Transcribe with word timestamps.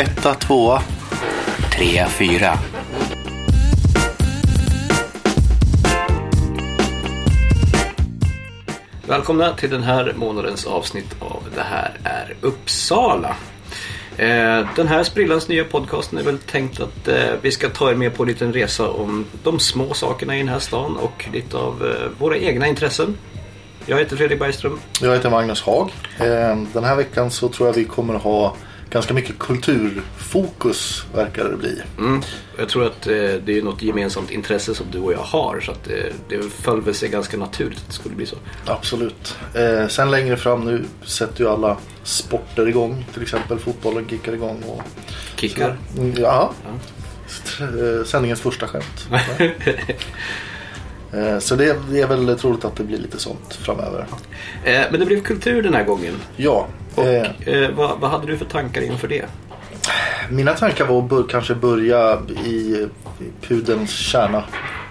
Etta, 0.00 0.34
tvåa. 0.34 0.82
Trea, 1.72 2.08
fyra. 2.08 2.58
Välkomna 9.06 9.52
till 9.52 9.70
den 9.70 9.82
här 9.82 10.12
månadens 10.16 10.66
avsnitt 10.66 11.16
av 11.18 11.42
Det 11.54 11.62
här 11.62 11.98
är 12.04 12.34
Uppsala. 12.40 13.36
Eh, 14.16 14.66
Den 14.76 14.88
här 14.88 15.02
sprillans 15.02 15.48
nya 15.48 15.64
podcasten 15.64 16.18
är 16.18 16.22
väl 16.22 16.38
tänkt 16.38 16.80
att 16.80 17.08
eh, 17.08 17.16
vi 17.42 17.50
ska 17.50 17.68
ta 17.68 17.90
er 17.90 17.94
med 17.94 18.16
på 18.16 18.22
en 18.22 18.28
liten 18.28 18.52
resa 18.52 18.88
om 18.88 19.26
de 19.42 19.58
små 19.58 19.94
sakerna 19.94 20.34
i 20.36 20.38
den 20.38 20.48
här 20.48 20.58
stan 20.58 20.96
och 20.96 21.28
lite 21.32 21.56
av 21.56 21.86
eh, 21.86 22.08
våra 22.18 22.36
egna 22.36 22.66
intressen. 22.66 23.18
Jag 23.86 23.98
heter 23.98 24.16
Fredrik 24.16 24.38
Bergström. 24.38 24.80
Jag 25.00 25.12
heter 25.12 25.30
Magnus 25.30 25.62
Haag. 25.62 25.90
Den 26.72 26.84
här 26.84 26.96
veckan 26.96 27.30
så 27.30 27.48
tror 27.48 27.68
jag 27.68 27.74
vi 27.74 27.84
kommer 27.84 28.14
ha 28.14 28.54
ganska 28.90 29.14
mycket 29.14 29.38
kulturfokus 29.38 31.04
verkar 31.14 31.44
det 31.48 31.56
bli. 31.56 31.82
Mm. 31.98 32.22
Jag 32.58 32.68
tror 32.68 32.86
att 32.86 33.06
eh, 33.06 33.12
det 33.44 33.58
är 33.58 33.62
något 33.62 33.82
gemensamt 33.82 34.30
intresse 34.30 34.74
som 34.74 34.86
du 34.92 34.98
och 34.98 35.12
jag 35.12 35.18
har 35.18 35.60
så 35.60 35.72
att 35.72 35.88
eh, 35.90 35.94
det 36.28 36.42
föll 36.62 36.80
väl 36.80 36.94
sig 36.94 37.08
ganska 37.08 37.36
naturligt 37.36 37.78
att 37.78 37.86
det 37.86 37.92
skulle 37.94 38.14
bli 38.14 38.26
så. 38.26 38.36
Absolut. 38.66 39.36
Eh, 39.54 39.88
Sen 39.88 40.10
längre 40.10 40.36
fram 40.36 40.64
nu 40.64 40.84
sätter 41.04 41.44
ju 41.44 41.50
alla 41.50 41.76
sporter 42.02 42.68
igång. 42.68 43.06
Till 43.12 43.22
exempel 43.22 43.58
fotbollen 43.58 44.08
kickar 44.08 44.32
igång. 44.32 44.62
Och 44.66 44.82
Kickar. 45.36 45.76
Mm, 45.98 46.14
Ja. 46.18 46.52
Eh, 47.60 48.04
Sändningens 48.04 48.40
första 48.40 48.68
skämt. 48.68 49.08
Eh, 51.14 51.38
Så 51.38 51.56
det 51.56 51.66
är 52.00 52.06
väl 52.06 52.38
troligt 52.38 52.64
att 52.64 52.76
det 52.76 52.84
blir 52.84 52.98
lite 52.98 53.18
sånt 53.18 53.54
framöver. 53.54 54.06
Eh, 54.64 54.80
Men 54.90 55.00
det 55.00 55.06
blev 55.06 55.22
kultur 55.22 55.62
den 55.62 55.74
här 55.74 55.84
gången. 55.84 56.14
Ja. 56.36 56.66
Och 56.94 57.04
eh, 57.06 57.70
vad, 57.76 58.00
vad 58.00 58.10
hade 58.10 58.26
du 58.26 58.36
för 58.38 58.44
tankar 58.44 58.80
inför 58.82 59.08
det? 59.08 59.24
Mina 60.30 60.54
tankar 60.54 60.84
var 60.86 60.98
att 60.98 61.08
bör, 61.08 61.22
kanske 61.28 61.54
börja 61.54 62.18
i, 62.44 62.88
pudelns 63.40 63.90
kärna. 63.90 64.44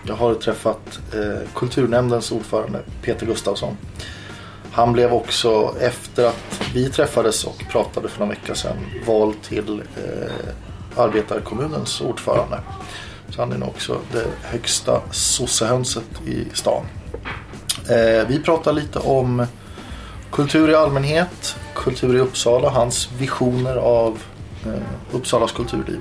Jag 0.07 0.15
har 0.15 0.33
träffat 0.33 0.99
eh, 1.13 1.49
kulturnämndens 1.55 2.31
ordförande 2.31 2.79
Peter 3.01 3.25
Gustafsson. 3.25 3.77
Han 4.71 4.93
blev 4.93 5.13
också 5.13 5.75
efter 5.79 6.25
att 6.25 6.61
vi 6.73 6.89
träffades 6.89 7.43
och 7.43 7.63
pratade 7.71 8.07
för 8.07 8.19
några 8.19 8.29
vecka 8.33 8.55
sedan 8.55 8.77
vald 9.07 9.35
till 9.41 9.81
eh, 9.97 10.31
arbetarkommunens 11.03 12.01
ordförande. 12.01 12.59
Så 13.29 13.41
han 13.41 13.51
är 13.51 13.57
nog 13.57 13.69
också 13.69 13.99
det 14.11 14.25
högsta 14.43 15.01
sossehönset 15.11 16.27
i 16.27 16.45
stan. 16.53 16.85
Eh, 17.89 18.27
vi 18.27 18.39
pratar 18.45 18.73
lite 18.73 18.99
om 18.99 19.45
kultur 20.31 20.69
i 20.69 20.75
allmänhet, 20.75 21.55
kultur 21.75 22.15
i 22.15 22.19
Uppsala, 22.19 22.69
hans 22.69 23.09
visioner 23.17 23.75
av 23.75 24.19
eh, 24.65 24.81
Uppsalas 25.11 25.51
kulturliv. 25.51 25.99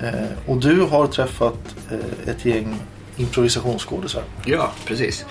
Eh, 0.00 0.12
och 0.46 0.56
du 0.56 0.80
har 0.80 1.06
träffat 1.06 1.76
eh, 1.90 2.28
ett 2.30 2.44
gäng 2.44 2.80
improvisationsskådisar. 3.16 4.22
Ja, 4.44 4.70
precis. 4.84 5.24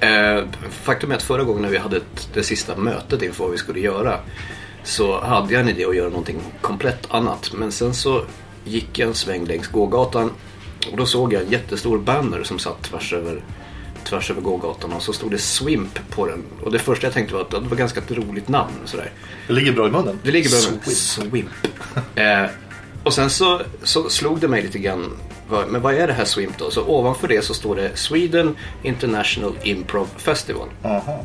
Eh, 0.00 0.44
faktum 0.70 1.10
är 1.10 1.16
att 1.16 1.22
förra 1.22 1.44
gången 1.44 1.62
när 1.62 1.68
vi 1.68 1.78
hade 1.78 1.96
ett, 1.96 2.28
det 2.34 2.42
sista 2.42 2.76
mötet 2.76 3.22
inför 3.22 3.44
vad 3.44 3.52
vi 3.52 3.58
skulle 3.58 3.80
göra 3.80 4.18
så 4.84 5.20
hade 5.20 5.52
jag 5.52 5.60
en 5.62 5.68
idé 5.68 5.84
att 5.84 5.96
göra 5.96 6.08
någonting 6.08 6.40
komplett 6.60 7.06
annat. 7.10 7.52
Men 7.52 7.72
sen 7.72 7.94
så 7.94 8.24
gick 8.64 8.98
jag 8.98 9.08
en 9.08 9.14
sväng 9.14 9.44
längs 9.44 9.68
gågatan 9.68 10.30
och 10.90 10.96
då 10.96 11.06
såg 11.06 11.32
jag 11.32 11.42
en 11.42 11.50
jättestor 11.50 11.98
banner 11.98 12.42
som 12.42 12.58
satt 12.58 12.82
tvärs 12.82 13.12
över, 13.12 13.42
tvärs 14.04 14.30
över 14.30 14.40
gågatan 14.40 14.92
och 14.92 15.02
så 15.02 15.12
stod 15.12 15.30
det 15.30 15.38
Swimp 15.38 16.10
på 16.10 16.26
den. 16.26 16.44
Och 16.62 16.72
det 16.72 16.78
första 16.78 17.06
jag 17.06 17.14
tänkte 17.14 17.34
var 17.34 17.40
att 17.40 17.50
det 17.50 17.60
var 17.60 17.76
ganska 17.76 18.00
ett 18.00 18.10
roligt 18.10 18.48
namn. 18.48 18.72
Sådär. 18.84 19.12
Det 19.46 19.52
ligger 19.52 19.72
bra 19.72 19.88
i 19.88 19.90
munnen. 19.90 20.18
Det 20.22 20.30
ligger 20.30 20.50
bra 20.50 20.58
med 20.72 20.96
Swimp. 20.96 21.30
Swimp. 21.30 21.50
eh, 22.14 22.46
och 23.04 23.14
sen 23.14 23.30
så, 23.30 23.62
så 23.82 24.08
slog 24.08 24.40
det 24.40 24.48
mig 24.48 24.62
lite 24.62 24.78
grann. 24.78 25.16
Men 25.68 25.82
vad 25.82 25.94
är 25.94 26.06
det 26.06 26.12
här 26.12 26.24
Swimp 26.24 26.58
då? 26.58 26.70
Så 26.70 26.84
ovanför 26.84 27.28
det 27.28 27.44
så 27.44 27.54
står 27.54 27.76
det 27.76 27.96
Sweden 27.96 28.56
International 28.82 29.58
Improv 29.62 30.08
Festival. 30.16 30.68
Aha. 30.82 31.24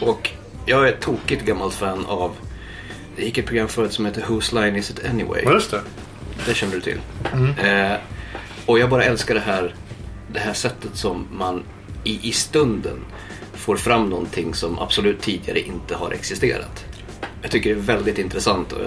Och 0.00 0.30
jag 0.66 0.88
är 0.88 0.92
ett 0.92 1.00
tokigt 1.00 1.44
gammalt 1.44 1.74
fan 1.74 2.06
av 2.06 2.32
det 3.16 3.24
gick 3.24 3.38
ett 3.38 3.46
program 3.46 3.68
förut 3.68 3.92
som 3.92 4.06
heter 4.06 4.24
Whose 4.28 4.54
Line 4.60 4.76
Is 4.76 4.90
It 4.90 5.04
Anyway? 5.04 5.42
Just 5.42 5.70
det. 5.70 5.80
Det 6.46 6.54
känner 6.54 6.74
du 6.74 6.80
till. 6.80 7.00
Eh, 7.64 7.96
och 8.66 8.78
jag 8.78 8.90
bara 8.90 9.04
älskar 9.04 9.34
det 9.34 9.40
här, 9.40 9.74
det 10.32 10.38
här 10.40 10.52
sättet 10.52 10.96
som 10.96 11.26
man 11.32 11.62
i, 12.04 12.28
i 12.28 12.32
stunden 12.32 13.04
får 13.52 13.76
fram 13.76 14.10
någonting 14.10 14.54
som 14.54 14.78
absolut 14.78 15.20
tidigare 15.20 15.60
inte 15.60 15.94
har 15.94 16.10
existerat. 16.10 16.84
Jag 17.42 17.50
tycker 17.50 17.74
det 17.74 17.80
är 17.80 17.96
väldigt 17.96 18.18
intressant 18.18 18.72
och 18.72 18.80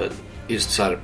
just 0.48 0.72
så 0.72 0.84
här, 0.84 1.00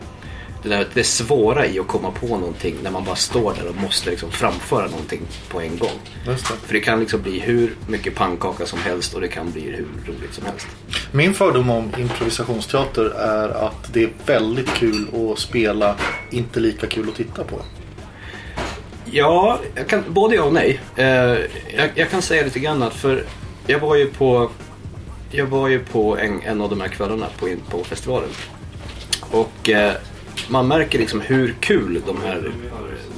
det, 0.64 0.70
där, 0.70 0.88
det 0.94 1.04
svåra 1.04 1.68
i 1.68 1.80
att 1.80 1.88
komma 1.88 2.12
på 2.12 2.28
någonting 2.28 2.76
när 2.84 2.92
man 2.92 3.04
bara 3.04 3.16
står 3.16 3.54
där 3.54 3.68
och 3.70 3.76
måste 3.76 4.10
liksom 4.10 4.32
framföra 4.32 4.88
någonting 4.88 5.22
på 5.50 5.62
en 5.62 5.78
gång. 5.78 6.00
Just 6.28 6.48
det. 6.48 6.54
För 6.68 6.74
det 6.74 6.80
kan 6.80 7.00
liksom 7.00 7.22
bli 7.22 7.40
hur 7.40 7.76
mycket 7.88 8.16
pannkaka 8.16 8.66
som 8.66 8.80
helst 8.80 9.14
och 9.14 9.22
det 9.22 9.28
kan 9.28 9.52
bli 9.52 9.62
hur 9.62 9.88
roligt 10.06 10.34
som 10.34 10.46
helst. 10.46 10.68
Min 11.12 11.34
fördom 11.34 11.70
om 11.70 11.92
improvisationsteater 11.98 13.06
är 13.06 13.50
att 13.50 13.94
det 13.94 14.04
är 14.04 14.10
väldigt 14.26 14.70
kul 14.70 15.08
att 15.14 15.40
spela, 15.40 15.96
inte 16.30 16.60
lika 16.60 16.88
kul 16.88 17.10
att 17.10 17.16
titta 17.16 17.44
på. 17.44 17.62
Ja, 19.06 19.60
jag 19.76 19.88
kan, 19.88 20.04
både 20.08 20.36
ja 20.36 20.44
och 20.44 20.54
nej. 20.54 20.80
Eh, 20.96 21.06
jag, 21.06 21.90
jag 21.96 22.10
kan 22.10 22.22
säga 22.22 22.44
lite 22.44 22.60
grann 22.60 22.84
att 22.84 22.94
för 22.94 23.26
jag 23.68 23.80
var 23.80 23.96
ju 23.96 24.06
på 24.06 24.50
jag 25.32 25.46
var 25.46 25.68
ju 25.68 25.80
på 25.80 26.18
en, 26.18 26.42
en 26.42 26.62
av 26.62 26.70
de 26.70 26.82
här 26.82 26.88
kvällarna 26.88 27.26
på, 27.40 27.48
på 27.70 27.84
festivalen. 27.84 28.30
Och 29.32 29.70
eh, 29.70 29.94
man 30.50 30.68
märker 30.68 31.00
liksom 31.00 31.22
hur 31.22 31.56
kul 31.60 32.02
de 32.06 32.22
här 32.22 32.52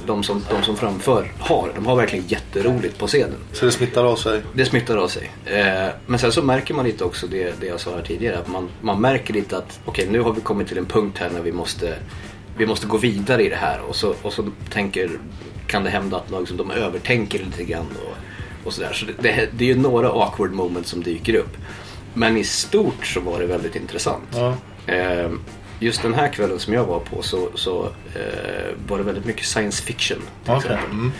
de 0.06 0.22
som, 0.22 0.44
de 0.50 0.62
som 0.62 0.76
framför 0.76 1.32
har. 1.38 1.72
De 1.74 1.86
har 1.86 1.96
verkligen 1.96 2.24
jätteroligt 2.28 2.98
på 2.98 3.06
scenen. 3.06 3.38
Så 3.52 3.64
det 3.64 3.72
smittar 3.72 4.04
av 4.04 4.16
sig. 4.16 4.42
Det 4.52 4.64
smittar 4.64 4.96
av 4.96 5.08
sig. 5.08 5.30
Eh, 5.44 5.88
men 6.06 6.18
sen 6.18 6.32
så 6.32 6.42
märker 6.42 6.74
man 6.74 6.84
lite 6.84 7.04
också 7.04 7.26
det, 7.26 7.60
det 7.60 7.66
jag 7.66 7.80
sa 7.80 7.94
här 7.94 8.02
tidigare. 8.02 8.38
Att 8.38 8.48
man, 8.48 8.68
man 8.80 9.00
märker 9.00 9.34
lite 9.34 9.58
att 9.58 9.80
okej 9.84 10.08
nu 10.10 10.20
har 10.20 10.32
vi 10.32 10.40
kommit 10.40 10.68
till 10.68 10.78
en 10.78 10.86
punkt 10.86 11.18
här 11.18 11.30
när 11.30 11.40
vi 11.40 11.52
måste, 11.52 11.94
vi 12.56 12.66
måste 12.66 12.86
gå 12.86 12.96
vidare 12.96 13.44
i 13.44 13.48
det 13.48 13.56
här. 13.56 13.80
Och 13.88 13.96
så, 13.96 14.14
och 14.22 14.32
så 14.32 14.48
tänker, 14.70 15.10
kan 15.66 15.84
det 15.84 15.90
hända 15.90 16.16
att 16.16 16.40
liksom, 16.40 16.56
de 16.56 16.70
övertänker 16.70 17.38
lite 17.38 17.64
grann. 17.64 17.86
Och, 18.06 18.16
och 18.66 18.72
sådär. 18.72 18.92
Så 18.92 19.06
det, 19.06 19.12
det, 19.22 19.48
det 19.52 19.64
är 19.64 19.68
ju 19.68 19.80
några 19.80 20.08
awkward 20.08 20.52
moments 20.52 20.90
som 20.90 21.02
dyker 21.02 21.34
upp. 21.34 21.56
Men 22.14 22.36
i 22.36 22.44
stort 22.44 23.06
så 23.06 23.20
var 23.20 23.40
det 23.40 23.46
väldigt 23.46 23.76
intressant. 23.76 24.28
Ja. 24.34 24.54
Eh, 24.94 25.30
just 25.80 26.02
den 26.02 26.14
här 26.14 26.28
kvällen 26.28 26.58
som 26.58 26.74
jag 26.74 26.84
var 26.84 27.00
på 27.00 27.22
så, 27.22 27.48
så 27.54 27.84
eh, 28.14 28.74
var 28.88 28.98
det 28.98 29.04
väldigt 29.04 29.24
mycket 29.24 29.46
science 29.46 29.82
fiction. 29.82 30.18
Till 30.18 30.54
Okej. 30.54 30.56
exempel. 30.56 30.90
Mm. 30.90 31.12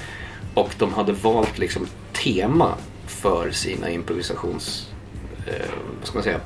Och 0.55 0.75
de 0.78 0.94
hade 0.94 1.12
valt 1.12 1.59
liksom 1.59 1.87
tema 2.12 2.75
för 3.06 3.50
sina 3.50 3.91
improvisations... 3.91 4.91
Eh, 5.47 5.53
vad 5.99 6.06
ska 6.09 6.15
man 6.15 6.22
säga? 6.25 6.41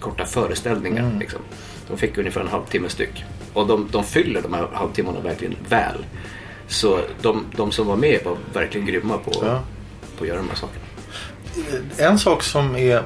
Korta 0.00 0.24
föreställningar. 0.26 1.02
Mm. 1.02 1.18
Liksom. 1.18 1.40
De 1.88 1.96
fick 1.98 2.18
ungefär 2.18 2.40
en 2.40 2.48
halvtimme 2.48 2.88
styck. 2.88 3.24
Och 3.52 3.66
de, 3.66 3.88
de 3.92 4.04
fyller 4.04 4.42
de 4.42 4.54
här 4.54 4.68
halvtimmarna 4.72 5.20
verkligen 5.20 5.56
väl. 5.68 6.04
Så 6.68 7.00
de, 7.22 7.44
de 7.56 7.72
som 7.72 7.86
var 7.86 7.96
med 7.96 8.20
var 8.24 8.36
verkligen 8.52 8.86
grymma 8.86 9.18
på, 9.18 9.32
Ja. 9.46 9.62
på 10.18 10.24
att 10.24 10.28
göra 10.28 10.38
de 10.38 10.48
här 10.48 10.56
sakerna. 10.56 10.84
En 11.96 12.18
sak 12.18 12.42
som 12.42 12.76
är 12.76 13.02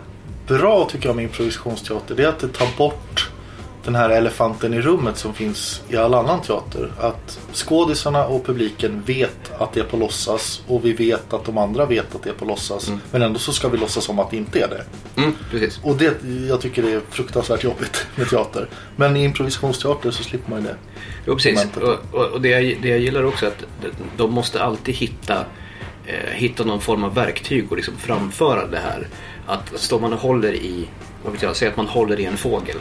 bra 0.46 0.88
tycker 0.90 1.08
jag 1.08 1.16
med 1.16 1.22
improvisationsteater 1.22 2.14
det 2.14 2.24
är 2.24 2.28
att 2.28 2.38
det 2.38 2.48
tar 2.48 2.68
bort 2.78 3.15
den 3.86 3.94
här 3.94 4.10
elefanten 4.10 4.74
i 4.74 4.80
rummet 4.80 5.16
som 5.16 5.34
finns 5.34 5.82
i 5.88 5.96
all 5.96 6.14
annan 6.14 6.40
teater. 6.42 6.92
Att 7.00 7.38
skådisarna 7.52 8.26
och 8.26 8.46
publiken 8.46 9.02
vet 9.06 9.52
att 9.58 9.72
det 9.72 9.80
är 9.80 9.84
på 9.84 9.96
låtsas 9.96 10.62
och 10.66 10.84
vi 10.84 10.92
vet 10.92 11.32
att 11.32 11.44
de 11.44 11.58
andra 11.58 11.86
vet 11.86 12.14
att 12.14 12.22
det 12.22 12.28
är 12.30 12.34
på 12.34 12.44
låtsas. 12.44 12.90
Men 13.10 13.22
ändå 13.22 13.38
så 13.38 13.52
ska 13.52 13.68
vi 13.68 13.78
låtsas 13.78 14.04
som 14.04 14.18
att 14.18 14.30
det 14.30 14.36
inte 14.36 14.60
är 14.60 14.68
det. 14.68 14.84
Mm, 15.22 15.34
precis. 15.50 15.80
Och 15.82 15.96
det, 15.96 16.16
jag 16.48 16.60
tycker 16.60 16.82
det 16.82 16.92
är 16.92 17.00
fruktansvärt 17.10 17.64
jobbigt 17.64 18.06
med 18.16 18.28
teater. 18.30 18.68
Men 18.96 19.16
i 19.16 19.24
improvisationsteater 19.24 20.10
så 20.10 20.22
slipper 20.22 20.50
man 20.50 20.60
ju 20.60 20.66
det. 20.66 20.76
Jo, 21.26 21.34
precis. 21.34 21.66
Och, 21.76 22.20
och, 22.20 22.26
och 22.32 22.40
det, 22.40 22.48
jag, 22.48 22.78
det 22.82 22.88
jag 22.88 22.98
gillar 22.98 23.24
också 23.24 23.46
är 23.46 23.50
att 23.50 23.64
de- 23.82 23.90
de 24.16 24.32
måste 24.32 24.62
alltid 24.62 24.94
hitta, 24.94 25.44
eh, 26.06 26.30
hitta 26.32 26.64
någon 26.64 26.80
form 26.80 27.04
av 27.04 27.14
verktyg 27.14 27.66
och 27.70 27.76
liksom 27.76 27.94
framföra 27.96 28.66
det 28.66 28.78
här. 28.78 29.06
Att 29.46 29.72
står 29.80 30.00
man 30.00 30.12
och 30.12 30.20
håller 30.20 30.52
i, 30.52 30.88
vad 31.24 31.32
vet 31.32 31.42
jag, 31.42 31.56
säg 31.56 31.68
att 31.68 31.76
man 31.76 31.86
håller 31.86 32.20
i 32.20 32.24
en 32.24 32.36
fågel. 32.36 32.76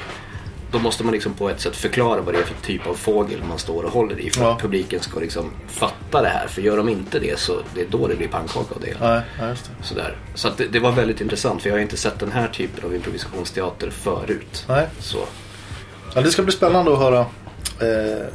Då 0.75 0.80
måste 0.81 1.04
man 1.04 1.13
liksom 1.13 1.33
på 1.33 1.50
ett 1.50 1.62
sätt 1.62 1.75
förklara 1.75 2.22
vad 2.22 2.33
det 2.33 2.39
är 2.39 2.44
för 2.44 2.66
typ 2.66 2.88
av 2.88 2.94
fågel 2.94 3.44
man 3.50 3.60
står 3.60 3.83
och 3.83 3.92
håller 3.92 4.19
i 4.19 4.30
för 4.30 4.42
Ja. 4.42 4.51
att 4.54 4.62
publiken 4.62 5.00
ska 5.00 5.19
liksom 5.19 5.51
fatta 5.68 6.22
det 6.22 6.27
här. 6.27 6.48
För 6.48 6.62
gör 6.62 6.77
de 6.77 6.89
inte 6.89 7.19
det 7.19 7.39
så 7.39 7.54
det 7.75 7.81
är 7.81 7.86
då 7.89 8.07
det 8.07 8.16
blir 8.16 8.27
pannkaka 8.27 8.75
av 8.75 8.81
det 8.81 8.88
hela. 8.88 9.16
Ja, 9.39 9.45
det. 9.45 9.56
Sådär. 9.86 10.18
Så 10.33 10.50
det, 10.57 10.68
det 10.68 10.80
var 10.80 10.92
väldigt 10.92 11.22
intressant 11.22 11.62
för 11.62 11.69
jag 11.69 11.75
har 11.75 11.81
inte 11.81 11.98
sett 11.98 12.19
den 12.19 12.31
här 12.31 12.48
typen 12.48 12.86
av 12.86 12.95
improvisationsteater 12.95 13.89
förut. 13.89 14.66
Nej. 14.68 14.88
Så. 15.00 15.18
Ja, 16.16 16.22
det 16.22 16.31
ska 16.31 16.44
bli 16.44 16.51
spännande 16.54 16.94
att 16.94 17.00
höra 17.00 17.19
eh, 17.19 18.25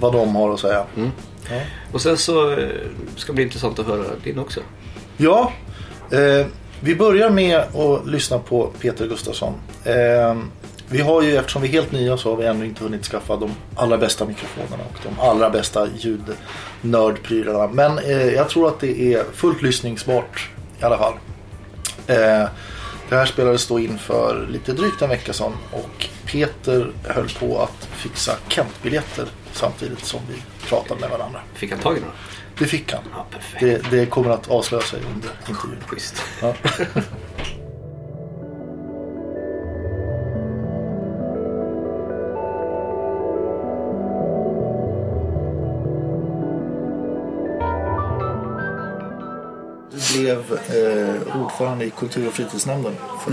vad 0.00 0.12
de 0.12 0.36
har 0.36 0.54
att 0.54 0.60
säga. 0.60 0.84
Mm. 0.96 1.10
Ja. 1.50 1.60
Och 1.92 2.00
sen 2.00 2.16
så 2.16 2.50
eh, 2.50 2.68
ska 3.16 3.32
det 3.32 3.34
bli 3.34 3.44
intressant 3.44 3.78
att 3.78 3.86
höra 3.86 4.04
din 4.24 4.38
också. 4.38 4.60
Ja, 5.16 5.52
eh, 6.10 6.46
vi 6.80 6.94
börjar 6.96 7.30
med 7.30 7.58
att 7.58 8.06
lyssna 8.06 8.38
på 8.38 8.66
Peter 8.80 9.06
Gustafsson. 9.08 9.54
Eh, 9.84 10.36
Vi 10.90 11.00
har 11.00 11.22
ju, 11.22 11.36
eftersom 11.36 11.62
vi 11.62 11.68
är 11.68 11.72
helt 11.72 11.92
nya 11.92 12.16
så 12.16 12.30
har 12.30 12.36
vi 12.36 12.46
ännu 12.46 12.64
inte 12.64 12.84
hunnit 12.84 13.04
skaffa 13.04 13.36
de 13.36 13.50
allra 13.74 13.98
bästa 13.98 14.24
mikrofonerna 14.24 14.84
och 14.84 14.98
de 15.02 15.20
allra 15.20 15.50
bästa 15.50 15.88
ljudnördprylarna. 15.96 17.66
Men 17.66 17.98
eh, 17.98 18.26
jag 18.26 18.48
tror 18.48 18.68
att 18.68 18.80
det 18.80 19.14
är 19.14 19.24
fullt 19.34 19.62
lyssningsbart 19.62 20.50
i 20.80 20.84
alla 20.84 20.98
fall. 20.98 21.14
Eh, 22.06 22.48
det 23.08 23.16
här 23.16 23.26
spelades 23.26 23.66
då 23.66 23.80
in 23.80 23.98
för 23.98 24.46
lite 24.50 24.72
drygt 24.72 25.02
en 25.02 25.08
vecka 25.08 25.32
sedan 25.32 25.52
och 25.70 26.08
Peter 26.26 26.92
höll 27.04 27.28
på 27.28 27.62
att 27.62 27.88
fixa 27.92 28.32
Kent-biljetter 28.48 29.28
samtidigt 29.52 30.04
som 30.04 30.20
vi 30.28 30.66
pratade 30.68 31.00
med 31.00 31.10
varandra. 31.10 31.40
Fick 31.54 31.70
han 31.70 31.80
tag 31.80 31.96
i 31.96 32.00
några? 32.00 32.12
Det 32.58 32.64
fick 32.64 32.92
han. 32.92 33.02
Ja. 33.14 33.26
Det, 33.60 33.90
det 33.90 34.06
kommer 34.06 34.30
att 34.30 34.50
avslöja 34.50 34.82
sig 34.82 35.00
under 35.14 35.30
intervjun. 35.48 35.84
Schysst. 35.86 36.22
Ja. 36.42 36.54
blev 50.28 50.58
eh, 50.68 51.42
ordförande 51.42 51.84
i 51.84 51.90
kultur 51.90 52.28
och 52.28 52.34
fritidsnämnden 52.34 52.94
för 53.24 53.30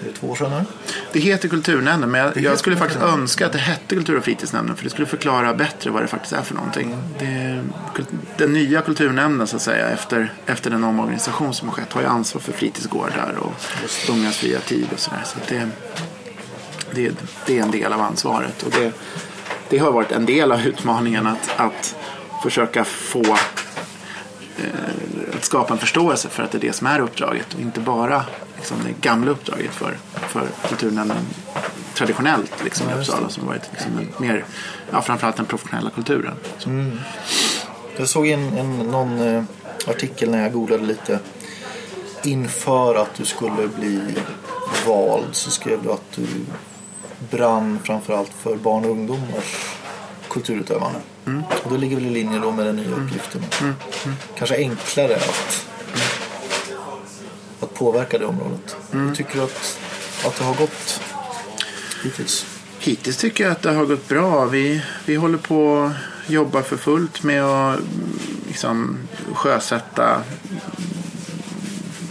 det 0.00 0.12
två 0.12 0.26
år 0.26 0.34
sedan. 0.34 0.64
Det 1.12 1.20
heter 1.20 1.48
Kulturnämnden 1.48 2.10
men 2.10 2.20
jag, 2.20 2.36
jag 2.36 2.58
skulle 2.58 2.76
faktiskt 2.76 3.02
önska 3.02 3.46
att 3.46 3.52
det 3.52 3.58
hette 3.58 3.96
Kultur 3.96 4.18
och 4.18 4.24
fritidsnämnden 4.24 4.76
för 4.76 4.84
det 4.84 4.90
skulle 4.90 5.06
förklara 5.06 5.54
bättre 5.54 5.90
vad 5.90 6.02
det 6.02 6.08
faktiskt 6.08 6.32
är 6.32 6.42
för 6.42 6.54
någonting. 6.54 6.96
Det, 7.18 7.64
kul- 7.94 8.06
den 8.36 8.52
nya 8.52 8.80
kulturnämnden 8.80 9.46
så 9.46 9.56
att 9.56 9.62
säga 9.62 9.88
efter, 9.88 10.32
efter 10.46 10.70
den 10.70 10.84
omorganisation 10.84 11.54
som 11.54 11.68
har 11.68 11.74
skett 11.74 11.92
har 11.92 12.00
ju 12.00 12.06
ansvar 12.06 12.40
för 12.40 12.52
fritidsgårdar 12.52 13.34
och 13.38 13.52
ungas 14.10 14.36
fria 14.36 14.60
tid 14.60 14.86
och 14.92 14.98
sådär. 14.98 15.22
Så 15.24 15.38
det, 15.48 15.68
det, 16.94 17.12
det 17.46 17.58
är 17.58 17.62
en 17.62 17.70
del 17.70 17.92
av 17.92 18.00
ansvaret 18.00 18.62
och 18.62 18.70
det, 18.70 18.92
det 19.68 19.78
har 19.78 19.92
varit 19.92 20.12
en 20.12 20.26
del 20.26 20.52
av 20.52 20.60
utmaningen 20.60 21.26
att, 21.26 21.50
att 21.56 21.96
försöka 22.42 22.84
få 22.84 23.22
eh, 24.58 24.68
att 25.44 25.46
skapa 25.46 25.72
en 25.72 25.78
förståelse 25.78 26.28
för 26.28 26.42
att 26.42 26.50
det 26.50 26.58
är 26.58 26.60
det 26.60 26.72
som 26.72 26.86
är 26.86 27.00
uppdraget 27.00 27.54
och 27.54 27.60
inte 27.60 27.80
bara 27.80 28.24
liksom, 28.56 28.76
det 28.84 29.08
gamla 29.08 29.30
uppdraget 29.30 29.70
för, 29.70 29.96
för 30.28 30.46
kulturnämnden 30.68 31.26
traditionellt 31.94 32.64
liksom, 32.64 32.90
i 32.90 32.92
Uppsala 32.92 33.28
som 33.28 33.46
varit 33.46 33.62
liksom, 33.72 33.98
en, 33.98 34.26
mer, 34.26 34.44
ja, 34.90 35.02
framförallt 35.02 35.36
den 35.36 35.46
professionella 35.46 35.90
kulturen. 35.90 36.34
Så, 36.58 36.90
Jag 37.96 38.08
såg 38.08 38.26
en, 38.26 38.58
en, 38.58 38.78
någon 38.78 39.20
eh, 39.20 39.44
artikel 39.86 40.30
när 40.30 40.42
jag 40.42 40.52
googlade 40.52 40.84
lite. 40.84 41.18
Inför 42.22 42.94
att 42.94 43.14
du 43.14 43.24
skulle 43.24 43.68
bli 43.68 44.00
vald 44.86 45.28
så 45.32 45.50
skrev 45.50 45.82
du 45.82 45.92
att 45.92 46.12
du 46.14 46.26
brann 47.30 47.78
framförallt 47.84 48.32
för 48.42 48.56
barn 48.56 48.84
och 48.84 48.90
ungdomars 48.90 49.76
kulturutövande. 50.34 50.98
Och 51.64 51.72
det 51.72 51.78
ligger 51.78 51.96
väl 51.96 52.06
i 52.06 52.10
linje 52.10 52.38
då 52.38 52.52
med 52.52 52.66
den 52.66 52.76
nya 52.76 52.96
uppgiften. 52.96 53.42
Kanske 54.38 54.56
enklare 54.56 55.16
att, 55.16 55.66
att 57.60 57.74
påverka 57.74 58.18
det 58.18 58.26
området. 58.26 58.76
Hur 58.90 59.14
tycker 59.14 59.34
du 59.34 59.42
att, 59.42 59.78
att 60.26 60.38
det 60.38 60.44
har 60.44 60.54
gått 60.54 61.00
hittills? 62.04 62.46
Hittills 62.78 63.16
tycker 63.16 63.44
jag 63.44 63.52
att 63.52 63.62
det 63.62 63.72
har 63.72 63.84
gått 63.84 64.08
bra. 64.08 64.44
Vi, 64.44 64.82
vi 65.04 65.16
håller 65.16 65.38
på 65.38 65.90
att 66.26 66.30
jobba 66.30 66.62
för 66.62 66.76
fullt 66.76 67.22
med 67.22 67.44
att 67.44 67.78
mm, 67.78 68.18
liksom, 68.48 68.98
sjösätta 69.34 70.22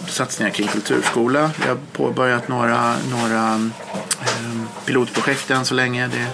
satsningar 0.08 0.52
kring 0.52 0.68
kulturskola. 0.68 1.52
Vi 1.62 1.68
har 1.68 1.78
påbörjat 1.92 2.48
några, 2.48 2.96
några 3.12 3.70
eh, 4.22 4.86
pilotprojekt 4.86 5.52
än 5.52 5.66
så 5.66 5.74
länge. 5.74 6.08
Det 6.08 6.18
är 6.18 6.30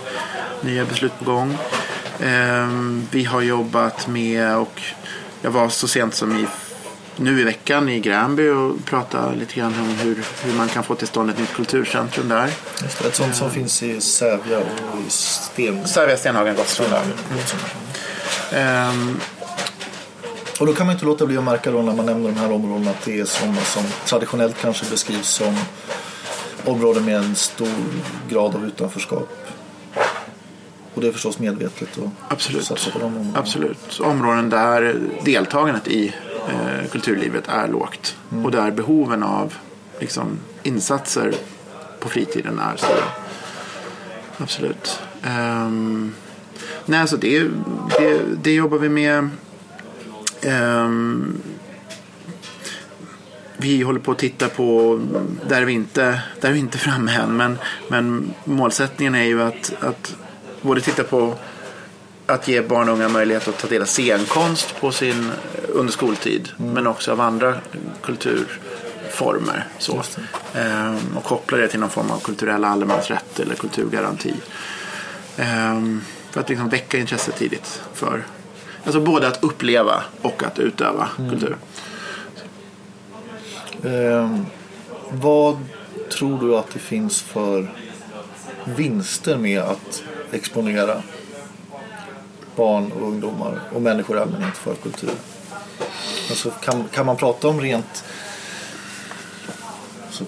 nya 0.61 0.85
beslut 0.85 1.19
på 1.19 1.25
gång. 1.25 1.57
Eh, 2.19 2.67
vi 3.11 3.23
har 3.23 3.41
jobbat 3.41 4.07
med 4.07 4.55
och 4.57 4.81
jag 5.41 5.51
var 5.51 5.69
så 5.69 5.87
sent 5.87 6.15
som 6.15 6.37
i 6.37 6.45
nu 7.15 7.41
i 7.41 7.43
veckan 7.43 7.89
i 7.89 7.99
Gränby 7.99 8.49
och 8.49 8.85
pratade 8.85 9.35
lite 9.35 9.55
grann 9.55 9.73
om 9.79 9.87
hur, 9.87 10.23
hur 10.43 10.53
man 10.53 10.67
kan 10.67 10.83
få 10.83 10.95
till 10.95 11.07
stånd 11.07 11.29
ett 11.29 11.39
nytt 11.39 11.53
kulturcentrum 11.53 12.29
där. 12.29 12.49
Just 12.81 13.01
det, 13.01 13.07
ett 13.07 13.15
sånt 13.15 13.35
som 13.35 13.51
finns 13.51 13.83
i 13.83 14.01
Sävja 14.01 14.57
och 14.59 14.99
i 15.07 15.09
Sten. 15.09 15.87
Sävja, 15.87 16.17
Stenhagen, 16.17 16.55
Gottsunda. 16.55 17.01
Ehm, 18.51 19.19
Och 20.59 20.65
då 20.65 20.73
kan 20.73 20.85
man 20.85 20.93
inte 20.93 21.05
låta 21.05 21.25
bli 21.25 21.37
att 21.37 21.43
märka 21.43 21.71
då 21.71 21.81
när 21.81 21.93
man 21.93 22.05
nämner 22.05 22.29
de 22.29 22.37
här 22.37 22.51
områdena 22.51 22.91
att 22.91 23.05
det 23.05 23.19
är 23.19 23.25
sådana 23.25 23.61
som 23.61 23.83
traditionellt 24.05 24.55
kanske 24.61 24.85
beskrivs 24.89 25.27
som 25.27 25.55
områden 26.65 27.05
med 27.05 27.15
en 27.15 27.35
stor 27.35 27.67
grad 28.29 28.55
av 28.55 28.65
utanförskap. 28.65 29.29
Och 30.93 31.01
det 31.01 31.07
är 31.07 31.11
förstås 31.11 31.39
medvetet 31.39 31.97
att 31.97 32.31
Absolut. 32.31 32.65
satsa 32.65 32.91
på 32.91 32.99
de 32.99 33.05
områdena. 33.05 33.39
Absolut. 33.39 33.99
Områden 33.99 34.49
där 34.49 34.99
deltagandet 35.25 35.87
i 35.87 36.13
eh, 36.47 36.89
kulturlivet 36.91 37.47
är 37.47 37.67
lågt. 37.67 38.17
Och 38.43 38.51
där 38.51 38.71
behoven 38.71 39.23
av 39.23 39.53
liksom, 39.99 40.39
insatser 40.63 41.33
på 41.99 42.09
fritiden 42.09 42.59
är 42.59 42.77
stora. 42.77 43.03
Absolut. 44.37 44.99
Ehm, 45.23 46.13
nej, 46.85 46.99
alltså 46.99 47.17
det, 47.17 47.43
det, 47.99 48.21
det 48.41 48.53
jobbar 48.53 48.77
vi 48.77 48.89
med. 48.89 49.29
Ehm, 50.41 51.41
vi 53.57 53.81
håller 53.81 53.99
på 53.99 54.11
att 54.11 54.17
titta 54.17 54.47
på, 54.47 54.99
där 55.47 55.61
är 55.61 55.65
vi 55.65 55.73
inte, 55.73 56.21
där 56.41 56.49
är 56.49 56.53
vi 56.53 56.59
inte 56.59 56.77
framme 56.77 57.11
än, 57.11 57.37
men, 57.37 57.57
men 57.87 58.33
målsättningen 58.43 59.15
är 59.15 59.23
ju 59.23 59.41
att, 59.41 59.73
att 59.79 60.15
både 60.61 60.81
titta 60.81 61.03
på 61.03 61.35
att 62.25 62.47
ge 62.47 62.61
barn 62.61 62.89
och 62.89 62.95
unga 62.95 63.09
möjlighet 63.09 63.47
att 63.47 63.57
ta 63.57 63.67
del 63.67 63.81
av 63.81 63.85
scenkonst 63.85 64.75
på 64.79 64.91
sin, 64.91 65.31
under 65.67 65.93
skoltid. 65.93 66.49
Men 66.57 66.87
också 66.87 67.11
av 67.11 67.21
andra 67.21 67.55
kulturformer. 68.01 69.67
Så. 69.77 70.03
Ehm, 70.55 71.17
och 71.17 71.23
koppla 71.23 71.57
det 71.57 71.67
till 71.67 71.79
någon 71.79 71.89
form 71.89 72.11
av 72.11 72.19
kulturell 72.19 72.65
allemansrätt 72.65 73.39
eller 73.39 73.55
kulturgaranti. 73.55 74.33
Ehm, 75.37 76.01
för 76.31 76.41
att 76.41 76.49
liksom 76.49 76.69
väcka 76.69 76.97
intresse 76.97 77.31
tidigt. 77.31 77.81
För, 77.93 78.23
alltså 78.83 78.99
både 78.99 79.27
att 79.27 79.43
uppleva 79.43 80.03
och 80.21 80.43
att 80.43 80.59
utöva 80.59 81.09
kultur. 81.29 81.57
Ehm, 83.83 84.45
vad 85.11 85.57
tror 86.09 86.39
du 86.41 86.55
att 86.55 86.73
det 86.73 86.79
finns 86.79 87.21
för 87.21 87.71
vinster 88.65 89.37
med 89.37 89.61
att 89.61 90.03
exponera 90.33 91.01
barn 92.55 92.91
och 92.91 93.07
ungdomar 93.07 93.61
och 93.73 93.81
människor 93.81 94.17
i 94.17 94.19
allmänhet 94.19 94.57
för 94.57 94.75
kultur? 94.75 95.11
Alltså, 96.29 96.49
kan, 96.49 96.83
kan 96.87 97.05
man 97.05 97.17
prata 97.17 97.47
om 97.47 97.61
rent 97.61 98.03
så, 100.09 100.23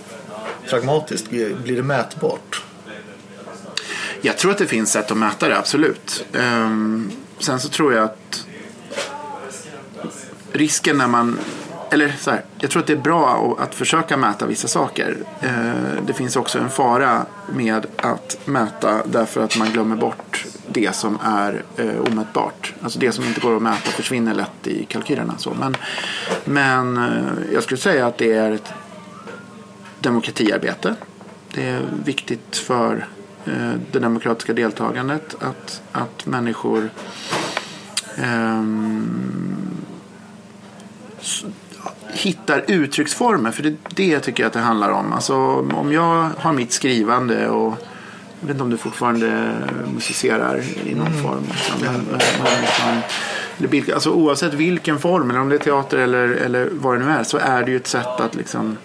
pragmatiskt? 0.70 1.30
Blir 1.30 1.76
det 1.76 1.84
mätbart? 1.84 2.64
Jag 4.22 4.38
tror 4.38 4.52
att 4.52 4.58
det 4.58 4.68
finns 4.68 4.92
sätt 4.92 5.12
att 5.12 5.18
mäta 5.18 5.50
det, 5.50 5.58
absolut. 5.58 6.26
Ehm, 6.34 7.12
sen 7.40 7.60
så 7.60 7.70
tror 7.70 7.94
jag 7.94 8.04
att 8.04 8.46
risken 10.52 10.98
när 10.98 11.08
man... 11.08 11.40
Eller 11.94 12.14
så 12.20 12.32
här, 12.32 12.44
jag 12.60 12.72
tror 12.72 12.82
att 12.82 12.88
det 12.88 12.94
är 12.94 12.98
bra 12.98 13.56
att 13.60 13.76
försöka 13.76 14.18
mäta 14.18 14.46
vissa 14.46 14.68
saker. 14.68 15.18
Eh, 15.42 16.04
det 16.06 16.14
finns 16.14 16.36
också 16.36 16.60
en 16.60 16.70
fara 16.70 17.26
med 17.54 17.86
att 17.96 18.38
mäta 18.46 19.02
därför 19.06 19.44
att 19.44 19.58
man 19.58 19.70
glömmer 19.70 19.96
bort 19.96 20.46
det 20.68 20.96
som 20.96 21.20
är 21.24 21.64
eh, 21.78 22.00
omätbart. 22.12 22.74
Alltså 22.82 23.00
det 23.00 23.12
som 23.12 23.24
inte 23.24 23.42
går 23.42 23.56
att 23.56 23.62
mäta 23.62 23.92
försvinner 23.92 24.34
lätt 24.34 24.68
i 24.68 24.86
kalkylerna. 24.86 25.34
Så. 25.38 25.54
Men, 25.60 25.76
men 26.46 26.98
eh, 26.98 27.54
jag 27.54 27.64
skulle 27.64 27.78
säga 27.78 28.08
att 28.08 28.18
det 28.18 28.32
är 28.32 28.52
ett 28.52 28.74
demokratiarbete. 30.00 30.96
Det 31.54 31.64
är 31.68 31.82
viktigt 32.06 32.58
för 32.58 33.08
det 33.92 34.00
demokratiska 34.00 34.54
deltagandet 34.54 35.36
att, 35.40 35.82
att 35.92 36.26
människor 36.26 36.90
um, 38.24 39.42
hittar 42.14 42.64
uttrycksformer. 42.68 43.52
För 43.52 43.64
det 43.64 43.70
är 43.70 43.76
det 43.96 44.08
jag 44.08 44.24
tycker 44.24 44.46
att 44.46 44.54
det 44.54 44.60
handlar 44.60 44.90
om. 44.90 45.14
Alltså, 45.14 45.36
om 45.74 45.92
jag 45.94 46.30
har 46.38 46.54
mitt 46.54 46.72
skrivande 46.72 47.50
och 47.50 47.74
jag 48.40 48.48
vet 48.48 48.56
inte 48.56 48.64
om 48.64 48.70
du 48.70 48.78
fortfarande 48.78 49.54
musicerar 49.94 50.64
i 50.86 50.96
någon 50.96 51.14
form. 51.24 51.44
Liksom, 53.62 53.94
alltså, 53.94 54.12
oavsett 54.12 54.54
vilken 54.54 55.00
form, 55.00 55.30
eller 55.30 55.40
om 55.40 55.50
det 55.50 55.56
är 55.56 55.60
teater 55.60 55.98
eller, 55.98 56.28
eller 56.28 56.70
vad 56.72 57.00
det 57.00 57.06
nu 57.06 57.12
är, 57.12 57.24
så 57.24 57.38
är 57.38 57.64
det 57.64 57.72
ju 57.72 57.78
ett 57.78 57.88
sätt 57.88 58.20
att 58.20 58.36
liksom, 58.36 58.78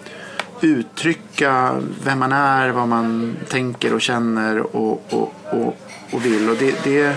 uttrycka 0.61 1.81
vem 2.03 2.19
man 2.19 2.31
är, 2.31 2.69
vad 2.69 2.87
man 2.87 3.37
tänker 3.49 3.93
och 3.93 4.01
känner 4.01 4.75
och, 4.75 5.03
och, 5.09 5.33
och, 5.43 5.77
och 6.11 6.25
vill. 6.25 6.49
Och 6.49 6.55
det, 6.59 6.83
det, 6.83 7.15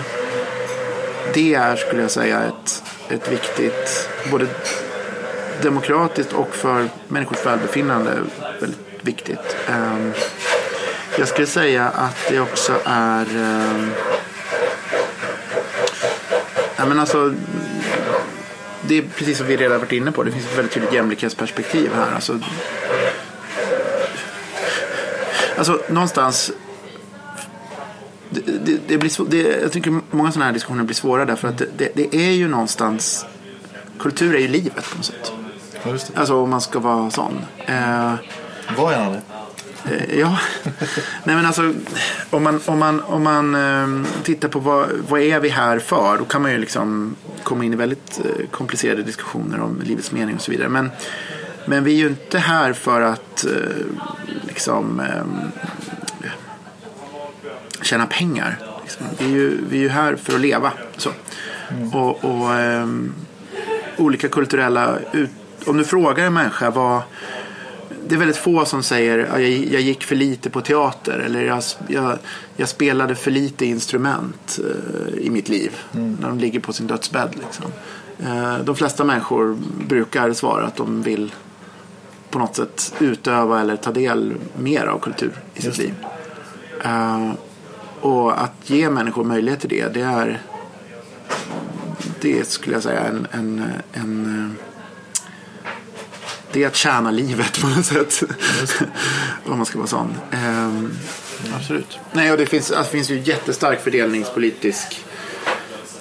det 1.33 1.53
är, 1.53 1.75
skulle 1.75 2.01
jag 2.01 2.11
säga, 2.11 2.41
ett, 2.41 2.83
ett 3.09 3.31
viktigt, 3.31 4.09
både 4.31 4.47
demokratiskt 5.61 6.33
och 6.33 6.55
för 6.55 6.89
människors 7.07 7.45
välbefinnande, 7.45 8.11
väldigt 8.59 8.79
viktigt. 9.01 9.57
Ehm, 9.69 10.13
jag 11.17 11.27
skulle 11.27 11.47
säga 11.47 11.89
att 11.89 12.17
det 12.29 12.39
också 12.39 12.73
är... 12.85 13.25
Ehm, 13.37 13.91
ja, 16.77 16.85
men 16.85 16.99
alltså, 16.99 17.33
det 18.81 18.97
är 18.97 19.01
precis 19.01 19.37
som 19.37 19.47
vi 19.47 19.57
redan 19.57 19.79
varit 19.79 19.91
inne 19.91 20.11
på. 20.11 20.23
Det 20.23 20.31
finns 20.31 20.45
ett 20.45 20.57
väldigt 20.57 20.73
tydligt 20.73 20.93
jämlikhetsperspektiv 20.93 21.91
här. 21.95 22.15
Alltså, 22.15 22.39
alltså 25.57 25.79
någonstans 25.89 26.51
det, 28.29 28.41
det, 28.65 28.79
det 28.87 28.97
blir 28.97 29.09
svår, 29.09 29.25
det, 29.29 29.61
jag 29.61 29.71
tycker 29.71 30.01
många 30.11 30.31
sådana 30.31 30.45
här 30.45 30.53
diskussioner 30.53 30.83
blir 30.83 30.95
svåra 30.95 31.25
därför 31.25 31.47
att 31.47 31.57
det, 31.57 31.91
det, 31.93 32.15
är 32.15 32.31
ju 32.31 32.47
någonstans 32.47 33.25
kultur 33.99 34.35
är 34.35 34.39
ju 34.39 34.47
livet 34.47 34.89
på 34.89 34.97
något 34.97 35.05
sätt. 35.05 35.31
Ja. 35.83 35.97
Alltså 36.15 36.35
om 36.35 36.49
man 36.49 36.61
ska 36.61 36.79
vara 36.79 37.09
sån. 37.11 37.45
Eh, 37.65 38.13
Var 38.77 38.91
gärna 38.91 39.09
det. 39.09 39.21
Eh, 39.85 40.19
Ja, 40.19 40.37
nej 41.23 41.35
men 41.35 41.45
alltså 41.45 41.73
om 42.29 42.43
man, 42.43 42.61
om 42.65 42.79
man, 42.79 43.01
om 43.01 43.23
man 43.23 43.55
eh, 43.55 44.07
tittar 44.23 44.47
på 44.47 44.59
vad, 44.59 44.89
vad 45.09 45.21
är 45.21 45.39
vi 45.39 45.49
här 45.49 45.79
för 45.79 46.17
då 46.17 46.25
kan 46.25 46.41
man 46.41 46.51
ju 46.51 46.57
liksom 46.57 47.15
komma 47.43 47.65
in 47.65 47.73
i 47.73 47.75
väldigt 47.75 48.19
eh, 48.25 48.47
komplicerade 48.51 49.03
diskussioner 49.03 49.61
om 49.61 49.81
livets 49.83 50.11
mening 50.11 50.35
och 50.35 50.41
så 50.41 50.51
vidare. 50.51 50.69
Men, 50.69 50.91
men 51.65 51.83
vi 51.83 51.91
är 51.93 51.97
ju 51.97 52.07
inte 52.07 52.39
här 52.39 52.73
för 52.73 53.01
att 53.01 53.45
eh, 53.45 53.51
liksom 54.47 54.99
eh, 54.99 55.23
tjäna 57.81 58.05
pengar. 58.05 58.59
Liksom. 58.81 59.05
Vi, 59.19 59.25
är 59.25 59.29
ju, 59.29 59.57
vi 59.69 59.77
är 59.77 59.81
ju 59.81 59.89
här 59.89 60.15
för 60.15 60.33
att 60.33 60.39
leva. 60.41 60.71
Så. 60.97 61.09
Och, 61.93 62.25
och 62.25 62.53
ehm, 62.53 63.13
olika 63.97 64.27
kulturella 64.27 64.97
ut... 65.11 65.29
Om 65.65 65.77
du 65.77 65.83
frågar 65.83 66.25
en 66.25 66.33
människa 66.33 66.69
vad 66.69 67.01
det 68.07 68.15
är 68.15 68.19
väldigt 68.19 68.37
få 68.37 68.65
som 68.65 68.83
säger 68.83 69.19
att 69.19 69.41
jag, 69.41 69.49
jag 69.49 69.81
gick 69.81 70.03
för 70.03 70.15
lite 70.15 70.49
på 70.49 70.61
teater 70.61 71.19
eller 71.19 71.41
jag, 71.41 71.63
jag, 71.87 72.17
jag 72.55 72.69
spelade 72.69 73.15
för 73.15 73.31
lite 73.31 73.65
instrument 73.65 74.59
eh, 74.59 75.17
i 75.17 75.29
mitt 75.29 75.49
liv 75.49 75.75
när 75.91 76.27
de 76.27 76.39
ligger 76.39 76.59
på 76.59 76.73
sin 76.73 76.87
dödsbädd. 76.87 77.29
Liksom. 77.45 77.65
Eh, 78.19 78.57
de 78.57 78.75
flesta 78.75 79.03
människor 79.03 79.57
brukar 79.87 80.33
svara 80.33 80.65
att 80.65 80.75
de 80.75 81.01
vill 81.01 81.33
på 82.29 82.39
något 82.39 82.55
sätt 82.55 82.93
utöva 82.99 83.61
eller 83.61 83.75
ta 83.75 83.91
del 83.91 84.33
mer 84.57 84.85
av 84.85 84.99
kultur 84.99 85.33
i 85.53 85.61
sitt 85.61 85.77
liv. 85.77 85.93
Eh, 86.83 87.31
och 88.01 88.43
att 88.43 88.69
ge 88.69 88.89
människor 88.89 89.23
möjlighet 89.23 89.59
till 89.59 89.69
det, 89.69 89.93
det 89.93 90.01
är 90.01 90.41
det 92.21 92.47
skulle 92.47 92.75
jag 92.75 92.83
säga 92.83 92.99
en, 92.99 93.27
en, 93.31 93.63
en 93.93 94.25
eh, 94.59 94.70
det 96.53 96.63
är 96.63 96.67
att 96.67 96.75
tjäna 96.75 97.11
livet 97.11 97.61
på 97.61 97.67
något 97.67 97.85
sätt. 97.85 98.23
Om 99.45 99.57
man 99.57 99.65
ska 99.65 99.77
vara 99.77 99.87
sån. 99.87 100.15
Ehm, 100.31 100.97
absolut. 101.55 101.99
Nej, 102.11 102.31
och 102.31 102.37
det 102.37 102.45
finns, 102.45 102.67
det 102.67 102.83
finns 102.83 103.09
ju 103.09 103.19
jättestark 103.19 103.83
fördelningspolitisk 103.83 105.05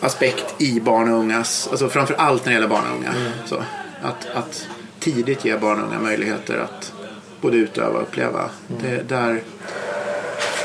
aspekt 0.00 0.54
i 0.58 0.80
barn 0.80 1.12
och 1.12 1.18
ungas, 1.18 1.68
alltså 1.70 1.88
framför 1.88 2.14
allt 2.14 2.44
när 2.44 2.52
det 2.52 2.54
gäller 2.54 2.68
barn 2.68 2.84
och 2.90 2.96
unga. 2.96 3.12
Så, 3.46 3.62
att, 4.02 4.26
att 4.34 4.68
tidigt 4.98 5.44
ge 5.44 5.56
barn 5.56 5.80
och 5.80 5.88
unga 5.88 5.98
möjligheter 5.98 6.58
att 6.58 6.92
både 7.40 7.56
utöva 7.56 7.96
och 7.96 8.02
uppleva. 8.02 8.50
Det, 8.66 9.08
där, 9.08 9.42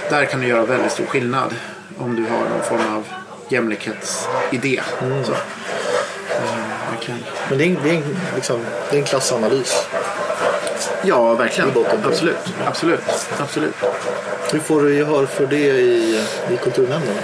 där 0.09 0.25
kan 0.25 0.39
du 0.39 0.47
göra 0.47 0.65
väldigt 0.65 0.91
stor 0.91 1.05
skillnad 1.05 1.55
om 1.97 2.15
du 2.15 2.23
har 2.23 2.49
någon 2.49 2.63
form 2.63 2.95
av 2.95 3.03
jämlikhetsidé. 3.49 4.81
Så. 5.23 5.33
Verkligen. 7.07 7.19
Men 7.49 7.57
det 7.57 7.63
är, 7.63 7.67
en- 7.67 7.77
det 7.83 7.89
är, 7.89 7.93
en, 7.95 8.17
liksom, 8.35 8.59
det 8.89 8.95
är 8.95 8.99
en 8.99 9.05
klassanalys. 9.05 9.87
Ja, 11.03 11.33
verkligen. 11.33 11.71
Absolut. 12.03 12.35
Absolut. 12.65 12.99
Absolut. 13.39 13.75
Hur 14.51 14.59
får 14.59 14.81
du 14.81 14.95
gehör 14.95 15.25
för 15.25 15.47
det 15.47 15.57
i, 15.57 16.23
i 16.51 16.57
kulturnämnden? 16.63 17.15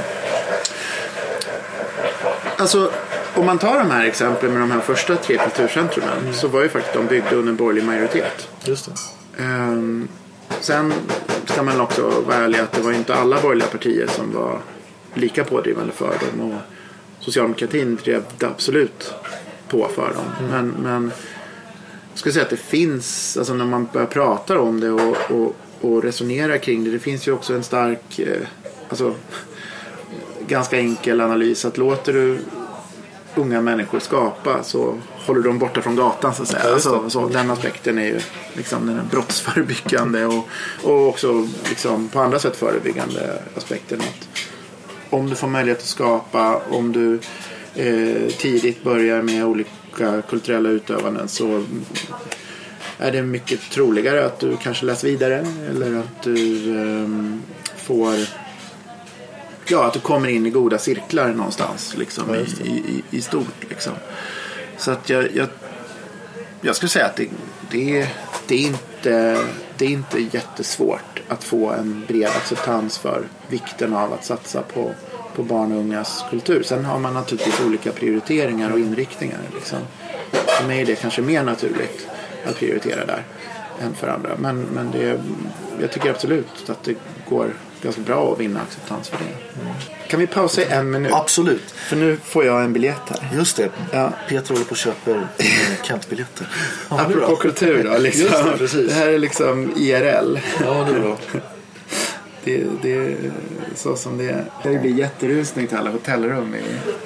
Alltså, 2.58 2.92
om 3.36 3.46
man 3.46 3.58
tar 3.60 3.78
de 3.80 3.92
här 3.92 4.06
exemplen 4.06 4.52
med 4.52 4.62
de 4.62 4.72
här 4.72 4.80
första 4.80 5.16
tre 5.16 5.38
kulturcentrumen 5.38 6.34
så 6.34 6.48
var 6.48 6.62
ju 6.62 6.70
faktiskt 6.70 6.94
de 6.94 7.08
byggda 7.08 7.36
under 7.36 7.54
borgerlig 7.54 7.84
majoritet. 7.84 8.48
Just 8.64 8.86
det. 8.86 9.44
Ehm, 9.44 10.08
sen 10.60 10.94
ska 11.46 11.64
man 11.64 11.82
också 11.82 12.02
vara 12.28 12.38
ärlig 12.38 12.60
att 12.60 12.72
det 12.72 12.82
var 12.82 12.92
inte 12.92 13.16
alla 13.16 13.42
borgerliga 13.42 13.68
partier 13.68 14.08
som 14.08 14.34
var 14.34 14.60
lika 15.14 15.44
pådrivande 15.44 15.94
för 15.94 16.08
dem. 16.08 16.52
Och 16.52 16.58
socialdemokratin 17.24 18.00
drev 18.04 18.24
det 18.38 18.46
absolut 18.46 19.14
på 19.72 19.88
för 19.96 20.14
dem. 20.14 20.50
Men, 20.50 20.68
men 20.70 21.12
jag 22.10 22.20
skulle 22.20 22.34
säga 22.34 22.44
att 22.44 22.50
det 22.50 22.58
finns, 22.58 23.38
alltså 23.38 23.54
när 23.54 23.66
man 23.66 23.88
börjar 23.94 24.08
prata 24.08 24.60
om 24.60 24.80
det 24.80 24.92
och, 24.92 25.32
och, 25.32 25.56
och 25.82 26.04
resonera 26.04 26.58
kring 26.58 26.84
det. 26.84 26.92
Det 26.92 27.00
finns 27.00 27.28
ju 27.28 27.32
också 27.32 27.54
en 27.54 27.64
stark, 27.64 28.20
eh, 28.20 28.48
alltså 28.90 29.14
ganska 30.48 30.78
enkel 30.78 31.22
analys 31.22 31.66
att 31.66 31.78
låter 31.78 32.14
du 32.14 32.40
unga 33.36 33.62
människor 33.62 34.00
skapa 34.00 34.64
så 34.64 34.98
håller 35.26 35.42
dem 35.42 35.60
borta 35.60 35.82
från 35.82 35.96
gatan 35.96 36.36
så 36.36 36.44
att 36.44 36.50
säga. 36.50 36.74
Alltså, 36.74 37.10
så, 37.10 37.28
den 37.28 37.52
aspekten 37.52 37.98
är 37.98 38.06
ju 38.06 38.20
liksom 38.54 38.88
den 38.88 39.08
brottsförebyggande 39.12 40.26
och, 40.26 40.48
och 40.84 41.08
också 41.08 41.48
liksom 41.70 42.10
på 42.10 42.20
andra 42.20 42.40
sätt 42.40 42.56
förebyggande 42.56 43.42
aspekten. 43.58 44.02
Att 44.02 44.28
om 45.10 45.30
du 45.30 45.36
får 45.36 45.48
möjlighet 45.48 45.80
att 45.80 45.86
skapa, 45.86 46.62
om 46.70 46.92
du 46.92 47.20
eh, 47.76 48.28
tidigt 48.38 48.84
börjar 48.84 49.22
med 49.22 49.46
olika 49.46 50.22
kulturella 50.30 50.70
utövanden 50.70 51.28
så 51.28 51.64
är 52.98 53.12
det 53.12 53.22
mycket 53.22 53.60
troligare 53.72 54.26
att 54.26 54.40
du 54.40 54.58
kanske 54.58 54.86
läser 54.86 55.08
vidare 55.08 55.46
eller 55.70 56.00
att 56.00 56.24
du 56.24 56.70
ehm, 56.80 57.42
får 57.78 58.16
ja, 59.72 59.86
att 59.86 59.94
du 59.94 60.00
kommer 60.00 60.30
in 60.30 60.46
i 60.46 60.50
goda 60.50 60.78
cirklar 60.78 61.34
någonstans 61.34 61.96
liksom, 61.98 62.24
Ja, 62.30 62.36
i, 62.66 62.70
i, 62.70 63.04
i 63.18 63.22
stort. 63.22 63.70
Liksom. 63.70 63.94
Så 64.78 64.92
att 64.92 65.10
jag, 65.10 65.36
jag, 65.36 65.48
jag 66.62 66.76
skulle 66.76 66.90
säga 66.90 67.06
att 67.06 67.16
det, 67.16 67.30
det, 67.72 68.10
det, 68.48 68.56
är 68.56 68.68
inte, 68.68 69.38
det 69.78 69.86
är 69.86 69.90
inte 69.90 70.20
jättesvårt 70.20 71.22
att 71.28 71.44
få 71.44 71.70
en 71.70 72.04
bred 72.08 72.30
acceptans 72.30 72.98
för 72.98 73.24
vikten 73.50 73.96
av 73.96 74.14
att 74.14 74.26
satsa 74.26 74.62
på, 74.62 74.92
på 75.36 75.44
barn 75.44 75.72
och 75.72 75.78
ungas 75.78 76.26
kultur. 76.30 76.64
Sen 76.64 76.86
har 76.86 77.00
man 77.00 77.14
naturligtvis 77.14 77.62
olika 77.62 77.92
prioriteringar 77.92 78.72
och 78.72 78.80
inriktningar. 78.80 79.40
Liksom. 79.56 79.80
För 80.32 80.68
mig 80.68 80.82
är 80.82 80.86
det 80.86 80.96
kanske 80.96 81.22
mer 81.22 81.44
naturligt 81.44 82.08
att 82.46 82.56
prioritera 82.56 83.06
där 83.06 83.24
än 83.82 83.94
för 83.94 84.08
andra. 84.08 84.30
Men, 84.38 84.62
men 84.62 84.92
det, 84.92 85.22
jag 85.82 85.92
tycker 85.92 86.10
absolut 86.10 86.70
att 86.70 86.84
det 86.84 86.96
går 87.30 87.54
ganska 87.82 88.02
bra 88.02 88.34
att 88.34 88.40
vinna 88.40 88.62
acceptans 88.62 89.10
för 89.10 89.18
det. 89.18 89.62
Kan 90.08 90.20
vi 90.20 90.28
pausa 90.28 90.62
i 90.62 90.66
en 90.66 90.92
minut? 90.92 91.14
Absolut. 91.14 91.72
För 91.72 91.96
nu 91.96 92.18
får 92.24 92.46
jag 92.46 92.64
en 92.64 92.74
biljett 92.74 93.10
här. 93.10 93.38
Just 93.38 93.58
det. 93.58 93.70
Ja. 93.92 94.14
Peter 94.30 94.50
håller 94.54 94.66
på 94.66 94.72
och 94.72 94.78
köper 94.78 95.28
Kent-biljetter. 95.84 96.48
Ja, 96.90 97.02
Apropå 97.02 97.36
kultur 97.36 97.84
då. 97.84 97.98
Liksom. 97.98 98.46
Det, 98.52 98.58
precis. 98.58 98.90
det 98.90 98.94
här 98.94 99.08
är 99.08 99.20
liksom 99.20 99.72
IRL. 99.76 100.40
Ja, 100.66 100.88
det 100.90 100.96
är 100.96 101.00
bra. 101.00 101.18
Det, 102.44 102.64
det 102.82 102.94
är 102.94 103.16
så 103.76 103.96
som 103.96 104.18
det 104.18 104.30
är. 104.30 104.46
Det 104.64 104.78
blir 104.78 104.92
jätterusning 104.92 105.68
till 105.68 105.78
alla 105.78 105.90
hotellrum 105.90 106.56
i 106.56 106.62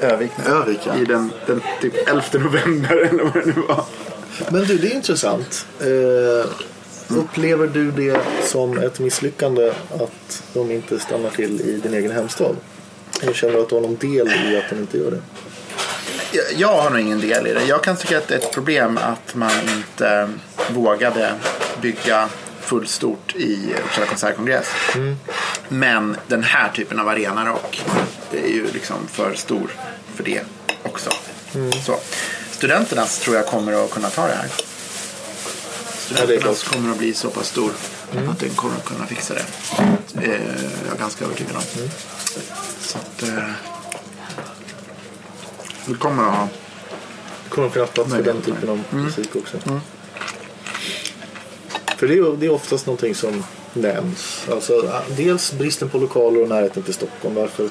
Övik. 0.05 0.31
Övik, 0.45 0.79
ja. 0.85 0.97
I 0.97 1.05
den, 1.05 1.31
den 1.47 1.61
typ 1.81 2.09
11 2.09 2.23
november 2.33 2.97
eller 3.09 3.23
vad 3.23 3.33
det 3.33 3.45
nu 3.45 3.61
var. 3.67 3.85
Men 4.49 4.63
du, 4.63 4.77
det 4.77 4.87
är 4.87 4.95
intressant. 4.95 5.67
Eh, 5.79 6.49
upplever 7.17 7.67
du 7.67 7.91
det 7.91 8.19
som 8.43 8.77
ett 8.77 8.99
misslyckande 8.99 9.73
att 9.91 10.43
de 10.53 10.71
inte 10.71 10.99
stannar 10.99 11.29
till 11.29 11.61
i 11.61 11.79
din 11.83 11.93
egen 11.93 12.11
hemstad? 12.11 12.55
Eller 13.21 13.33
känner 13.33 13.53
du 13.53 13.61
att 13.61 13.69
du 13.69 13.75
har 13.75 13.81
någon 13.81 13.95
del 13.95 14.27
i 14.27 14.57
att 14.57 14.69
de 14.69 14.75
inte 14.75 14.97
gör 14.97 15.11
det? 15.11 15.21
Jag, 16.31 16.45
jag 16.57 16.81
har 16.81 16.89
nog 16.89 16.99
ingen 16.99 17.19
del 17.19 17.47
i 17.47 17.53
det. 17.53 17.63
Jag 17.63 17.83
kan 17.83 17.95
tycka 17.95 18.17
att 18.17 18.27
det 18.27 18.35
är 18.35 18.39
ett 18.39 18.51
problem 18.51 18.97
att 18.97 19.35
man 19.35 19.51
inte 19.77 20.29
vågade 20.69 21.33
bygga 21.81 22.29
fullstort 22.65 23.35
i 23.35 23.73
Uppsala 23.85 24.07
konsertkongress. 24.07 24.67
Men 25.69 26.15
den 26.27 26.43
här 26.43 26.69
typen 26.69 26.99
av 26.99 27.07
arenarock 27.07 27.83
det 28.31 28.45
är 28.45 28.49
ju 28.49 28.71
liksom 28.71 28.95
för 29.07 29.33
stor 29.33 29.71
för 30.15 30.23
det 30.23 30.41
också. 30.83 31.09
Så. 31.85 31.99
Studenternas 32.51 33.19
tror 33.19 33.35
jag 33.35 33.47
kommer 33.47 33.85
att 33.85 33.91
kunna 33.91 34.09
ta 34.09 34.27
det 34.27 34.33
här. 34.33 34.49
Studenternas 35.97 36.63
kommer 36.63 36.91
att 36.91 36.97
bli 36.97 37.13
så 37.13 37.29
pass 37.29 37.47
stor 37.47 37.71
att 38.29 38.39
den 38.39 38.49
kommer 38.49 38.75
att 38.75 38.85
kunna 38.85 39.05
fixa 39.05 39.33
det. 39.33 39.45
Det 40.13 40.25
är 40.25 40.69
jag 40.89 40.97
ganska 40.99 41.25
övertygad 41.25 41.55
om. 41.55 41.89
Så 42.81 42.97
att, 42.97 43.23
eh, 43.23 43.49
vi 45.85 45.93
kommer 45.93 46.23
att 46.23 46.35
ha 46.35 46.47
Det 47.43 47.49
kommer 47.49 47.69
finnas 47.69 47.89
plats 47.89 48.11
för 48.11 48.23
den 48.23 48.41
typen 48.41 48.69
av 48.69 48.83
musik 48.89 49.35
också. 49.35 49.57
För 51.97 52.07
det 52.07 52.13
är, 52.13 52.37
det 52.37 52.45
är 52.45 52.51
oftast 52.51 52.85
någonting 52.85 53.15
som 53.15 53.43
nämns. 53.73 54.47
Alltså, 54.51 54.91
dels 55.17 55.53
bristen 55.53 55.89
på 55.89 55.97
lokaler 55.97 56.41
och 56.41 56.49
närheten 56.49 56.83
till 56.83 56.93
Stockholm. 56.93 57.35
Varför? 57.35 57.69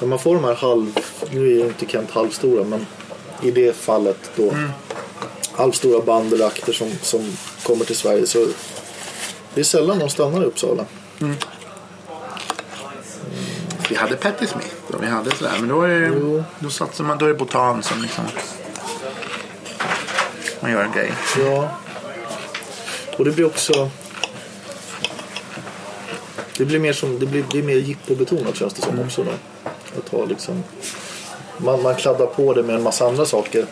När 0.00 0.08
man 0.08 0.18
får 0.18 0.34
de 0.34 0.44
här 0.44 0.54
halv... 0.54 0.98
Nu 1.30 1.46
är 1.46 1.50
ju 1.50 1.66
inte 1.66 1.86
Kent 1.86 2.10
halvstora 2.10 2.64
men 2.64 2.86
i 3.42 3.50
det 3.50 3.76
fallet 3.76 4.30
då 4.36 4.54
halvstora 5.52 6.00
band 6.00 6.32
eller 6.32 6.46
akter 6.46 6.72
som, 6.72 6.90
som 7.02 7.36
kommer 7.62 7.84
till 7.84 7.96
Sverige 7.96 8.26
så 8.26 8.46
det 9.54 9.60
är 9.60 9.64
sällan 9.64 9.98
de 9.98 10.08
stannar 10.08 10.42
i 10.42 10.44
Uppsala. 10.44 10.84
vi 13.88 13.94
hade 13.94 14.16
Patti 14.16 14.46
Smith 14.46 14.74
och 14.86 15.02
vi 15.02 15.06
hade 15.06 15.36
sådär. 15.36 15.56
Men 15.60 15.68
då 15.68 15.82
är 15.82 16.44
då 16.58 16.70
satsar 16.70 17.04
man, 17.04 17.18
då 17.18 17.24
är 17.24 17.28
det 17.28 17.34
Botan 17.34 17.82
som 17.82 18.02
liksom 18.02 18.24
man 20.60 20.70
gör 20.70 20.82
en 20.82 20.92
grej. 20.92 21.12
Ja. 21.38 21.68
Och 23.16 23.24
det 23.24 23.30
blir 23.30 23.44
också... 23.44 23.90
Det 26.58 26.64
blir 26.64 26.78
mer, 26.78 26.92
som, 26.92 27.18
det 27.18 27.26
blir, 27.26 27.44
det 27.52 27.58
är 27.58 27.62
mer 27.62 27.76
jippobetonat 27.76 28.56
känns 28.56 28.74
det 28.74 28.82
som 28.82 29.00
också. 29.00 29.24
Då. 29.24 29.30
Att 29.98 30.08
ha 30.08 30.24
liksom, 30.24 30.62
man, 31.58 31.82
man 31.82 31.94
kladdar 31.94 32.26
på 32.26 32.54
det 32.54 32.62
med 32.62 32.76
en 32.76 32.82
massa 32.82 33.06
andra 33.06 33.26
saker 33.26 33.66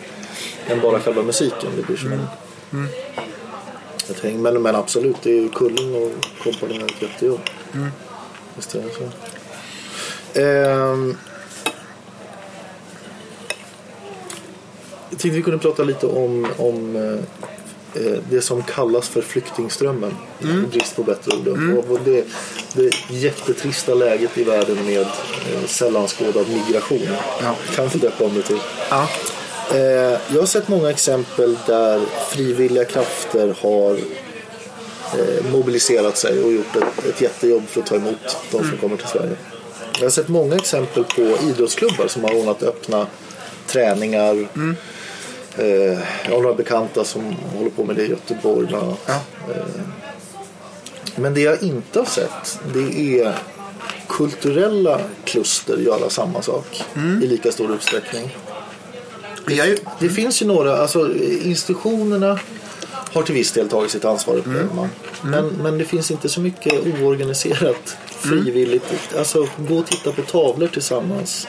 än 0.69 0.81
bara 0.81 1.01
själva 1.01 1.23
musiken. 1.23 1.71
Det 1.77 1.83
blir 1.83 1.97
som 1.97 2.13
en, 2.13 2.27
ett 4.11 4.21
häng. 4.21 4.43
Men, 4.43 4.63
men 4.63 4.75
absolut, 4.75 5.17
det 5.23 5.31
är 5.31 5.41
ju 5.43 5.49
Kullen 5.49 5.95
och 5.95 6.13
kompani 6.45 6.79
har 6.79 6.87
ett 6.87 7.03
jättejobb. 7.03 7.41
Visst 8.57 8.75
är 8.75 8.83
det 8.83 8.91
så. 8.95 9.11
Ehm, 10.35 11.17
jag 15.11 15.19
tänkte 15.19 15.37
vi 15.37 15.43
kunde 15.43 15.59
prata 15.59 15.83
lite 15.83 16.07
om, 16.07 16.47
om 16.59 16.97
eh, 16.97 17.25
det 18.31 18.41
som 18.41 18.63
kallas 18.63 19.09
för 19.09 19.23
flyktingströmmen. 19.23 20.15
Mm. 20.43 20.69
Brist 20.71 20.97
på 20.97 21.03
bättre 21.03 21.33
ord. 21.37 21.49
Och- 21.49 21.91
Och 21.91 22.01
det, 22.05 22.25
det 22.75 22.91
jättetrista 23.11 23.95
läget 23.95 24.39
i 24.39 24.45
världen 24.45 24.77
med 24.87 25.01
eh, 25.01 25.67
sällan 25.67 26.09
skådad 26.09 26.47
migration. 26.49 27.09
Ja. 27.43 27.55
Kan 27.75 27.89
vi 27.89 27.99
döpa 27.99 28.25
om 28.25 28.35
det 28.35 28.43
till. 28.43 28.59
Ja. 28.91 29.09
Eh, 29.75 29.79
jag 30.33 30.41
har 30.41 30.47
sett 30.47 30.69
många 30.69 30.91
exempel 30.91 31.59
där 31.67 32.01
frivilliga 32.31 32.85
krafter 32.85 33.55
har 33.61 33.93
eh, 35.19 35.53
mobiliserat 35.53 36.17
sig 36.19 36.43
och 36.45 36.53
gjort 36.53 36.77
ett, 36.77 37.05
ett 37.07 37.21
jättejobb 37.21 37.69
för 37.69 37.81
att 37.81 37.87
ta 37.87 37.95
emot 37.95 38.37
de 38.51 38.59
som 38.69 38.77
kommer 38.81 38.97
till 38.97 39.07
Sverige. 39.07 39.37
Jag 39.99 40.05
har 40.05 40.11
sett 40.11 40.29
många 40.29 40.57
exempel 40.57 41.05
på 41.05 41.23
idrottsklubbar 41.23 42.07
som 42.09 42.25
har 42.25 42.35
ordnat 42.37 42.63
öppna 42.63 43.07
träningar. 43.67 44.47
Eh, 45.61 45.99
jag 46.25 46.35
har 46.35 46.43
några 46.43 46.55
bekanta 46.55 47.05
som 47.05 47.37
håller 47.57 47.71
på 47.71 47.85
med 47.85 47.97
det 47.97 48.03
i 48.03 48.11
Göteborg 48.11 48.67
bland 48.67 48.85
annat. 48.85 49.01
Ja. 49.07 49.21
Men 51.17 51.35
det 51.35 51.41
jag 51.41 51.63
inte 51.63 51.99
har 51.99 52.07
sett 52.07 52.61
det 52.75 53.21
är 53.21 53.35
kulturella 54.09 55.01
kluster 55.25 55.77
göra 55.77 56.11
samma 56.11 56.43
sak 56.43 56.85
i 57.23 57.27
lika 57.27 57.53
stor 57.53 57.75
utsträckning. 57.75 58.37
Ju, 59.49 59.77
Det 59.99 60.09
finns 60.09 60.43
ju 60.43 60.47
några, 60.47 60.77
alltså 60.77 61.15
institutionerna 61.43 62.39
har 63.13 63.23
till 63.23 63.35
viss 63.35 63.53
del 63.53 63.69
tagit 63.69 63.91
sitt 63.91 64.05
ansvar 64.05 64.37
upplever 64.37 64.75
man. 64.75 64.89
Men, 65.23 65.47
men 65.47 65.79
det 65.79 65.85
finns 65.85 66.11
inte 66.11 66.29
så 66.29 66.41
mycket 66.41 66.73
oorganiserat 66.87 67.97
frivilligt. 68.09 69.15
Alltså 69.19 69.49
gå 69.69 69.79
och 69.79 69.87
titta 69.87 70.13
på 70.13 70.23
tavlor 70.23 70.69
tillsammans. 70.69 71.49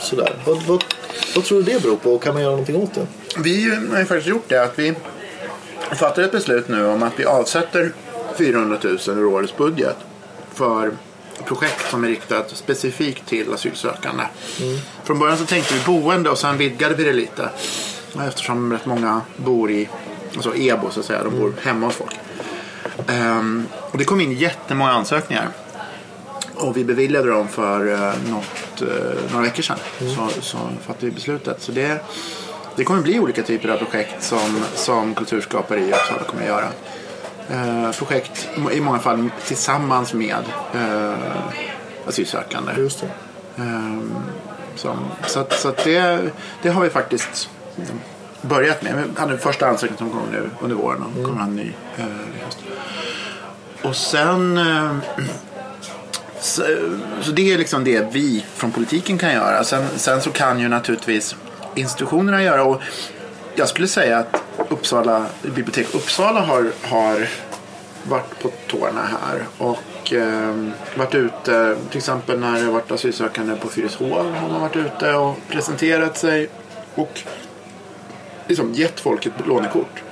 Sådär. 0.00 0.42
Vad, 0.46 0.62
vad, 0.62 0.84
vad 1.34 1.44
tror 1.44 1.62
du 1.62 1.72
det 1.72 1.82
beror 1.82 1.96
på 1.96 2.14
och 2.14 2.22
kan 2.22 2.34
man 2.34 2.42
göra 2.42 2.50
någonting 2.50 2.76
åt 2.76 2.94
det? 2.94 3.06
vi 3.36 3.70
har 3.90 3.98
ju 3.98 4.04
faktiskt 4.04 4.26
gjort 4.26 4.48
det 4.48 4.62
att 4.62 4.78
vi 4.78 4.94
fattar 5.92 6.22
ett 6.22 6.32
beslut 6.32 6.68
nu 6.68 6.86
om 6.86 7.02
att 7.02 7.12
vi 7.16 7.24
avsätter 7.24 7.92
400 8.38 8.78
000 8.82 8.98
ur 9.06 9.24
årets 9.24 9.56
budget 9.56 9.96
för 10.54 10.90
projekt 11.46 11.90
som 11.90 12.04
är 12.04 12.08
riktat 12.08 12.50
specifikt 12.56 13.26
till 13.26 13.54
asylsökande. 13.54 14.24
Från 15.04 15.18
början 15.18 15.38
så 15.38 15.44
tänkte 15.44 15.74
vi 15.74 15.80
boende 15.86 16.30
och 16.30 16.38
sen 16.38 16.58
vidgade 16.58 16.94
vi 16.94 17.04
det 17.04 17.12
lite. 17.12 17.48
Eftersom 18.28 18.72
rätt 18.72 18.86
många 18.86 19.20
bor 19.36 19.70
i 19.70 19.88
alltså 20.34 20.56
EBO 20.56 20.90
så 20.90 21.00
att 21.00 21.06
säga, 21.06 21.24
de 21.24 21.38
bor 21.38 21.54
hemma 21.62 21.86
hos 21.86 21.94
folk. 21.94 22.16
Ehm, 23.08 23.66
och 23.90 23.98
det 23.98 24.04
kom 24.04 24.20
in 24.20 24.32
jättemånga 24.32 24.90
ansökningar. 24.90 25.48
Och 26.60 26.76
vi 26.76 26.84
beviljade 26.84 27.30
dem 27.30 27.48
för 27.48 27.92
eh, 27.92 28.30
något, 28.30 28.82
eh, 28.82 29.32
några 29.32 29.44
veckor 29.44 29.62
sedan. 29.62 29.78
Så, 29.98 30.40
så 30.40 30.58
fattade 30.86 31.06
vi 31.06 31.10
beslutet. 31.10 31.62
Så 31.62 31.72
det, 31.72 32.04
det 32.76 32.84
kommer 32.84 33.02
bli 33.02 33.18
olika 33.18 33.42
typer 33.42 33.68
av 33.68 33.76
projekt 33.76 34.22
som, 34.22 34.64
som 34.74 35.14
kulturskapare 35.14 35.80
i 35.80 35.92
Uppsala 35.92 36.22
kommer 36.22 36.42
att 36.42 36.48
göra. 36.48 36.68
Eh, 37.50 37.90
projekt 37.92 38.48
i 38.72 38.80
många 38.80 38.98
fall 38.98 39.30
tillsammans 39.46 40.14
med 40.14 40.44
eh, 40.74 41.14
asylsökande. 42.06 42.72
Just 42.78 43.00
det. 43.00 43.08
Ehm, 43.62 44.14
som, 44.74 44.98
så 45.26 45.40
att, 45.40 45.52
så 45.52 45.68
att 45.68 45.84
det, 45.84 46.30
det 46.62 46.68
har 46.68 46.82
vi 46.82 46.90
faktiskt 46.90 47.50
börjat 48.42 48.82
med. 48.82 48.94
Vi 48.94 49.20
hade 49.20 49.32
den 49.32 49.40
första 49.40 49.66
ansökningen 49.66 49.98
som 49.98 50.10
kom 50.10 50.30
nu 50.32 50.50
under 50.60 50.76
våren 50.76 51.02
och 51.02 51.24
kommer 51.24 51.38
ha 51.38 51.46
en 51.46 51.56
ny 51.56 51.72
eh, 51.96 52.04
i 52.04 52.44
höst. 52.44 52.58
Och 53.82 53.96
sen 53.96 54.58
eh, 54.58 54.96
så, 56.40 56.62
så 57.22 57.30
det 57.32 57.52
är 57.52 57.58
liksom 57.58 57.84
det 57.84 58.06
vi 58.12 58.44
från 58.54 58.72
politiken 58.72 59.18
kan 59.18 59.32
göra. 59.32 59.64
Sen, 59.64 59.86
sen 59.96 60.20
så 60.20 60.30
kan 60.30 60.60
ju 60.60 60.68
naturligtvis 60.68 61.36
institutionerna 61.74 62.42
göra. 62.42 62.64
Och 62.64 62.82
jag 63.54 63.68
skulle 63.68 63.88
säga 63.88 64.18
att 64.18 64.42
Uppsala, 64.68 65.26
bibliotek 65.42 65.94
Uppsala 65.94 66.40
har, 66.40 66.70
har 66.82 67.28
varit 68.02 68.42
på 68.42 68.50
tårna 68.66 69.02
här. 69.02 69.46
Och 69.58 70.12
eh, 70.12 70.54
varit 70.96 71.14
ute, 71.14 71.76
till 71.90 71.98
exempel 71.98 72.38
när 72.38 72.60
det 72.60 72.70
varit 72.70 72.90
asylsökande 72.90 73.56
på 73.56 73.68
Fyrishov 73.68 74.34
har 74.34 74.48
man 74.48 74.60
varit 74.60 74.76
ute 74.76 75.14
och 75.14 75.36
presenterat 75.48 76.18
sig. 76.18 76.48
Och 76.94 77.20
liksom 78.46 78.72
gett 78.74 79.00
folk 79.00 79.26
ett 79.26 79.46
lånekort. 79.46 80.02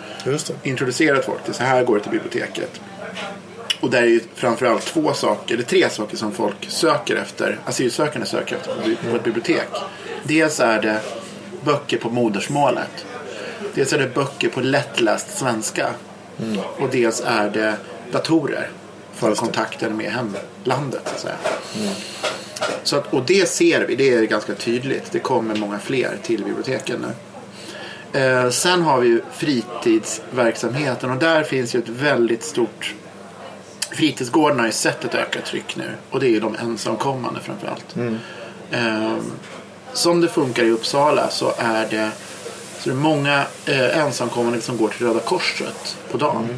Introducerat 0.62 1.25
folk 1.25 1.45
till 1.45 1.55
så 1.55 1.62
här 1.62 1.85
går 1.85 1.97
det 1.97 2.03
till 2.03 2.12
biblioteket. 2.12 2.81
Och 3.81 3.91
där 3.91 4.03
är 4.03 4.07
ju 4.07 4.21
framförallt 4.35 4.85
två 4.87 5.12
saker, 5.12 5.55
eller 5.55 5.64
tre 5.64 5.91
saker 5.91 6.17
som 6.17 6.33
folk 6.33 6.67
söker 6.69 7.17
efter, 7.17 7.59
asylsökande 7.64 8.27
söker 8.27 8.57
efter 8.57 8.97
på 9.11 9.17
ett 9.17 9.25
bibliotek. 9.25 9.69
Dels 10.23 10.61
är 10.61 10.83
det 10.83 11.01
böcker 11.64 11.99
på 11.99 12.11
modersmålet. 12.11 13.07
Dels 13.75 13.93
är 13.93 13.99
det 13.99 14.14
böcker 14.14 14.49
på 14.49 14.61
lättläst 14.61 15.38
svenska. 15.38 15.88
Och 16.79 16.88
dels 16.91 17.23
är 17.27 17.51
det 17.51 17.77
datorer 18.12 18.71
för 19.14 19.35
kontakten 19.35 19.97
med 19.97 20.12
hemlandet. 20.12 21.03
Så 21.05 21.14
att 21.14 21.21
säga. 21.21 21.37
Så 22.83 22.97
att, 22.97 23.14
och 23.14 23.23
det 23.27 23.49
ser 23.49 23.87
vi, 23.87 23.97
det 23.97 24.14
är 24.14 24.23
ganska 24.23 24.55
tydligt. 24.55 25.12
Det 25.12 25.19
kommer 25.19 25.55
många 25.55 25.79
fler 25.79 26.19
till 26.23 26.45
biblioteken 26.45 27.01
nu. 27.01 27.12
Eh, 28.21 28.51
sen 28.51 28.83
har 28.83 29.01
vi 29.01 29.09
ju 29.09 29.21
fritidsverksamheten 29.33 31.11
och 31.11 31.17
där 31.17 31.43
finns 31.43 31.75
ju 31.75 31.79
ett 31.79 31.88
väldigt 31.88 32.43
stort 32.43 32.95
Fritidsgårdarna 33.90 34.62
har 34.62 34.66
ju 34.66 34.72
sett 34.72 35.05
ett 35.05 35.14
ökat 35.14 35.44
tryck 35.44 35.77
nu 35.77 35.90
och 36.11 36.20
det 36.20 36.27
är 36.27 36.31
ju 36.31 36.40
de 36.40 36.57
ensamkommande 36.57 37.40
framförallt. 37.40 37.96
Eh, 38.70 39.16
som 39.92 40.20
det 40.20 40.29
funkar 40.29 40.64
i 40.64 40.70
Uppsala 40.70 41.29
så 41.31 41.53
är 41.59 41.87
det, 41.90 42.11
så 42.79 42.90
är 42.90 42.94
det 42.94 43.01
många 43.01 43.46
eh, 43.66 43.98
ensamkommande 43.98 44.61
som 44.61 44.77
går 44.77 44.88
till 44.88 45.07
Röda 45.07 45.20
Korset 45.20 45.96
på 46.11 46.18
dagen. 46.18 46.48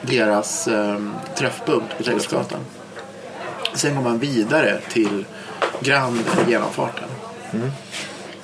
Deras 0.00 0.68
eh, 0.68 0.98
träffpunkt 1.36 1.96
på 1.98 2.02
Trädgårdsgatan. 2.02 2.60
Sen 3.74 3.94
går 3.94 4.02
man 4.02 4.18
vidare 4.18 4.80
till 4.88 5.24
Grand 5.80 6.20
genomfarten. 6.48 7.08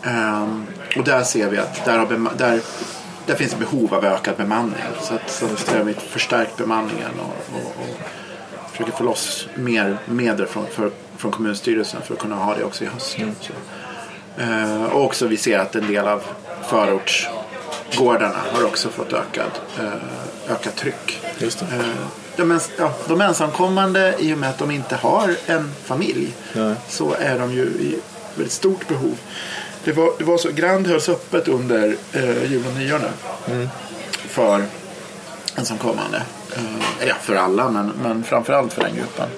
Ehm, 0.02 0.66
och 0.96 1.04
där 1.04 1.22
ser 1.22 1.50
vi 1.50 1.58
att 1.58 1.84
där, 1.84 1.98
har 1.98 2.36
där, 2.38 2.60
där 3.26 3.34
finns 3.34 3.58
behov 3.58 3.94
av 3.94 4.04
ökad 4.04 4.36
bemanning. 4.36 4.82
Så 5.02 5.14
att, 5.14 5.30
så 5.30 5.46
har 5.46 5.84
vi 5.84 5.94
förstärkt 5.94 6.56
bemanningen 6.56 7.10
och, 7.20 7.56
och, 7.56 7.66
och 7.66 7.98
försöker 8.70 8.92
få 8.92 9.04
loss 9.04 9.48
mer 9.54 9.98
medel 10.06 10.46
från, 10.46 10.66
för, 10.66 10.90
från 11.16 11.32
kommunstyrelsen 11.32 12.02
för 12.02 12.14
att 12.14 12.20
kunna 12.20 12.36
ha 12.36 12.54
det 12.54 12.64
också 12.64 12.84
i 12.84 12.86
höst. 12.86 13.18
Så. 13.40 13.52
Ehm, 14.38 14.84
och 14.84 15.04
också 15.04 15.26
vi 15.26 15.36
ser 15.36 15.58
att 15.58 15.74
en 15.74 15.86
del 15.86 16.08
av 16.08 16.22
förortsgårdarna 16.68 18.38
har 18.52 18.64
också 18.64 18.88
fått 18.88 19.12
ökad, 19.12 19.50
eh, 19.78 20.52
ökat 20.52 20.76
tryck. 20.76 21.20
Just. 21.38 21.62
Eh, 21.62 21.68
de, 22.36 22.50
ens, 22.50 22.70
ja, 22.78 22.92
de 23.08 23.20
ensamkommande, 23.20 24.14
i 24.18 24.34
och 24.34 24.38
med 24.38 24.50
att 24.50 24.58
de 24.58 24.70
inte 24.70 24.96
har 24.96 25.36
en 25.46 25.72
familj, 25.84 26.34
Nej. 26.52 26.74
så 26.88 27.14
är 27.14 27.38
de 27.38 27.52
ju 27.52 27.62
i 27.62 27.98
väldigt 28.34 28.52
stort 28.52 28.88
behov. 28.88 29.18
Det 29.84 29.92
var, 29.92 30.12
det 30.18 30.24
var 30.24 30.38
så, 30.38 30.50
Grand 30.52 30.86
hölls 30.86 31.08
öppet 31.08 31.48
under 31.48 31.96
eh, 32.12 32.52
jul 32.52 32.66
och 32.66 32.74
nyår 32.78 32.98
nu. 32.98 33.68
För 34.28 34.64
ensamkommande. 35.56 36.22
Eh, 36.56 37.06
ja, 37.08 37.14
för 37.20 37.34
alla, 37.34 37.70
men, 37.70 37.92
men 38.02 38.24
framförallt 38.24 38.72
för 38.72 38.82
den 38.82 38.96
gruppen. 38.96 39.28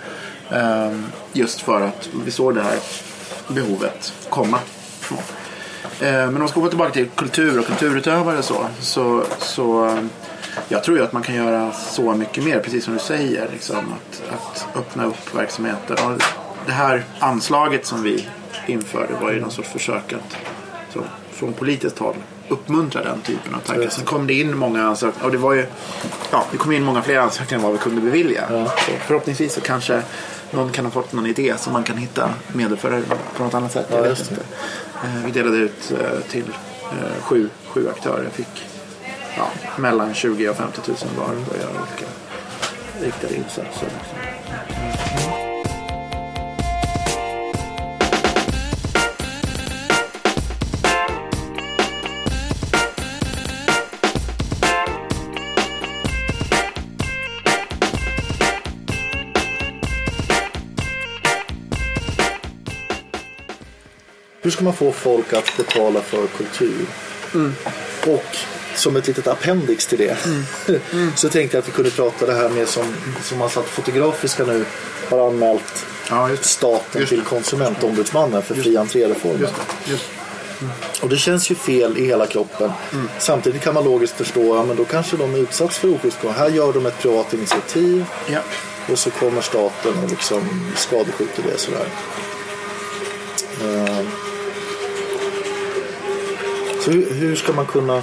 Eh, 0.51 0.99
just 1.33 1.61
för 1.61 1.81
att 1.81 2.09
vi 2.25 2.31
såg 2.31 2.55
det 2.55 2.63
här 2.63 2.79
behovet 3.49 4.13
komma. 4.29 4.59
Eh, 6.01 6.13
Men 6.13 6.29
om 6.29 6.39
man 6.39 6.49
ska 6.49 6.61
gå 6.61 6.69
tillbaka 6.69 6.91
till 6.93 7.09
kultur 7.09 7.59
och 7.59 7.67
kulturutövare 7.67 8.39
och 8.39 8.45
så. 8.45 8.67
Så, 8.81 9.25
så 9.39 9.99
jag 10.69 10.85
tror 10.85 10.99
ju 10.99 11.05
att 11.05 11.13
man 11.13 11.23
kan 11.23 11.35
göra 11.35 11.73
så 11.73 12.15
mycket 12.15 12.45
mer, 12.45 12.59
precis 12.59 12.85
som 12.85 12.95
du 12.95 13.01
säger. 13.01 13.49
Liksom, 13.53 13.77
att, 13.79 14.23
att 14.35 14.77
öppna 14.77 15.05
upp 15.05 15.35
verksamheter. 15.35 16.07
Och 16.07 16.23
det 16.67 16.73
här 16.73 17.05
anslaget 17.19 17.87
som 17.87 18.03
vi 18.03 18.29
införde 18.67 19.15
var 19.23 19.33
ju 19.33 19.41
någon 19.41 19.51
sorts 19.51 19.69
försök 19.69 20.13
att 20.13 20.37
så, 20.93 21.01
från 21.31 21.53
politiskt 21.53 21.99
håll 21.99 22.15
uppmuntra 22.49 23.03
den 23.03 23.21
typen 23.21 23.55
av 23.55 23.59
tankar. 23.59 23.89
Sen 23.89 24.05
kom 24.05 24.27
det 24.27 24.35
in 24.35 24.57
många 24.59 24.83
ansökningar 24.83 25.27
och 25.27 25.33
det 25.33 25.39
var 25.39 25.53
ju 25.55 25.67
ja, 26.31 26.45
det 26.51 26.57
kom 26.57 26.73
in 26.73 26.83
många 26.85 27.03
fler 27.03 27.19
ansökningar 27.19 27.59
än 27.59 27.63
vad 27.63 27.73
vi 27.73 27.79
kunde 27.79 28.01
bevilja. 28.01 28.49
Så 28.49 28.93
förhoppningsvis 29.07 29.55
så 29.55 29.61
kanske 29.61 30.03
någon 30.51 30.73
kan 30.73 30.85
ha 30.85 30.93
fått 30.93 31.13
någon 31.13 31.27
idé 31.27 31.55
som 31.59 31.73
man 31.73 31.83
kan 31.85 31.97
hitta 31.97 32.31
medel 32.53 32.77
för 32.77 33.03
på 33.37 33.45
något 33.45 33.55
annat 33.55 33.73
sätt. 33.73 33.87
Ja, 33.91 34.07
just 34.07 34.31
inte. 34.31 34.43
Eh, 35.05 35.25
Vi 35.25 35.31
delade 35.31 35.57
ut 35.57 35.93
eh, 35.93 36.21
till 36.31 36.49
eh, 36.83 37.23
sju, 37.23 37.49
sju 37.67 37.89
aktörer. 37.89 38.25
Jag 38.25 38.33
fick 38.33 38.67
ja, 39.37 39.49
mellan 39.77 40.15
20 40.15 40.49
och 40.49 40.57
50 40.57 40.81
000 40.87 40.97
var 41.19 41.25
att 41.25 41.61
göra 41.63 41.71
olika 41.71 42.07
riktade 43.01 43.35
insatser. 43.35 43.89
Hur 64.45 64.51
ska 64.51 64.65
man 64.65 64.75
få 64.75 64.93
folk 64.93 65.33
att 65.33 65.57
betala 65.57 66.01
för 66.01 66.27
kultur? 66.27 66.87
Och 68.07 68.37
som 68.75 68.97
ett 68.97 69.07
litet 69.07 69.27
appendix 69.27 69.87
till 69.87 69.99
det 69.99 70.17
så 71.17 71.29
tänkte 71.29 71.57
jag 71.57 71.63
att 71.63 71.69
vi 71.69 71.73
kunde 71.73 71.91
prata 71.91 72.27
det 72.27 72.35
här 72.35 72.49
med 72.49 72.69
som, 72.69 72.85
som 73.23 73.39
man 73.39 73.51
satt 73.51 73.67
fotografiska 73.67 74.45
nu 74.45 74.65
har 75.11 75.27
anmält 75.29 75.87
Ja, 76.11 76.31
just 76.31 76.45
staten 76.45 77.01
Just 77.01 77.11
till 77.11 77.23
konsumentombudsmannen 77.23 78.43
för 78.43 78.55
fri 78.55 78.77
entréreformen. 78.77 79.49
Just. 79.85 80.05
Och 81.03 81.09
det 81.09 81.17
känns 81.17 81.51
ju 81.51 81.55
fel 81.55 81.99
i 81.99 82.07
hela 82.07 82.27
kroppen. 82.27 82.73
Samtidigt 83.19 83.63
kan 83.63 83.75
man 83.75 83.85
logiskt 83.85 84.17
förstå 84.17 84.61
att 84.61 84.69
ja, 84.69 84.75
då 84.75 84.85
kanske 84.85 85.17
de 85.17 85.35
är 85.35 85.39
utsatts 85.39 85.79
för 85.79 85.95
oschysst. 85.95 86.19
Här 86.37 86.49
gör 86.49 86.73
de 86.73 86.87
ett 86.87 86.99
privat 86.99 87.35
initiativ 87.35 88.05
Ja. 88.27 88.39
och 88.93 88.99
så 88.99 89.11
kommer 89.11 89.41
staten 89.41 89.93
och 90.05 90.11
liksom 90.11 90.73
skadeskjuter 90.77 91.43
det 91.43 91.59
sådär. 91.59 91.87
Så 93.59 94.24
hur, 96.87 97.15
hur, 97.15 97.37
ska 97.37 97.53
man 97.53 97.67
kunna, 97.67 98.03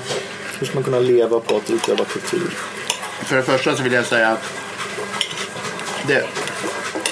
hur 0.60 0.68
ska 0.68 0.76
man 0.76 0.84
kunna 0.84 1.00
leva 1.00 1.40
på 1.40 1.58
att 1.58 1.70
utöva 1.72 2.06
kultur? 2.06 2.50
För 3.24 3.36
det 3.36 3.44
första 3.44 3.76
så 3.76 3.84
vill 3.84 3.94
jag 3.94 4.06
säga 4.06 4.30
att 4.30 4.44
det, 6.08 6.26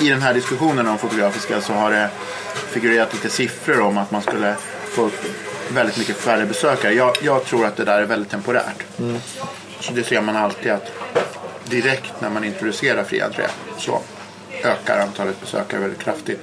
i 0.01 0.09
den 0.09 0.21
här 0.21 0.33
diskussionen 0.33 0.87
om 0.87 0.97
fotografiska 0.97 1.61
så 1.61 1.73
har 1.73 1.91
det 1.91 2.09
figurerat 2.69 3.13
lite 3.13 3.29
siffror 3.29 3.79
om 3.81 3.97
att 3.97 4.11
man 4.11 4.21
skulle 4.21 4.55
få 4.83 5.09
väldigt 5.69 5.97
mycket 5.97 6.17
färre 6.17 6.45
besökare. 6.45 6.93
Jag, 6.93 7.15
jag 7.21 7.45
tror 7.45 7.65
att 7.65 7.75
det 7.75 7.83
där 7.83 8.01
är 8.01 8.05
väldigt 8.05 8.29
temporärt. 8.29 8.83
Så 9.79 9.93
det 9.93 10.03
ser 10.03 10.21
man 10.21 10.35
alltid 10.35 10.71
att 10.71 10.91
direkt 11.65 12.21
när 12.21 12.29
man 12.29 12.43
introducerar 12.43 13.03
fri 13.03 13.21
entré 13.21 13.45
så 13.77 14.01
ökar 14.63 14.99
antalet 14.99 15.41
besökare 15.41 15.81
väldigt 15.81 15.99
kraftigt. 15.99 16.39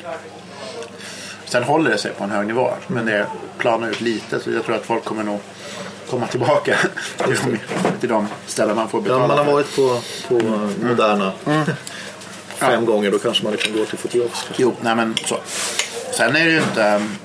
Sen 1.47 1.63
håller 1.63 1.91
det 1.91 1.99
sig 1.99 2.13
på 2.13 2.25
en 2.25 2.31
hög 2.31 2.47
nivå 2.47 2.71
men 2.87 3.07
det 3.07 3.27
planar 3.59 3.89
ut 3.89 4.01
lite 4.01 4.41
så 4.41 4.51
jag 4.51 4.65
tror 4.65 4.77
att 4.77 4.87
folk 4.87 5.05
kommer 5.05 5.23
nog 5.23 5.41
komma 6.11 6.27
tillbaka 6.27 6.77
till 7.17 7.37
de, 7.45 7.59
till 8.01 8.09
de 8.09 8.27
ställen 8.47 8.77
man 8.77 8.89
får 8.89 9.01
betala 9.01 9.23
Ja, 9.23 9.29
man 9.29 9.39
har 9.39 9.53
varit 9.53 9.77
på, 9.77 10.01
på 10.29 10.35
Moderna 10.87 11.33
fem 12.59 12.87
gånger. 12.87 13.11
Då 13.11 13.19
kanske 13.19 13.45
man 13.45 13.57
kan 13.57 13.73
gå 13.73 13.85
till 13.85 13.99
fotografiska. 13.99 14.55
Jo, 14.57 14.75
nej 14.81 14.97
men 14.97 15.15
så. 15.25 15.39
Sen 16.13 16.37
är 16.37 16.45
det 16.45 16.51
ju 16.51 16.59
inte 16.59 16.95
um, 16.95 17.17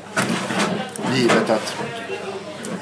givet 1.15 1.49
att 1.49 1.75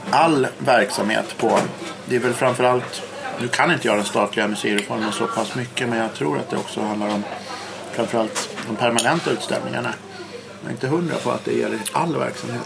all 0.10 0.47
verksamhet 0.58 1.36
på, 1.38 1.60
det 2.06 2.15
är 2.15 2.19
väl 2.19 2.34
framförallt, 2.34 3.02
nu 3.41 3.47
kan 3.47 3.71
inte 3.71 3.88
jag 3.88 3.97
den 3.97 4.06
statliga 4.06 4.47
museireformen 4.47 5.12
så 5.12 5.28
pass 5.28 5.56
mycket 5.56 5.89
men 5.89 5.99
jag 5.99 6.13
tror 6.13 6.38
att 6.38 6.49
det 6.49 6.58
också 6.58 6.82
handlar 6.82 7.10
om 7.10 7.23
framförallt 7.91 8.49
de 8.67 8.75
permanenta 8.75 9.32
utställningarna. 9.32 9.93
Jag 10.62 10.69
är 10.69 10.72
inte 10.72 10.88
hundra 10.88 11.15
på 11.15 11.32
att 11.32 11.45
det 11.45 11.54
gäller 11.54 11.80
all 11.91 12.17
verksamhet. 12.17 12.62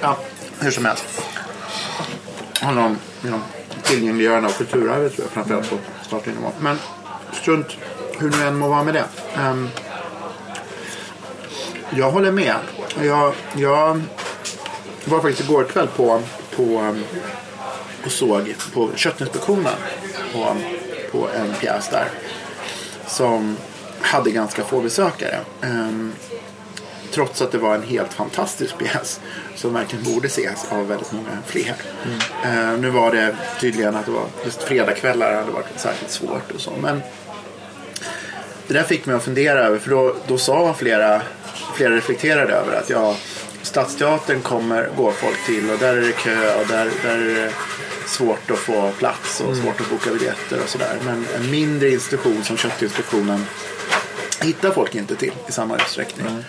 Ja, 0.00 0.16
hur 0.60 0.70
som 0.70 0.84
helst. 0.84 1.04
Det 2.60 2.64
handlar 2.64 2.86
om 2.86 2.98
liksom, 3.22 3.42
tillgängliggörande 3.82 4.48
av 4.48 4.52
kulturarvet 4.52 5.14
tror 5.14 5.24
jag 5.26 5.32
framförallt 5.32 5.70
på 5.70 5.76
statlig 6.02 6.34
nivå. 6.34 6.52
Men 6.60 6.78
strunt 7.32 7.76
hur 8.18 8.30
nu 8.30 8.42
än 8.42 8.58
må 8.58 8.68
vara 8.68 8.84
med 8.84 8.94
det. 8.94 9.04
Um, 9.40 9.68
jag 11.90 12.10
håller 12.10 12.32
med. 12.32 12.54
Jag, 13.02 13.34
jag 13.56 14.02
var 15.04 15.20
faktiskt 15.20 15.48
igår 15.48 15.64
kväll 15.64 15.88
på, 15.96 16.22
på 16.56 16.62
ehm, 16.62 17.04
och 18.04 18.12
såg 18.12 18.54
på 18.74 18.90
Köttinspektionen 18.94 19.74
på, 20.32 20.56
på 21.12 21.28
en 21.28 21.54
pjäs 21.54 21.88
där. 21.88 22.08
Som 23.06 23.56
hade 24.00 24.30
ganska 24.30 24.64
få 24.64 24.80
besökare. 24.80 25.38
Um, 25.62 26.12
trots 27.12 27.42
att 27.42 27.52
det 27.52 27.58
var 27.58 27.74
en 27.74 27.82
helt 27.82 28.12
fantastisk 28.12 28.78
pjäs 28.78 29.20
som 29.56 29.74
verkligen 29.74 30.04
borde 30.04 30.26
ses 30.26 30.72
av 30.72 30.88
väldigt 30.88 31.12
många 31.12 31.38
fler. 31.46 31.74
Eh, 32.44 32.78
nu 32.78 32.90
var 32.90 33.12
det 33.12 33.36
tydligen 33.60 33.96
att 33.96 34.06
det 34.06 34.12
var 34.12 34.26
just 34.44 34.62
fredagskvällar 34.62 35.34
hade 35.34 35.50
varit 35.50 35.66
särskilt 35.76 36.10
svårt 36.10 36.50
och 36.54 36.60
så. 36.60 36.72
Men 36.80 37.02
det 38.66 38.74
där 38.74 38.82
fick 38.82 39.06
mig 39.06 39.16
att 39.16 39.24
fundera 39.24 39.60
över 39.60 39.78
för 39.78 39.90
då, 39.90 40.16
då 40.26 40.38
sa 40.38 40.74
flera, 40.74 41.22
flera 41.74 41.96
reflekterade 41.96 42.52
över 42.52 42.76
att 42.76 42.90
ja, 42.90 43.16
Stadsteatern 43.62 44.40
kommer, 44.40 44.90
går 44.96 45.12
folk 45.12 45.46
till 45.46 45.70
och 45.70 45.78
där 45.78 45.96
är 45.96 46.00
det 46.00 46.12
kö 46.12 46.54
och 46.60 46.66
där, 46.68 46.90
där 47.02 47.18
är 47.18 47.34
det 47.34 47.52
svårt 48.06 48.50
att 48.50 48.58
få 48.58 48.90
plats 48.98 49.40
och 49.40 49.56
svårt 49.56 49.80
att 49.80 49.90
boka 49.90 50.10
biljetter 50.10 50.62
och 50.62 50.68
sådär. 50.68 50.96
Men 51.04 51.26
en 51.36 51.50
mindre 51.50 51.90
institution 51.90 52.44
som 52.44 52.56
Köttinspektionen 52.56 53.46
hittar 54.42 54.70
folk 54.70 54.94
inte 54.94 55.16
till 55.16 55.32
i 55.48 55.52
samma 55.52 55.76
utsträckning. 55.76 56.26
Ehm, 56.26 56.44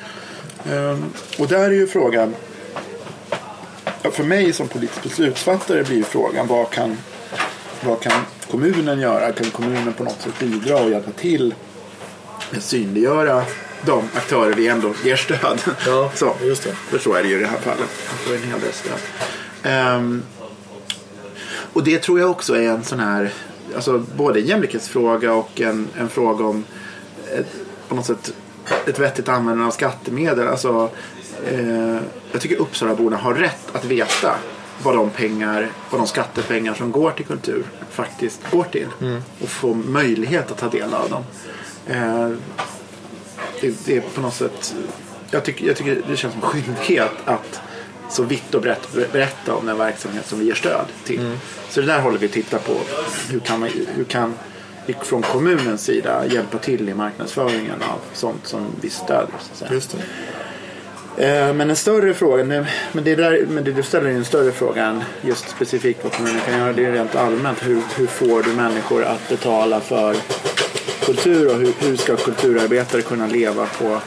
och 1.37 1.47
där 1.47 1.63
är 1.63 1.71
ju 1.71 1.87
frågan, 1.87 2.35
för 4.11 4.23
mig 4.23 4.53
som 4.53 4.67
politisk 4.67 5.03
beslutsfattare 5.03 5.83
blir 5.83 6.03
frågan 6.03 6.47
vad 6.47 6.69
kan, 6.69 6.97
vad 7.85 8.01
kan 8.01 8.21
kommunen 8.51 8.99
göra? 8.99 9.31
Kan 9.31 9.51
kommunen 9.51 9.93
på 9.93 10.03
något 10.03 10.21
sätt 10.21 10.39
bidra 10.39 10.77
och 10.77 10.89
hjälpa 10.89 11.11
till 11.11 11.55
att 12.57 12.63
synliggöra 12.63 13.43
de 13.85 14.03
aktörer 14.15 14.53
vi 14.53 14.67
ändå 14.67 14.93
ger 15.03 15.15
stöd? 15.15 15.59
Ja, 15.85 16.11
så, 16.15 16.35
just 16.41 16.63
det. 16.63 16.71
För 16.71 16.99
så 16.99 17.13
är 17.13 17.23
det 17.23 17.29
ju 17.29 17.35
i 17.35 17.39
det 17.39 17.47
här 17.47 17.59
fallet. 17.59 17.89
Får 17.89 18.35
en 18.35 18.43
hel 18.43 18.59
del 18.59 18.73
stöd. 18.73 18.99
Ehm, 19.63 20.23
och 21.73 21.83
det 21.83 21.99
tror 21.99 22.19
jag 22.19 22.31
också 22.31 22.55
är 22.55 22.69
en 22.69 22.83
sån 22.83 22.99
här, 22.99 23.33
alltså 23.75 24.03
både 24.15 24.39
en 24.39 24.45
jämlikhetsfråga 24.45 25.33
och 25.33 25.61
en, 25.61 25.87
en 25.97 26.09
fråga 26.09 26.45
om 26.45 26.63
ett, 27.37 27.55
på 27.87 27.95
något 27.95 28.05
sätt 28.05 28.33
ett 28.87 28.99
vettigt 28.99 29.29
användande 29.29 29.67
av 29.67 29.71
skattemedel. 29.71 30.47
Alltså, 30.47 30.89
eh, 31.45 31.97
jag 32.31 32.41
tycker 32.41 32.55
Uppsalaborna 32.55 33.17
har 33.17 33.33
rätt 33.33 33.75
att 33.75 33.85
veta 33.85 34.35
vad 34.83 34.95
de 34.95 35.09
pengar, 35.09 35.69
vad 35.89 36.01
de 36.01 36.07
skattepengar 36.07 36.73
som 36.73 36.91
går 36.91 37.11
till 37.11 37.25
kultur 37.25 37.63
faktiskt 37.91 38.51
går 38.51 38.63
till. 38.63 38.87
Och 39.41 39.49
få 39.49 39.73
möjlighet 39.73 40.51
att 40.51 40.57
ta 40.57 40.69
del 40.69 40.93
av 40.93 41.09
dem. 41.09 41.23
Eh, 41.87 42.29
det, 43.61 43.85
det 43.85 43.97
är 43.97 44.01
på 44.01 44.21
något 44.21 44.33
sätt, 44.33 44.75
jag 45.31 45.43
tycker, 45.43 45.65
jag 45.67 45.75
tycker 45.75 46.01
det 46.07 46.17
känns 46.17 46.33
som 46.33 46.41
skyldighet 46.41 47.11
att 47.25 47.61
så 48.09 48.23
vitt 48.23 48.55
och 48.55 48.61
brett 48.61 49.11
berätta 49.11 49.55
om 49.55 49.65
den 49.65 49.77
verksamhet 49.77 50.27
som 50.27 50.39
vi 50.39 50.45
ger 50.45 50.53
stöd 50.53 50.85
till. 51.03 51.37
Så 51.69 51.81
det 51.81 51.87
där 51.87 51.99
håller 51.99 52.17
vi 52.17 52.25
att 52.25 52.31
titta 52.31 52.57
på. 52.57 52.73
Hur 53.29 53.39
kan, 53.39 53.59
man, 53.59 53.69
hur 53.95 54.03
kan 54.03 54.33
från 55.01 55.21
kommunens 55.21 55.83
sida 55.83 56.25
hjälpa 56.25 56.57
till 56.57 56.89
i 56.89 56.93
marknadsföringen 56.93 57.81
av 57.81 57.99
sånt 58.13 58.47
som 58.47 58.65
vi 58.81 58.89
stödjer? 58.89 59.35
Så. 59.53 59.65
Eh, 61.17 61.53
Men 61.53 61.69
en 61.69 61.75
större 61.75 62.13
fråga, 62.13 62.43
men 62.43 63.03
det, 63.03 63.15
där, 63.15 63.45
men 63.49 63.63
det 63.63 63.71
du 63.71 63.83
ställer 63.83 64.09
är 64.09 64.13
en 64.13 64.25
större 64.25 64.51
fråga 64.51 65.01
just 65.21 65.49
specifikt 65.49 65.99
vad 66.03 66.13
kommunen 66.13 66.41
kan 66.45 66.57
göra. 66.59 66.73
Det 66.73 66.85
är 66.85 66.91
rent 66.91 67.15
allmänt. 67.15 67.57
Hur, 67.67 67.81
hur 67.95 68.07
får 68.07 68.43
du 68.43 68.49
människor 68.53 69.03
att 69.03 69.29
betala 69.29 69.79
för 69.79 70.15
kultur 71.05 71.47
och 71.47 71.55
hur, 71.55 71.73
hur 71.79 71.95
ska 71.97 72.15
kulturarbetare 72.15 73.01
kunna 73.01 73.27
leva 73.27 73.65
på 73.65 74.01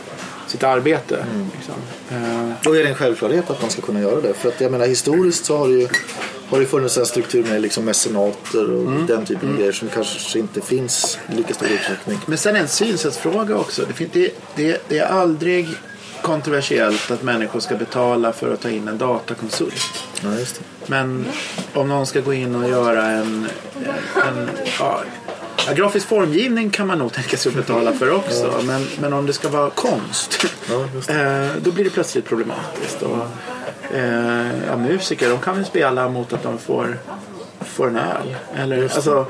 sitt 0.46 0.62
arbete? 0.62 1.24
Liksom. 1.56 1.74
Eh, 2.10 2.50
Då 2.62 2.76
är 2.76 2.82
det 2.82 2.88
en 2.88 2.94
självklarhet 2.94 3.50
att 3.50 3.60
man 3.62 3.70
ska 3.70 3.82
kunna 3.82 4.00
göra 4.00 4.20
det. 4.20 4.34
För 4.34 4.48
att 4.48 4.60
jag 4.60 4.72
menar 4.72 4.86
historiskt 4.86 5.44
så 5.44 5.56
har 5.56 5.68
det 5.68 5.74
ju 5.74 5.88
har 6.48 6.60
det 6.60 6.66
funnits 6.66 6.96
en 6.96 7.06
struktur 7.06 7.44
med 7.44 7.62
liksom 7.62 7.84
mecenater 7.84 8.70
och 8.70 8.90
den 9.06 9.26
typen 9.26 9.48
av 9.48 9.56
grejer 9.56 9.72
som 9.72 9.88
kanske 9.88 10.38
inte 10.38 10.60
finns 10.60 11.18
i 11.32 11.36
lika 11.36 11.54
stor 11.54 11.68
utsträckning. 11.68 12.18
Men 12.26 12.38
sen 12.38 12.56
en 12.56 12.68
synsättsfråga 12.68 13.56
också. 13.56 13.82
Det, 13.98 14.12
det, 14.12 14.34
det, 14.54 14.88
det 14.88 14.98
är 14.98 15.06
aldrig 15.06 15.68
kontroversiellt 16.22 17.10
att 17.10 17.22
människor 17.22 17.60
ska 17.60 17.76
betala 17.76 18.32
för 18.32 18.52
att 18.52 18.60
ta 18.60 18.70
in 18.70 18.88
en 18.88 18.98
datakonsult. 18.98 20.04
Ja. 20.22 20.30
Men 20.86 21.26
om 21.72 21.88
någon 21.88 22.06
ska 22.06 22.20
gå 22.20 22.32
in 22.34 22.54
och 22.54 22.70
göra 22.70 23.06
en, 23.06 23.46
en 24.26 24.48
ja, 24.78 25.00
ja, 25.66 25.72
grafisk 25.72 26.08
formgivning 26.08 26.70
kan 26.70 26.86
man 26.86 26.98
nog 26.98 27.12
tänka 27.12 27.36
sig 27.36 27.50
att 27.50 27.56
betala 27.56 27.92
för 27.92 28.10
också. 28.10 28.60
Men, 28.66 28.86
men 29.00 29.12
om 29.12 29.26
det 29.26 29.32
ska 29.32 29.48
vara 29.48 29.70
konst, 29.70 30.46
Ja, 30.70 31.14
eh, 31.14 31.50
då 31.62 31.72
blir 31.72 31.84
det 31.84 31.90
plötsligt 31.90 32.24
problematiskt. 32.24 33.02
Och, 33.02 33.18
eh, 33.94 34.66
ja, 34.66 34.76
musiker 34.76 35.28
de 35.30 35.38
kan 35.38 35.56
väl 35.56 35.64
spela 35.64 36.08
mot 36.08 36.32
att 36.32 36.42
de 36.42 36.58
får 36.58 36.98
får 37.60 37.88
en 37.88 37.96
öl. 37.96 38.36
Eller, 38.56 38.82
alltså, 38.82 39.26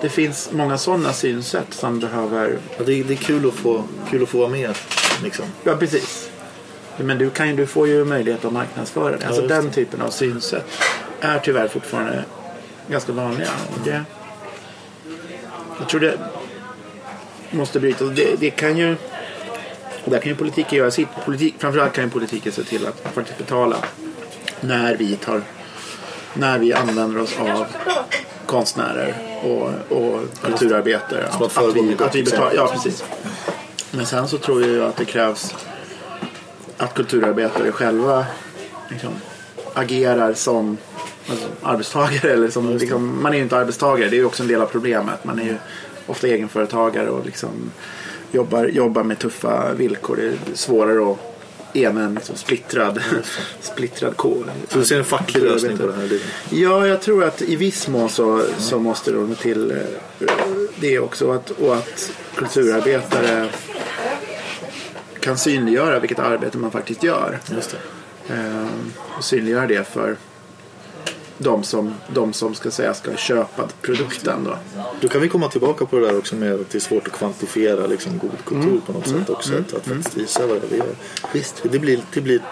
Det 0.00 0.08
finns 0.08 0.48
många 0.52 0.78
sådana 0.78 1.12
synsätt 1.12 1.74
som 1.74 2.00
behöver... 2.00 2.58
Ja, 2.78 2.84
det, 2.84 2.92
är, 3.00 3.04
det 3.04 3.14
är 3.14 3.16
kul 3.16 3.48
att 3.48 3.54
få, 3.54 3.84
kul 4.10 4.22
att 4.22 4.28
få 4.28 4.38
vara 4.38 4.48
med. 4.48 4.74
Liksom. 5.22 5.44
Ja, 5.64 5.76
precis. 5.76 6.30
Men 6.96 7.18
du, 7.18 7.30
kan, 7.30 7.48
ju- 7.48 7.56
du 7.56 7.66
får 7.66 7.88
ju 7.88 8.04
möjlighet 8.04 8.44
att 8.44 8.52
marknadsföra 8.52 9.16
det. 9.16 9.26
Alltså 9.26 9.42
just 9.42 9.54
den 9.54 9.70
typen 9.70 10.02
av 10.02 10.10
synsätt 10.10 10.66
är 11.20 11.38
tyvärr 11.38 11.68
fortfarande 11.68 12.24
ganska 12.88 13.12
vanliga. 13.12 13.48
Och 13.74 13.80
det, 13.84 14.04
jag 15.78 15.88
tror 15.88 16.00
det 16.00 16.18
måste 17.50 17.80
brytas. 17.80 18.08
Det, 18.10 18.40
det 18.40 18.50
kan 18.50 18.76
ju... 18.78 18.96
Och 20.04 20.10
där 20.10 20.18
kan 20.18 20.28
ju 20.28 20.36
politiken 20.36 20.78
göra 20.78 20.90
sitt. 20.90 21.08
Politik, 21.24 21.54
framförallt 21.58 21.92
kan 21.92 22.04
ju 22.04 22.10
politiken 22.10 22.52
se 22.52 22.62
till 22.64 22.86
att 22.86 23.00
faktiskt 23.14 23.38
betala 23.38 23.76
när 24.60 24.96
vi 24.96 25.16
tar 25.16 25.42
när 26.34 26.58
vi 26.58 26.72
använder 26.72 27.20
oss 27.20 27.38
av 27.38 27.66
konstnärer 28.46 29.14
och, 29.42 29.96
och 29.98 30.20
kulturarbetare. 30.42 31.26
Att 31.26 31.58
Att, 31.58 31.76
vi, 31.76 31.96
att 32.00 32.14
vi 32.14 32.22
betalar, 32.22 32.52
ja 32.54 32.66
precis. 32.72 33.04
Men 33.90 34.06
sen 34.06 34.28
så 34.28 34.38
tror 34.38 34.66
jag 34.66 34.88
att 34.88 34.96
det 34.96 35.04
krävs 35.04 35.54
att 36.76 36.94
kulturarbetare 36.94 37.72
själva 37.72 38.26
liksom, 38.90 39.12
agerar 39.74 40.34
som 40.34 40.76
alltså, 41.30 41.46
arbetstagare. 41.62 42.32
Eller 42.32 42.50
som, 42.50 42.76
liksom, 42.76 43.22
man 43.22 43.32
är 43.32 43.36
ju 43.36 43.42
inte 43.42 43.56
arbetstagare, 43.56 44.08
det 44.08 44.16
är 44.16 44.18
ju 44.18 44.24
också 44.24 44.42
en 44.42 44.48
del 44.48 44.60
av 44.62 44.66
problemet. 44.66 45.24
Man 45.24 45.38
är 45.38 45.44
ju 45.44 45.56
ofta 46.06 46.26
egenföretagare 46.26 47.08
och 47.08 47.26
liksom 47.26 47.70
jobbar, 48.32 48.64
jobbar 48.64 49.02
med 49.02 49.18
tuffa 49.18 49.72
villkor. 49.72 50.16
Det 50.16 50.52
är 50.52 50.56
svårare 50.56 51.12
att 51.12 51.37
ena 51.72 52.04
en 52.04 52.14
liksom 52.14 52.36
splittrad, 52.36 53.02
splittrad 53.60 54.16
kår. 54.16 54.44
Så 54.68 54.78
du 54.78 54.84
ser 54.84 54.98
en 54.98 55.04
facklig 55.04 55.42
lösning 55.42 55.78
på 55.78 55.86
det 55.86 55.92
här? 55.92 56.20
Ja, 56.50 56.86
jag 56.86 57.00
tror 57.00 57.24
att 57.24 57.42
i 57.42 57.56
viss 57.56 57.88
mån 57.88 58.08
så, 58.08 58.42
så 58.58 58.78
måste 58.78 59.12
det 59.12 59.34
till 59.34 59.70
eh, 59.70 59.76
det 60.76 60.98
också. 60.98 61.30
Att, 61.32 61.50
och 61.50 61.76
att 61.76 62.12
kulturarbetare 62.34 63.48
kan 65.20 65.38
synliggöra 65.38 65.98
vilket 65.98 66.18
arbete 66.18 66.58
man 66.58 66.70
faktiskt 66.70 67.02
gör. 67.02 67.38
Just 67.50 67.70
det. 67.70 68.34
Eh, 68.34 68.66
och 69.16 69.24
synliggöra 69.24 69.66
det 69.66 69.88
för 69.88 70.16
de 71.38 71.62
som, 71.62 71.94
de 72.14 72.32
som 72.32 72.54
ska 72.54 72.70
säga 72.70 72.94
ska 72.94 73.16
köpa 73.16 73.68
produkten. 73.82 74.44
Då. 74.44 74.58
Då 75.00 75.08
kan 75.08 75.20
vi 75.20 75.28
komma 75.28 75.48
tillbaka 75.48 75.86
på 75.86 75.98
det 75.98 76.06
där 76.06 76.18
också 76.18 76.34
med 76.34 76.54
att 76.54 76.70
det 76.70 76.78
är 76.78 76.80
svårt 76.80 77.06
att 77.06 77.12
kvantifiera 77.12 77.86
liksom, 77.86 78.18
god 78.18 78.44
kultur 78.44 78.80
på 78.86 78.92
något 78.92 79.08
sätt 79.08 79.30
också. 79.30 79.52
Att, 79.54 79.74
att 79.74 79.86
faktiskt 79.86 80.16
visa 80.16 80.46
vad 80.46 80.60
det 80.70 80.76
är. 80.76 80.84
Visst, 81.32 81.62
det 81.62 81.78
blir, 81.78 82.00
det 82.14 82.20
blir 82.20 82.42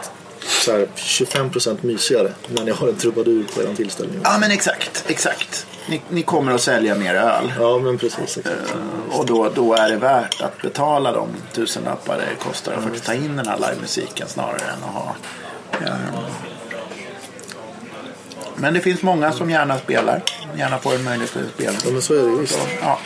så 0.41 0.73
här 0.73 0.89
25% 0.97 1.77
mysigare 1.81 2.33
när 2.49 2.65
ni 2.65 2.71
har 2.71 2.89
en 2.89 2.97
trubadur 2.97 3.45
på 3.55 3.63
er 3.63 3.75
tillställning. 3.75 4.21
Ja, 4.25 4.39
men 4.41 4.51
exakt. 4.51 5.05
exakt. 5.07 5.67
Ni, 5.89 6.03
ni 6.09 6.23
kommer 6.23 6.53
att 6.53 6.61
sälja 6.61 6.95
mer 6.95 7.15
öl. 7.15 7.53
Ja, 7.59 7.79
men 7.79 7.99
precis. 7.99 8.39
Exakt. 8.39 8.75
Och 9.11 9.27
då, 9.27 9.51
då 9.55 9.75
är 9.75 9.91
det 9.91 9.97
värt 9.97 10.43
att 10.43 10.63
betala 10.63 11.13
de 11.13 11.29
tusenlappar 11.53 12.19
det 12.19 12.45
kostar 12.45 12.73
att 12.73 12.83
faktiskt 12.83 13.05
ta 13.05 13.15
in 13.15 13.37
den 13.37 13.47
här 13.47 13.59
livemusiken 13.59 14.29
snarare 14.29 14.63
än 14.63 14.85
att 14.85 14.95
ha... 14.95 15.17
eh, 15.73 15.95
Men 18.59 18.75
det 18.75 18.81
finns 18.81 19.03
många 19.03 19.33
som 19.33 19.51
gärna 19.51 19.79
spelar. 19.79 20.23
Gärna 20.59 20.79
får 20.79 20.95
en 20.95 21.05
möjlighet 21.05 21.37
att 21.37 21.55
spela. 21.55 21.79
Ja, 21.85 21.91
men 21.93 22.03
så 22.03 22.15
är 22.15 22.23
det 22.23 22.41
visst. 22.41 22.59
Ja, 22.83 22.99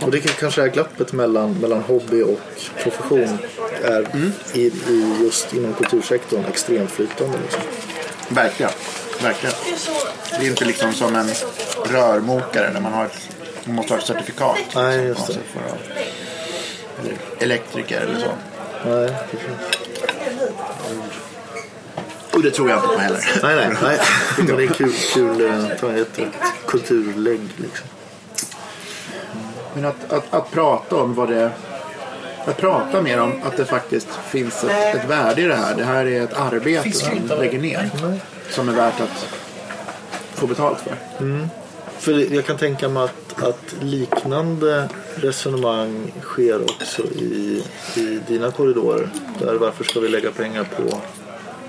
Och 0.00 0.10
det 0.10 0.20
kan 0.20 0.32
kanske 0.40 0.62
är 0.62 0.68
glappet 0.68 1.12
mellan, 1.12 1.54
mellan 1.60 1.82
hobby 1.82 2.22
och 2.22 2.40
profession 2.82 3.38
är 3.84 4.06
i, 4.52 4.60
i 4.66 5.16
just 5.22 5.54
inom 5.54 5.74
kultursektorn 5.74 6.44
extremt 6.48 6.90
flytande. 6.90 7.38
Liksom. 7.42 7.62
verkligen. 8.28 8.72
verkligen. 9.22 9.54
Det 10.30 10.46
är 10.46 10.50
inte 10.50 10.64
liksom 10.64 10.92
som 10.92 11.16
en 11.16 11.28
rörmokare 11.90 12.70
där 12.72 12.80
man, 12.80 12.92
har 12.92 13.04
ett, 13.04 13.28
man 13.64 13.76
måste 13.76 13.92
ha 13.92 13.98
ett 13.98 14.06
certifikat. 14.06 14.58
Nej, 14.74 15.06
just 15.06 15.20
Alltså 15.20 15.32
det. 15.32 15.60
för 15.60 15.78
eller 17.00 17.14
elektriker 17.38 18.00
eller 18.00 18.20
så. 18.20 18.30
Nej, 18.90 19.12
precis. 19.30 19.75
Och 22.36 22.42
det 22.42 22.50
tror 22.50 22.70
jag 22.70 22.78
inte 22.78 22.88
på 22.88 22.98
heller. 22.98 23.20
nej, 23.42 23.56
nej. 23.56 23.76
nej. 23.82 23.98
Utan 24.38 24.56
det 24.56 24.64
är 24.64 24.68
kul, 24.68 24.92
kul 25.14 25.40
eh, 25.46 25.64
ta 25.80 25.92
ett, 25.92 26.18
ett 26.18 26.28
kulturlägg 26.66 27.40
liksom. 27.56 27.86
Men 29.74 29.84
att, 29.84 30.12
att, 30.12 30.34
att 30.34 30.50
prata 30.50 30.96
om 30.96 31.14
vad 31.14 31.28
det... 31.28 31.50
Att 32.46 32.56
prata 32.56 33.02
mer 33.02 33.20
om 33.20 33.32
att 33.44 33.56
det 33.56 33.64
faktiskt 33.64 34.08
finns 34.28 34.64
ett, 34.64 34.94
ett 34.94 35.10
värde 35.10 35.40
i 35.42 35.44
det 35.44 35.54
här. 35.56 35.74
Det 35.74 35.84
här 35.84 36.06
är 36.06 36.22
ett 36.24 36.32
arbete 36.34 36.92
som 36.92 37.38
lägger 37.40 37.58
ner. 37.58 37.90
Som 38.50 38.68
är 38.68 38.72
värt 38.72 39.00
att 39.00 39.28
få 40.34 40.46
betalt 40.46 40.78
för. 40.80 40.96
För 41.98 42.12
det- 42.12 42.34
jag 42.34 42.46
kan 42.46 42.56
tänka 42.56 42.88
mig 42.88 43.02
att, 43.02 43.42
att 43.42 43.74
liknande 43.80 44.88
resonemang 45.14 46.12
sker 46.22 46.62
också 46.62 47.02
i, 47.02 47.64
i 47.96 48.20
dina 48.28 48.50
korridorer. 48.50 49.08
Där 49.38 49.54
varför 49.54 49.84
ska 49.84 50.00
vi 50.00 50.08
lägga 50.08 50.30
pengar 50.30 50.64
på, 50.76 51.00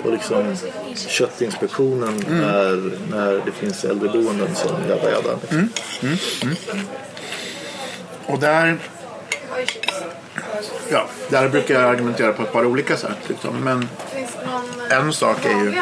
på 0.07 0.13
liksom 0.13 0.55
köttinspektionen 0.95 2.23
när, 2.29 2.91
när 3.11 3.41
det 3.45 3.51
finns 3.51 3.85
äldreboenden 3.85 4.55
som 4.55 4.71
jada 4.89 5.11
jada. 5.11 5.39
Liksom. 5.41 5.69
Och 8.25 8.39
där... 8.39 8.77
Ja, 10.89 11.07
där 11.29 11.49
brukar 11.49 11.75
jag 11.75 11.89
argumentera 11.89 12.33
på 12.33 12.43
ett 12.43 12.51
par 12.51 12.65
olika 12.65 12.97
sätt. 12.97 13.17
Liksom. 13.27 13.55
Men 13.63 13.89
en 14.89 15.13
sak 15.13 15.45
är 15.45 15.63
ju 15.63 15.79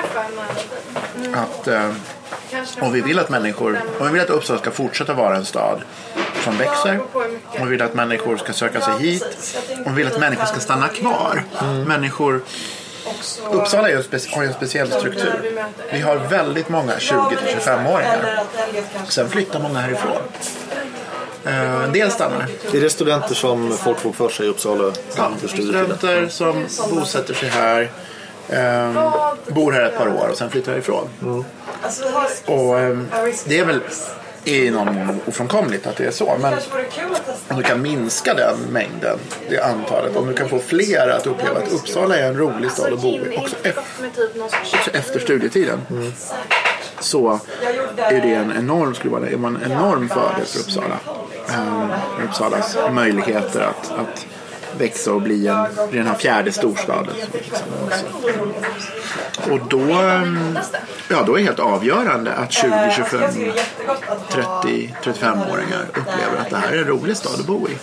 att 1.34 1.68
eh, 1.68 1.92
om 2.80 2.92
vi 2.92 3.02
vill 3.02 3.20
att 3.20 3.30
människor, 3.30 3.80
om 4.00 4.08
vi 4.08 4.14
vill 4.14 4.22
att 4.22 4.30
Uppsala 4.30 4.60
ska 4.60 4.72
fortsätta 4.72 5.14
vara 5.14 5.36
en 5.36 5.46
stad 5.46 5.82
som 6.44 6.58
växer, 6.58 7.00
om 7.60 7.66
vi 7.66 7.66
vill 7.66 7.82
att 7.82 7.94
människor 7.94 8.38
ska 8.38 8.54
söka 8.54 8.82
sig 8.82 8.94
hit, 9.00 9.58
om 9.86 9.96
vi 9.96 10.04
vill 10.04 10.14
att 10.14 10.20
människor 10.20 10.46
ska 10.46 10.60
stanna 10.60 10.88
kvar. 10.88 11.44
Människor, 11.88 12.42
Uppsala 13.52 13.90
är 13.90 13.92
ju 13.92 14.04
har 14.36 14.42
ju 14.42 14.48
en 14.48 14.54
speciell 14.54 14.92
struktur. 14.92 15.52
Vi 15.92 16.00
har 16.00 16.16
väldigt 16.16 16.70
många 16.70 16.94
20-25-åringar. 16.96 18.40
Sen 19.10 19.30
flyttar 19.30 19.60
många 19.60 19.80
härifrån. 19.80 20.18
Eh, 21.46 21.84
En 21.84 21.92
del 21.94 22.12
stannar. 22.12 22.46
Är 22.74 22.82
det 22.82 22.90
studenter 22.90 23.36
som 23.36 23.78
folkbokför 23.78 24.30
sig 24.30 24.46
i 24.46 24.50
Uppsala 24.50 24.94
Ja, 25.18 25.32
studenter 25.48 26.28
som 26.30 26.66
bosätter 26.90 27.34
sig 27.34 27.50
här. 27.50 27.90
ehm, 28.50 28.94
bor 29.48 29.72
här 29.72 29.82
ett 29.84 29.98
par 29.98 30.08
år 30.08 30.28
och 30.32 30.38
sen 30.38 30.50
flyttar 30.50 30.72
härifrån. 30.72 31.10
Och 32.46 32.80
ehm, 32.80 33.08
det 33.46 33.60
är 33.60 33.66
väl 33.66 33.80
i 34.46 34.72
någon 34.72 35.20
ofrånkomligt 35.26 35.88
att 35.88 35.96
det 35.96 36.06
är 36.06 36.12
så. 36.12 36.38
Men 36.42 36.54
om 37.48 37.58
du 37.58 37.64
kan 37.64 37.82
minska 37.82 38.34
den 38.34 38.58
mängden, 38.72 39.20
det 39.50 39.62
antalet. 39.62 40.16
Om 40.16 40.28
du 40.28 40.34
kan 40.34 40.50
få 40.50 40.60
fler 40.60 41.10
att 41.10 41.28
uppleva 41.28 41.60
att 41.60 41.72
Uppsala 41.72 42.18
är 42.18 42.28
en 42.28 42.38
rolig 42.38 42.72
stad 42.72 42.94
att 42.94 43.02
bo 43.02 43.08
i. 43.08 43.38
Också 43.38 43.56
efter, 43.64 43.84
också 44.74 44.92
efter 44.94 45.20
studietiden. 45.20 45.82
Så 47.00 47.40
är 47.98 48.22
det 48.22 48.34
en 48.34 48.54
enorm, 48.58 48.96
skulle 48.96 49.12
vara 49.12 49.28
en 49.28 49.60
enorm 49.66 50.10
fördel 50.10 50.46
för 50.46 50.60
Uppsala. 50.60 51.00
Um, 51.48 51.92
Uppsalas 52.28 52.78
möjligheter 52.92 53.62
att, 53.62 53.92
att 53.92 54.26
växa 54.78 55.14
och 55.14 55.22
bli, 55.22 55.48
en, 55.48 55.66
bli 55.90 55.98
den 55.98 56.08
här 56.08 56.16
fjärde 56.16 56.52
storstaden. 56.52 57.16
Och 59.52 59.60
då, 59.70 59.80
ehm, 59.80 60.58
ja, 61.10 61.24
då 61.26 61.34
är 61.34 61.38
det 61.38 61.44
helt 61.44 61.60
avgörande 61.60 62.34
att 62.34 62.52
20, 62.52 62.92
25, 62.96 63.22
30, 64.30 64.96
35-åringar 65.04 65.86
upplever 65.90 66.38
att 66.42 66.50
det 66.50 66.58
här 66.58 66.74
är 66.74 66.78
en 66.78 66.88
rolig 66.88 67.18
stad 67.18 67.40
att 67.40 67.46
bo 67.46 67.68
i. 67.70 67.78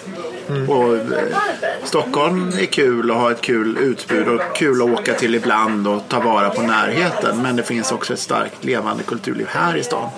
Och 0.68 0.96
eh, 0.96 1.36
Stockholm 1.84 2.48
är 2.48 2.66
kul 2.66 3.10
och 3.10 3.16
har 3.16 3.30
ett 3.30 3.40
kul 3.40 3.78
utbud 3.78 4.28
och 4.28 4.40
kul 4.56 4.82
att 4.82 5.00
åka 5.00 5.14
till 5.14 5.34
ibland 5.34 5.88
och 5.88 6.02
ta 6.08 6.20
vara 6.20 6.50
på 6.50 6.62
närheten. 6.62 7.42
Men 7.42 7.56
det 7.56 7.62
finns 7.62 7.92
också 7.92 8.12
ett 8.12 8.18
starkt 8.18 8.64
levande 8.64 9.02
kulturliv 9.02 9.46
här 9.50 9.76
i 9.76 9.82
stan. 9.82 10.08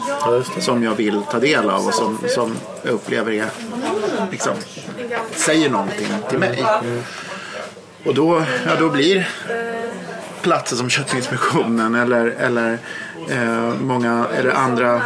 Som 0.59 0.83
jag 0.83 0.95
vill 0.95 1.23
ta 1.31 1.39
del 1.39 1.71
av 1.71 1.87
och 1.87 1.95
som, 1.95 2.19
som 2.29 2.53
jag 2.83 2.93
upplever 2.93 3.33
är, 3.33 3.47
liksom, 4.31 4.53
säger 5.33 5.71
någonting 5.71 6.07
till 6.31 6.39
mig. 6.39 6.65
Och 8.05 8.15
då, 8.15 8.43
ja, 8.67 8.73
då 8.79 8.89
blir 8.89 9.29
platser 10.43 10.77
som 10.77 10.91
Köttinspektionen 10.91 11.95
eller, 11.95 12.27
eller 12.27 12.79
eh, 13.31 13.75
många 13.81 14.27
eller 14.35 14.51
andra 14.51 15.03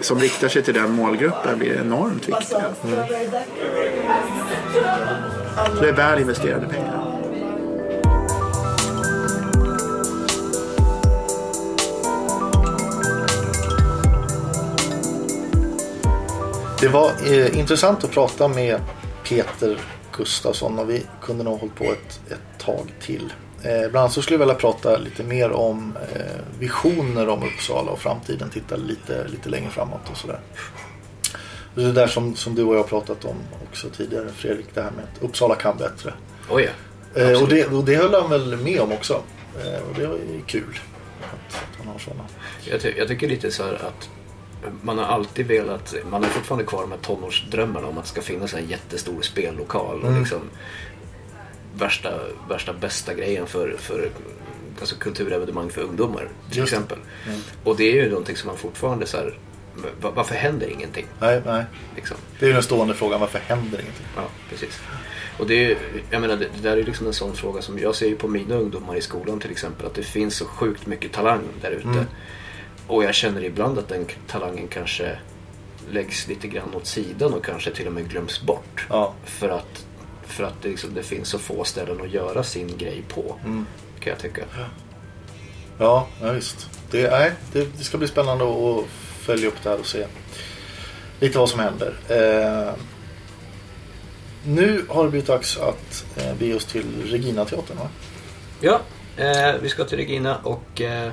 som 0.00 0.18
riktar 0.18 0.48
sig 0.48 0.62
till 0.62 0.74
den 0.74 0.92
målgruppen 0.92 1.58
blir 1.58 1.80
enormt 1.80 2.28
viktiga. 2.28 2.64
Så 5.74 5.82
det 5.82 5.88
är 5.88 5.92
väl 5.92 6.20
investerade 6.20 6.66
pengar. 6.66 7.06
Det 16.80 16.88
var 16.88 17.10
eh, 17.26 17.58
intressant 17.58 18.04
att 18.04 18.10
prata 18.10 18.48
med 18.48 18.80
Peter 19.24 19.80
Gustafsson 20.12 20.78
och 20.78 20.90
vi 20.90 21.02
kunde 21.22 21.44
nog 21.44 21.60
hållit 21.60 21.74
på 21.74 21.84
ett, 21.84 22.20
ett 22.30 22.58
tag 22.58 22.92
till. 23.00 23.32
Eh, 23.62 23.78
bland 23.78 23.96
annat 23.96 24.12
så 24.12 24.22
skulle 24.22 24.34
jag 24.34 24.46
vilja 24.46 24.54
prata 24.54 24.96
lite 24.96 25.22
mer 25.22 25.50
om 25.50 25.96
eh, 26.14 26.20
visioner 26.58 27.28
om 27.28 27.42
Uppsala 27.42 27.90
och 27.90 27.98
framtiden. 27.98 28.50
Titta 28.50 28.76
lite, 28.76 29.28
lite 29.28 29.48
längre 29.48 29.70
framåt 29.70 30.10
och 30.10 30.16
sådär. 30.16 30.40
Det 31.74 31.82
är 31.82 31.86
det 31.86 31.92
där 31.92 32.06
som, 32.06 32.36
som 32.36 32.54
du 32.54 32.62
och 32.64 32.74
jag 32.74 32.78
har 32.80 32.88
pratat 32.88 33.24
om 33.24 33.36
också 33.68 33.88
tidigare 33.90 34.28
Fredrik. 34.36 34.66
Det 34.74 34.82
här 34.82 34.90
med 34.90 35.04
att 35.04 35.22
Uppsala 35.22 35.54
kan 35.54 35.76
bättre. 35.76 36.14
Oj, 36.50 36.70
ja. 37.14 37.20
Eh, 37.22 37.42
och, 37.42 37.48
det, 37.48 37.66
och 37.66 37.84
det 37.84 37.96
höll 37.96 38.14
han 38.14 38.30
väl 38.30 38.56
med 38.56 38.80
om 38.80 38.92
också. 38.92 39.22
Eh, 39.64 39.82
och 39.88 39.94
det 39.96 40.02
är 40.04 40.18
kul 40.46 40.78
att, 41.20 41.54
att 41.56 41.78
han 41.78 41.86
har 41.92 41.98
sådana. 41.98 42.24
Jag, 42.64 42.80
ty- 42.80 42.94
jag 42.98 43.08
tycker 43.08 43.28
lite 43.28 43.50
så 43.50 43.62
här 43.64 43.72
att 43.74 44.08
man 44.82 44.98
har 44.98 45.04
alltid 45.04 45.46
velat, 45.46 45.94
man 46.10 46.24
är 46.24 46.28
fortfarande 46.28 46.64
kvar 46.64 46.80
de 46.82 46.90
här 46.90 46.98
tonårsdrömmarna 46.98 47.86
om 47.86 47.98
att 47.98 48.04
det 48.04 48.10
ska 48.10 48.22
finnas 48.22 48.54
en 48.54 48.68
jättestor 48.68 49.22
spellokal 49.22 50.00
och 50.02 50.08
Mm. 50.08 50.20
liksom 50.20 50.40
värsta, 51.74 52.10
värsta 52.48 52.72
bästa 52.72 53.14
grejen 53.14 53.46
för, 53.46 53.76
för 53.78 54.10
alltså 54.80 54.96
kulturevenemang 54.96 55.70
för 55.70 55.80
ungdomar 55.82 56.28
till 56.50 56.58
Just 56.58 56.72
exempel. 56.72 56.98
Mm. 57.26 57.40
Och 57.64 57.76
det 57.76 57.84
är 57.84 57.94
ju 58.04 58.10
någonting 58.10 58.36
som 58.36 58.46
man 58.46 58.56
fortfarande 58.56 59.06
så 59.06 59.16
här, 59.16 59.38
va- 60.00 60.12
varför 60.14 60.34
händer 60.34 60.66
ingenting? 60.70 61.06
Nej, 61.20 61.42
nej. 61.46 61.64
Liksom? 61.96 62.16
Det 62.38 62.44
är 62.44 62.48
ju 62.48 62.52
den 62.52 62.62
stående 62.62 62.94
frågan. 62.94 63.20
Varför 63.20 63.38
händer 63.38 63.80
ingenting? 63.80 64.06
Ja, 64.16 64.22
precis. 64.50 64.80
Och 65.38 65.46
det, 65.46 65.72
är, 65.72 65.78
jag 66.10 66.20
menar, 66.20 66.36
det 66.36 66.48
där 66.62 66.76
är 66.76 66.84
liksom 66.84 67.06
en 67.06 67.12
sån 67.12 67.34
fråga 67.36 67.62
som 67.62 67.78
jag 67.78 67.94
ser 67.94 68.06
ju 68.08 68.16
på 68.16 68.28
mina 68.28 68.54
ungdomar 68.54 68.96
i 68.96 69.00
skolan 69.00 69.40
till 69.40 69.50
exempel. 69.50 69.86
Att 69.86 69.94
det 69.94 70.02
finns 70.02 70.36
så 70.36 70.44
sjukt 70.44 70.86
mycket 70.86 71.12
talang 71.12 71.40
där 71.62 71.70
ute. 71.70 71.88
Mm. 71.88 72.04
Och 72.86 73.04
jag 73.04 73.14
känner 73.14 73.44
ibland 73.44 73.78
att 73.78 73.88
den 73.88 74.06
talangen 74.26 74.68
kanske 74.68 75.18
läggs 75.90 76.28
lite 76.28 76.48
grann 76.48 76.74
åt 76.74 76.86
sidan 76.86 77.34
och 77.34 77.44
kanske 77.44 77.70
till 77.70 77.86
och 77.86 77.92
med 77.92 78.10
glöms 78.10 78.42
bort. 78.42 78.86
Ja. 78.88 79.14
För 79.24 79.48
att, 79.48 79.86
för 80.26 80.44
att 80.44 80.62
det, 80.62 80.68
liksom, 80.68 80.94
det 80.94 81.02
finns 81.02 81.28
så 81.28 81.38
få 81.38 81.64
ställen 81.64 82.00
att 82.00 82.10
göra 82.10 82.42
sin 82.42 82.76
grej 82.78 83.02
på. 83.08 83.36
Mm. 83.44 83.66
Kan 84.06 84.10
jag 84.12 84.18
tycka. 84.18 84.42
Ja, 85.78 86.06
ja 86.20 86.32
visst. 86.32 86.70
Det, 86.90 87.10
nej, 87.10 87.32
det, 87.52 87.78
det 87.78 87.84
ska 87.84 87.98
bli 87.98 88.08
spännande 88.08 88.44
att- 88.44 88.84
följa 89.20 89.48
upp 89.48 89.62
det 89.62 89.68
här 89.68 89.80
och 89.80 89.86
se 89.86 90.06
lite 91.20 91.38
vad 91.38 91.48
som 91.50 91.60
händer. 91.60 91.94
Eh, 92.08 92.74
nu 94.44 94.84
har 94.88 95.04
det 95.04 95.10
blivit 95.10 95.26
dags 95.26 95.56
att 95.58 96.04
eh, 96.16 96.34
bege 96.34 96.54
oss 96.54 96.64
till 96.64 96.86
Regina-teatern 97.10 97.76
va? 97.78 97.88
Ja, 98.60 98.80
eh, 99.16 99.54
vi 99.62 99.68
ska 99.68 99.84
till 99.84 99.98
Regina 99.98 100.36
och 100.36 100.80
eh, 100.80 101.10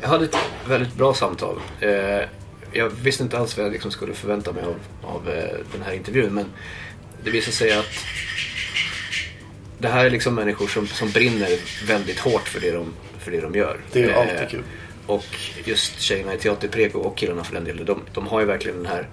jag 0.00 0.08
hade 0.08 0.24
ett 0.24 0.36
väldigt 0.68 0.94
bra 0.94 1.14
samtal. 1.14 1.60
Eh, 1.80 2.22
jag 2.72 2.90
visste 3.02 3.22
inte 3.22 3.38
alls 3.38 3.56
vad 3.56 3.66
jag 3.66 3.72
liksom 3.72 3.90
skulle 3.90 4.14
förvänta 4.14 4.52
mig 4.52 4.62
av, 4.64 4.76
av 5.14 5.28
eh, 5.28 5.58
den 5.72 5.82
här 5.84 5.92
intervjun 5.92 6.34
men 6.34 6.46
det 7.24 7.30
visade 7.30 7.52
sig 7.56 7.72
att 7.72 7.86
det 9.78 9.88
här 9.88 10.04
är 10.04 10.10
liksom 10.10 10.34
människor 10.34 10.66
som, 10.66 10.86
som 10.86 11.10
brinner 11.10 11.48
väldigt 11.86 12.18
hårt 12.18 12.48
för 12.48 12.60
det 12.60 12.70
de, 12.70 12.92
för 13.18 13.30
det 13.30 13.40
de 13.40 13.54
gör. 13.54 13.80
Det 13.92 13.98
är 14.00 14.04
ju 14.04 14.10
Eh, 14.10 14.20
alltid 14.20 14.48
kul. 14.48 14.62
Och 15.06 15.24
just 15.64 16.00
tjejerna 16.00 16.34
i 16.34 16.38
Teater 16.38 16.68
Prego 16.68 16.98
och 16.98 17.16
killarna 17.16 17.44
för 17.44 17.54
den 17.54 17.64
delen, 17.64 17.84
de, 17.84 18.00
de 18.14 18.26
har 18.26 18.40
ju 18.40 18.46
verkligen 18.46 18.76
den 18.76 18.86
här 18.86 19.08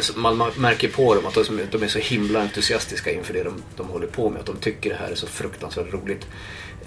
så- 0.00 0.18
man 0.18 0.50
märker 0.56 0.88
på 0.88 1.14
dem 1.14 1.26
att 1.26 1.34
de, 1.34 1.60
de 1.70 1.82
är 1.82 1.88
så 1.88 1.98
himla 1.98 2.40
entusiastiska 2.40 3.12
inför 3.12 3.32
det 3.34 3.42
de, 3.42 3.62
de 3.76 3.88
håller 3.88 4.06
på 4.06 4.30
med. 4.30 4.40
Att 4.40 4.46
de 4.46 4.56
tycker 4.56 4.90
det 4.90 4.96
här 4.96 5.10
är 5.10 5.14
så 5.14 5.26
fruktansvärt 5.26 5.92
roligt. 5.92 6.26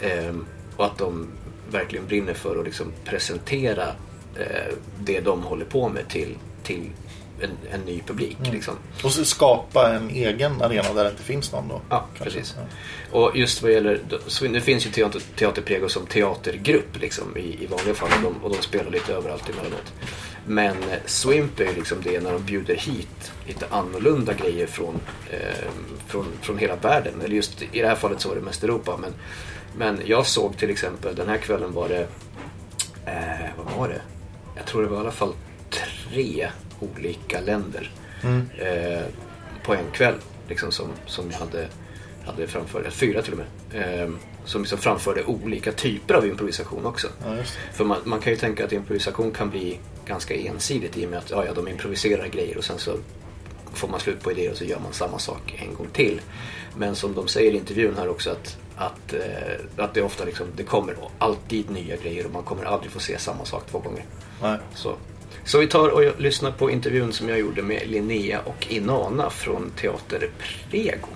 Ehm, 0.01 0.45
och 0.75 0.85
att 0.85 0.97
de 0.97 1.27
verkligen 1.71 2.07
brinner 2.07 2.33
för 2.33 2.59
att 2.59 2.65
liksom 2.65 2.91
presentera 3.05 3.87
eh, 4.39 4.73
det 4.99 5.19
de 5.19 5.43
håller 5.43 5.65
på 5.65 5.89
med 5.89 6.07
till, 6.09 6.35
till 6.63 6.89
en, 7.41 7.57
en 7.71 7.81
ny 7.81 8.01
publik. 8.01 8.37
Mm. 8.39 8.51
Liksom. 8.53 8.73
Och 9.03 9.11
så 9.11 9.25
skapa 9.25 9.93
en 9.93 10.09
egen 10.09 10.61
arena 10.61 10.93
där 10.93 11.03
det 11.03 11.09
inte 11.09 11.23
finns 11.23 11.51
någon 11.51 11.67
då. 11.67 11.81
Ja, 11.89 12.05
kanske. 12.17 12.23
precis. 12.23 12.55
Ja. 12.57 13.19
Och 13.19 13.37
just 13.37 13.61
vad 13.61 13.71
gäller, 13.71 14.01
så 14.27 14.45
nu 14.45 14.61
finns 14.61 14.85
ju 14.85 14.89
Teater, 14.89 15.21
Teater 15.35 15.61
Prego 15.61 15.89
som 15.89 16.05
teatergrupp 16.05 17.01
liksom, 17.01 17.37
i, 17.37 17.63
i 17.63 17.67
vanliga 17.67 17.95
fall 17.95 18.09
och 18.15 18.33
de, 18.33 18.43
och 18.43 18.55
de 18.55 18.61
spelar 18.61 18.91
lite 18.91 19.13
överallt 19.13 19.49
emellanåt. 19.49 19.93
Men 20.45 20.75
eh, 20.77 20.99
Swimp 21.05 21.59
är 21.59 21.65
ju 21.65 21.75
liksom 21.75 21.97
det 22.03 22.23
när 22.23 22.33
de 22.33 22.43
bjuder 22.43 22.75
hit 22.75 23.31
lite 23.47 23.65
annorlunda 23.69 24.33
grejer 24.33 24.67
från, 24.67 24.99
eh, 25.29 25.69
från, 26.07 26.25
från 26.41 26.57
hela 26.57 26.75
världen. 26.75 27.21
Eller 27.23 27.35
just 27.35 27.61
i 27.61 27.81
det 27.81 27.87
här 27.87 27.95
fallet 27.95 28.21
så 28.21 28.29
var 28.29 28.35
det 28.35 28.41
mest 28.41 28.63
Europa. 28.63 28.97
Men, 28.97 29.13
men 29.77 30.01
jag 30.05 30.25
såg 30.25 30.57
till 30.57 30.69
exempel, 30.69 31.15
den 31.15 31.29
här 31.29 31.37
kvällen 31.37 31.73
var 31.73 31.89
det, 31.89 32.07
eh, 33.05 33.49
vad 33.57 33.77
var 33.77 33.87
det? 33.87 34.01
Jag 34.55 34.65
tror 34.65 34.81
det 34.81 34.87
var 34.87 34.97
i 34.97 34.99
alla 34.99 35.11
fall 35.11 35.33
tre 35.69 36.49
olika 36.79 37.41
länder 37.41 37.91
Mm. 38.23 38.49
eh, 38.57 39.03
på 39.63 39.73
en 39.73 39.91
kväll. 39.91 40.15
Liksom 40.49 40.71
som, 40.71 40.87
som 41.05 41.31
jag 41.31 41.37
hade, 41.37 41.67
hade 42.25 42.47
framfört, 42.47 42.81
eller 42.81 42.91
fyra 42.91 43.21
till 43.21 43.33
och 43.33 43.39
med. 43.39 44.03
Eh, 44.03 44.09
som 44.45 44.61
liksom 44.61 44.77
framförde 44.79 45.23
olika 45.25 45.71
typer 45.71 46.13
av 46.13 46.27
improvisation 46.27 46.85
också. 46.85 47.07
Ja. 47.25 47.35
För 47.73 47.85
man, 47.85 47.97
man 48.03 48.19
kan 48.19 48.33
ju 48.33 48.37
tänka 48.39 48.65
att 48.65 48.71
improvisation 48.71 49.31
kan 49.31 49.49
bli 49.49 49.79
ganska 50.05 50.35
ensidigt 50.35 50.97
i 50.97 51.05
och 51.05 51.09
med 51.09 51.19
att 51.19 51.29
ja, 51.31 51.45
ja, 51.45 51.53
de 51.53 51.67
improviserar 51.67 52.27
grejer 52.27 52.57
och 52.57 52.63
sen 52.63 52.77
så 52.79 52.91
får 53.73 53.87
man 53.87 53.99
slut 53.99 54.21
på 54.23 54.31
idéer 54.31 54.51
och 54.51 54.57
så 54.57 54.63
gör 54.63 54.79
man 54.79 54.93
samma 54.93 55.19
sak 55.19 55.63
en 55.67 55.75
gång 55.75 55.87
till. 55.93 56.21
Men 56.77 56.95
som 56.95 57.13
de 57.13 57.27
säger 57.27 57.51
i 57.51 57.55
intervjun 57.57 57.95
här 57.97 58.09
också 58.09 58.29
att, 58.29 58.57
att, 58.77 59.13
eh, 59.13 59.83
att 59.83 59.93
det 59.93 60.01
ofta 60.01 60.25
liksom, 60.25 60.47
det 60.55 60.63
kommer 60.63 60.95
alltid 61.17 61.69
nya 61.69 61.95
grejer 61.95 62.25
och 62.25 62.31
man 62.31 62.43
kommer 62.43 62.63
aldrig 62.65 62.91
få 62.91 62.99
se 62.99 63.19
samma 63.19 63.45
sak 63.45 63.63
två 63.71 63.79
gånger. 63.79 64.05
Nej. 64.41 64.57
Så, 64.75 64.95
så 65.49 65.59
vi 65.59 65.67
tar 65.67 65.89
och 65.89 66.21
lyssnar 66.21 66.51
på 66.51 66.71
intervjun 66.71 67.13
som 67.13 67.29
jag 67.29 67.39
gjorde 67.39 67.61
med 67.61 67.87
Linnea 67.87 68.39
och 68.39 68.67
Inana 68.69 69.29
från 69.29 69.71
Teater 69.71 70.29
Prego. 70.69 71.07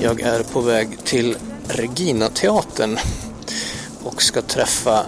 Jag 0.00 0.20
är 0.20 0.42
på 0.42 0.60
väg 0.60 1.04
till 1.04 1.36
Regina-teatern 1.68 2.98
och 4.02 4.22
ska 4.22 4.42
träffa 4.42 5.06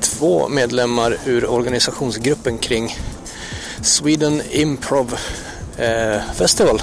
två 0.00 0.48
medlemmar 0.48 1.18
ur 1.26 1.46
organisationsgruppen 1.46 2.58
kring 2.58 2.96
Sweden 3.82 4.42
Improv 4.50 5.14
Eh, 5.78 6.20
festival. 6.34 6.82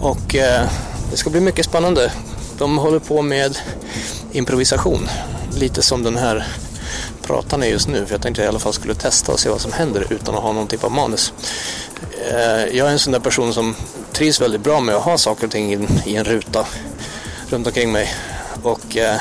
Och 0.00 0.34
eh, 0.34 0.68
det 1.10 1.16
ska 1.16 1.30
bli 1.30 1.40
mycket 1.40 1.64
spännande. 1.64 2.12
De 2.58 2.78
håller 2.78 2.98
på 2.98 3.22
med 3.22 3.58
improvisation. 4.32 5.08
Lite 5.58 5.82
som 5.82 6.02
den 6.02 6.16
här 6.16 6.46
pratan 7.22 7.62
är 7.62 7.66
just 7.66 7.88
nu. 7.88 8.06
För 8.06 8.14
jag 8.14 8.22
tänkte 8.22 8.42
jag 8.42 8.46
i 8.46 8.48
alla 8.48 8.58
fall 8.58 8.72
skulle 8.72 8.94
testa 8.94 9.32
och 9.32 9.40
se 9.40 9.48
vad 9.48 9.60
som 9.60 9.72
händer 9.72 10.06
utan 10.10 10.34
att 10.34 10.42
ha 10.42 10.52
någon 10.52 10.66
typ 10.66 10.84
av 10.84 10.92
manus. 10.92 11.32
Eh, 12.30 12.76
jag 12.76 12.88
är 12.88 12.92
en 12.92 12.98
sån 12.98 13.12
där 13.12 13.20
person 13.20 13.54
som 13.54 13.74
trivs 14.12 14.40
väldigt 14.40 14.60
bra 14.60 14.80
med 14.80 14.94
att 14.94 15.02
ha 15.02 15.18
saker 15.18 15.46
och 15.46 15.52
ting 15.52 15.86
i, 16.06 16.16
en 16.16 16.24
ruta 16.24 16.66
runt 17.48 17.66
omkring 17.66 17.92
mig. 17.92 18.14
Och 18.62 18.96
eh, 18.96 19.20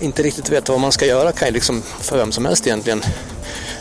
inte 0.00 0.22
riktigt 0.22 0.50
veta 0.50 0.72
vad 0.72 0.80
man 0.80 0.92
ska 0.92 1.06
göra 1.06 1.32
kan 1.32 1.48
ju 1.48 1.54
liksom 1.54 1.82
för 1.82 2.16
vem 2.18 2.32
som 2.32 2.44
helst 2.44 2.66
egentligen 2.66 3.02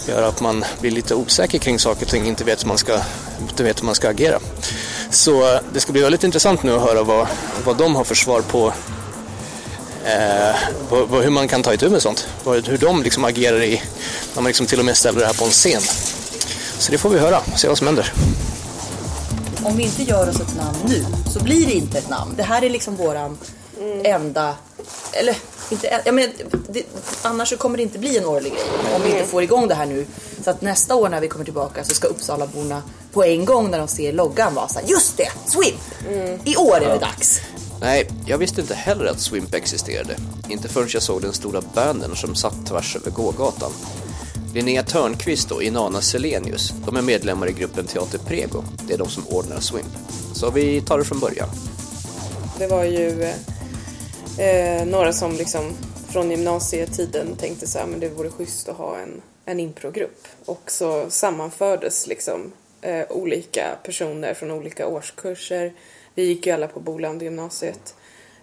gör 0.08 0.24
att 0.24 0.42
man 0.42 0.66
blir 0.80 0.92
lite 0.92 1.16
osäker 1.16 1.58
kring 1.58 1.80
saker 1.80 2.06
och 2.06 2.12
ting, 2.12 2.26
inte 2.26 2.44
vet 2.44 2.64
hur 2.64 2.68
man 2.68 2.78
ska, 2.78 3.00
inte 3.42 3.64
vet 3.64 3.82
hur 3.82 3.86
man 3.86 3.96
ska 3.96 4.10
agera. 4.10 4.40
Så 5.10 5.54
eh, 5.54 5.60
det 5.74 5.80
ska 5.80 5.92
bli 5.92 6.02
väldigt 6.02 6.24
intressant 6.24 6.64
nu 6.64 6.76
att 6.76 6.82
höra 6.82 7.04
vad, 7.04 7.28
vad 7.66 7.78
de 7.78 7.96
har 7.96 8.04
för 8.04 8.16
svar 8.16 8.42
på 8.42 8.74
eh, 10.06 10.56
vad, 10.90 11.10
vad, 11.10 11.24
hur 11.24 11.30
man 11.30 11.48
kan 11.48 11.64
ta 11.64 11.74
itu 11.74 11.90
med 11.90 12.02
sånt. 12.02 12.28
Vad, 12.44 12.68
hur 12.68 12.78
de 12.78 13.04
liksom 13.04 13.26
agerar 13.26 13.64
i, 13.64 13.82
när 14.36 14.42
man 14.42 14.48
liksom 14.48 14.66
till 14.66 14.80
och 14.80 14.86
med 14.86 14.98
ställer 14.98 15.20
det 15.20 15.26
här 15.26 15.34
på 15.34 15.46
en 15.46 15.52
scen. 15.52 15.82
Så 16.80 16.92
det 16.92 16.98
får 16.98 17.10
vi 17.10 17.20
höra, 17.20 17.42
se 17.56 17.68
vad 17.68 17.78
som 17.78 17.88
händer. 17.88 18.14
Om 19.64 19.78
vi 19.78 19.84
inte 19.84 20.04
gör 20.04 20.30
oss 20.30 20.40
ett 20.40 20.56
namn 20.56 20.78
nu 20.88 21.06
så 21.34 21.44
blir 21.44 21.66
det 21.66 21.74
inte 21.74 21.98
ett 21.98 22.10
namn. 22.10 22.34
Det 22.38 22.44
här 22.44 22.62
är 22.62 22.70
liksom 22.70 22.96
våran 22.96 23.38
enda, 24.04 24.56
eller 25.12 25.36
inte, 25.70 25.88
en- 25.88 26.02
jag 26.06 26.16
menar, 26.16 26.34
det, 26.70 26.84
annars 27.22 27.50
så 27.50 27.58
kommer 27.58 27.78
det 27.78 27.84
inte 27.84 28.00
bli 28.00 28.18
en 28.18 28.26
årlig 28.26 28.52
grej. 28.52 28.64
Om 28.96 29.02
vi 29.02 29.10
inte 29.12 29.24
får 29.26 29.44
igång 29.44 29.68
det 29.68 29.76
här 29.76 29.86
nu. 29.86 30.06
Så 30.44 30.50
att 30.50 30.62
nästa 30.62 30.96
år 30.96 31.10
när 31.10 31.22
vi 31.22 31.28
kommer 31.28 31.46
tillbaka 31.46 31.84
så 31.84 31.96
ska 31.96 32.08
Uppsalaborna 32.08 32.82
på 33.14 33.24
en 33.24 33.46
gång 33.46 33.72
när 33.72 33.78
de 33.80 33.88
ser 33.88 34.14
loggan 34.14 34.56
vara 34.56 34.68
så 34.68 34.80
här, 34.80 34.88
just 34.88 35.18
det, 35.18 35.30
Swimp! 35.48 35.80
I 36.48 36.56
år 36.56 36.76
är 36.76 36.90
det 36.94 37.00
dags. 37.00 37.42
Nej, 37.82 38.10
jag 38.26 38.38
visste 38.38 38.62
inte 38.62 38.74
heller 38.76 39.06
att 39.06 39.20
Swimp 39.20 39.54
existerade. 39.54 40.16
Inte 40.50 40.68
förrän 40.68 40.88
jag 40.94 41.02
såg 41.04 41.22
den 41.22 41.34
stora 41.34 41.62
bannern 41.74 42.16
som 42.16 42.36
satt 42.36 42.66
tvärs 42.68 42.96
över 42.96 43.12
gågatan. 43.12 43.72
Linnea 44.54 44.84
Törnqvist 44.84 45.52
och 45.52 45.64
Inana 45.64 46.02
Selenius, 46.02 46.74
de 46.86 46.96
är 46.96 47.02
medlemmar 47.02 47.50
i 47.50 47.54
gruppen 47.54 47.88
Teater 47.88 48.18
Prego. 48.18 48.64
Det 48.88 48.94
är 48.94 48.98
de 48.98 49.10
som 49.10 49.28
ordnar 49.28 49.60
Swimp. 49.60 49.88
Så 50.34 50.50
vi 50.52 50.82
tar 50.82 50.98
det 50.98 51.04
från 51.06 51.20
början. 51.20 51.50
Det 52.58 52.68
var 52.68 52.84
ju 52.84 53.34
eh, 54.40 54.86
några 54.86 55.14
som 55.14 55.36
liksom 55.36 55.74
från 56.10 56.32
gymnasietiden 56.32 57.36
tänkte 57.36 57.68
så 57.68 57.80
här, 57.80 57.86
men 57.86 58.00
det 58.00 58.10
vore 58.10 58.30
schysst 58.30 58.70
att 58.70 58.78
ha 58.78 58.98
en, 58.98 59.22
en 59.46 59.60
improgrupp. 59.60 60.28
Och 60.46 60.72
så 60.72 61.10
sammanfördes 61.10 62.08
liksom 62.08 62.52
eh, 62.82 63.06
olika 63.10 63.78
personer 63.84 64.34
från 64.34 64.52
olika 64.52 64.88
årskurser. 64.88 65.74
Vi 66.16 66.24
gick 66.24 66.48
ju 66.48 66.54
alla 66.54 66.68
på 66.68 66.80
Bolander 66.80 67.24
gymnasiet. 67.24 67.96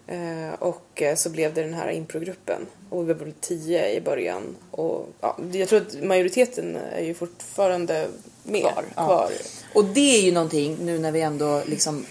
Eh, 0.07 0.53
och 0.59 1.01
eh, 1.01 1.15
så 1.15 1.29
blev 1.29 1.53
det 1.53 1.61
den 1.61 1.73
här 1.73 1.91
improgruppen. 1.91 2.65
Och 2.89 3.09
vi 3.09 3.13
var 3.13 3.33
tio 3.41 3.95
i 3.95 4.01
början. 4.01 4.55
Och 4.71 5.09
ja, 5.21 5.37
jag 5.51 5.69
tror 5.69 5.81
att 5.81 6.03
majoriteten 6.03 6.75
är 6.75 7.03
ju 7.03 7.13
fortfarande 7.13 8.07
med 8.43 8.61
Kvar, 8.61 8.83
ja. 8.95 9.05
kvar. 9.05 9.31
Och 9.73 9.85
det 9.85 10.17
är 10.17 10.21
ju 10.21 10.31
någonting 10.31 10.77
nu 10.81 10.99
när 10.99 11.11
vi 11.11 11.21
ändå 11.21 11.63
liksom 11.65 12.05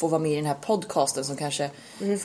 f- 0.00 0.04
f- 0.04 0.08
får 0.08 0.08
vara 0.08 0.18
med 0.18 0.32
i 0.32 0.36
den 0.36 0.46
här 0.46 0.56
podcasten 0.60 1.24
som 1.24 1.36
kanske 1.36 1.70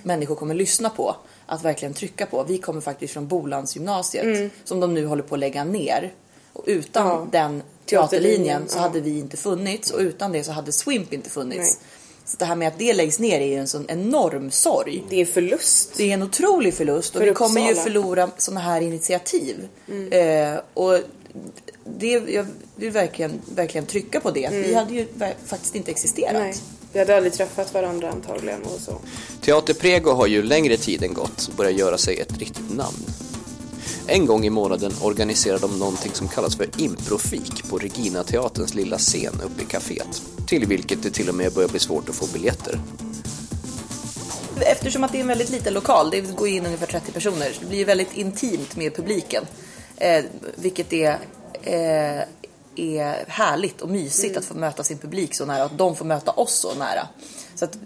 människor 0.04 0.36
kommer 0.36 0.54
lyssna 0.56 0.90
på. 0.90 1.16
Att 1.46 1.64
verkligen 1.66 1.94
trycka 1.94 2.26
på. 2.26 2.44
Vi 2.44 2.58
kommer 2.58 2.82
faktiskt 2.82 3.14
från 3.14 3.28
Bolandsgymnasiet 3.28 4.52
som 4.64 4.80
de 4.80 4.94
nu 4.94 5.06
håller 5.06 5.24
på 5.24 5.36
att 5.36 5.40
lägga 5.40 5.64
ner. 5.64 6.14
Och 6.54 6.64
utan 6.68 7.08
Ja. 7.08 7.28
den 7.32 7.64
Teaterlinjen, 7.86 7.86
teaterlinjen 7.86 8.70
så 8.70 8.78
ja. 8.78 8.82
hade 8.82 9.02
vi 9.02 9.20
inte 9.20 9.38
funnits 9.38 9.92
och 9.92 10.00
utan 10.00 10.32
det 10.32 10.44
så 10.44 10.52
hade 10.52 10.72
Swimp 10.72 11.14
inte 11.14 11.30
funnits. 11.30 11.58
Nej. 11.82 11.90
Så 12.26 12.38
det 12.38 12.46
här 12.46 12.56
med 12.56 12.68
att 12.68 12.80
det 12.80 12.94
läggs 12.94 13.20
ner 13.20 13.42
är 13.42 13.46
ju 13.46 13.56
en 13.56 13.68
sån 13.68 13.86
enorm 13.90 14.52
sorg. 14.52 15.04
Det 15.10 15.22
är 15.22 15.26
förlust. 15.26 15.92
Det 15.98 16.04
är 16.10 16.14
en 16.14 16.24
otrolig 16.24 16.74
förlust 16.74 17.16
och 17.16 17.20
För 17.22 17.28
vi 17.28 17.34
kommer 17.34 17.62
ju 17.62 17.68
Uppsala. 17.70 17.84
förlora 17.84 18.30
sådana 18.38 18.62
här 18.62 18.82
initiativ. 18.82 19.68
Mm. 19.90 20.12
Eh, 20.54 20.60
och 20.74 21.00
det, 21.98 22.08
jag 22.12 22.46
vill 22.76 22.92
verkligen, 22.92 23.42
verkligen 23.56 23.86
trycka 23.86 24.20
på 24.20 24.32
det. 24.32 24.50
Vi 24.52 24.74
hade 24.74 24.94
ju 24.94 25.08
faktiskt 25.46 25.76
inte 25.76 25.92
existerat. 25.92 26.32
Mm. 26.32 26.44
Nej. 26.44 26.56
Vi 26.96 27.00
hade 27.00 27.18
aldrig 27.18 27.34
träffat 27.34 27.74
varandra 27.74 28.10
antagligen 28.10 28.64
och 28.64 28.80
så. 28.80 28.98
Teater 29.42 29.74
Prego 29.74 30.12
har 30.12 30.28
ju 30.28 30.44
längre 30.44 30.78
tiden 30.78 31.14
gått 31.14 31.50
börjat 31.58 31.74
göra 31.74 31.98
sig 31.98 32.20
ett 32.20 32.38
riktigt 32.38 32.76
namn. 32.76 33.06
En 34.08 34.26
gång 34.26 34.46
i 34.46 34.50
månaden 34.50 34.92
organiserar 35.02 35.60
de 35.60 35.80
någonting 35.80 36.12
som 36.14 36.28
kallas 36.28 36.56
för 36.56 36.68
improfik 36.78 37.70
på 37.70 37.78
Regina 37.78 38.24
Teaterns 38.24 38.74
lilla 38.76 38.98
scen 38.98 39.42
uppe 39.46 39.62
i 39.62 39.66
kaféet. 39.66 40.22
Till 40.48 40.66
vilket 40.66 41.04
det 41.04 41.10
till 41.10 41.30
och 41.30 41.36
med 41.36 41.54
börjar 41.54 41.70
bli 41.70 41.80
svårt 41.80 42.10
att 42.10 42.16
få 42.16 42.28
biljetter. 42.34 42.80
Eftersom 44.62 45.04
att 45.04 45.12
det 45.12 45.18
är 45.18 45.22
en 45.22 45.28
väldigt 45.28 45.50
liten 45.50 45.74
lokal, 45.74 46.10
det 46.12 46.22
går 46.22 46.48
in 46.48 46.66
ungefär 46.66 46.88
30 46.88 47.12
personer, 47.12 47.52
så 47.54 47.62
det 47.62 47.68
blir 47.68 47.78
ju 47.78 47.86
väldigt 47.86 48.14
intimt 48.14 48.76
med 48.76 48.96
publiken. 48.96 49.44
Eh, 49.98 50.24
vilket 50.56 50.94
är, 50.94 51.20
eh, 51.64 52.24
är 52.76 53.26
härligt 53.28 53.82
och 53.82 53.90
mysigt 53.90 54.38
att 54.38 54.46
få 54.46 54.54
möta 54.54 54.84
sin 54.84 54.98
publik 54.98 55.36
så 55.36 55.46
nära, 55.46 55.64
att 55.64 55.78
de 55.78 55.96
får 55.96 56.06
möta 56.06 56.32
oss 56.32 56.54
så 56.54 56.74
nära. 56.74 57.08
Så 57.56 57.66
att, 57.66 57.78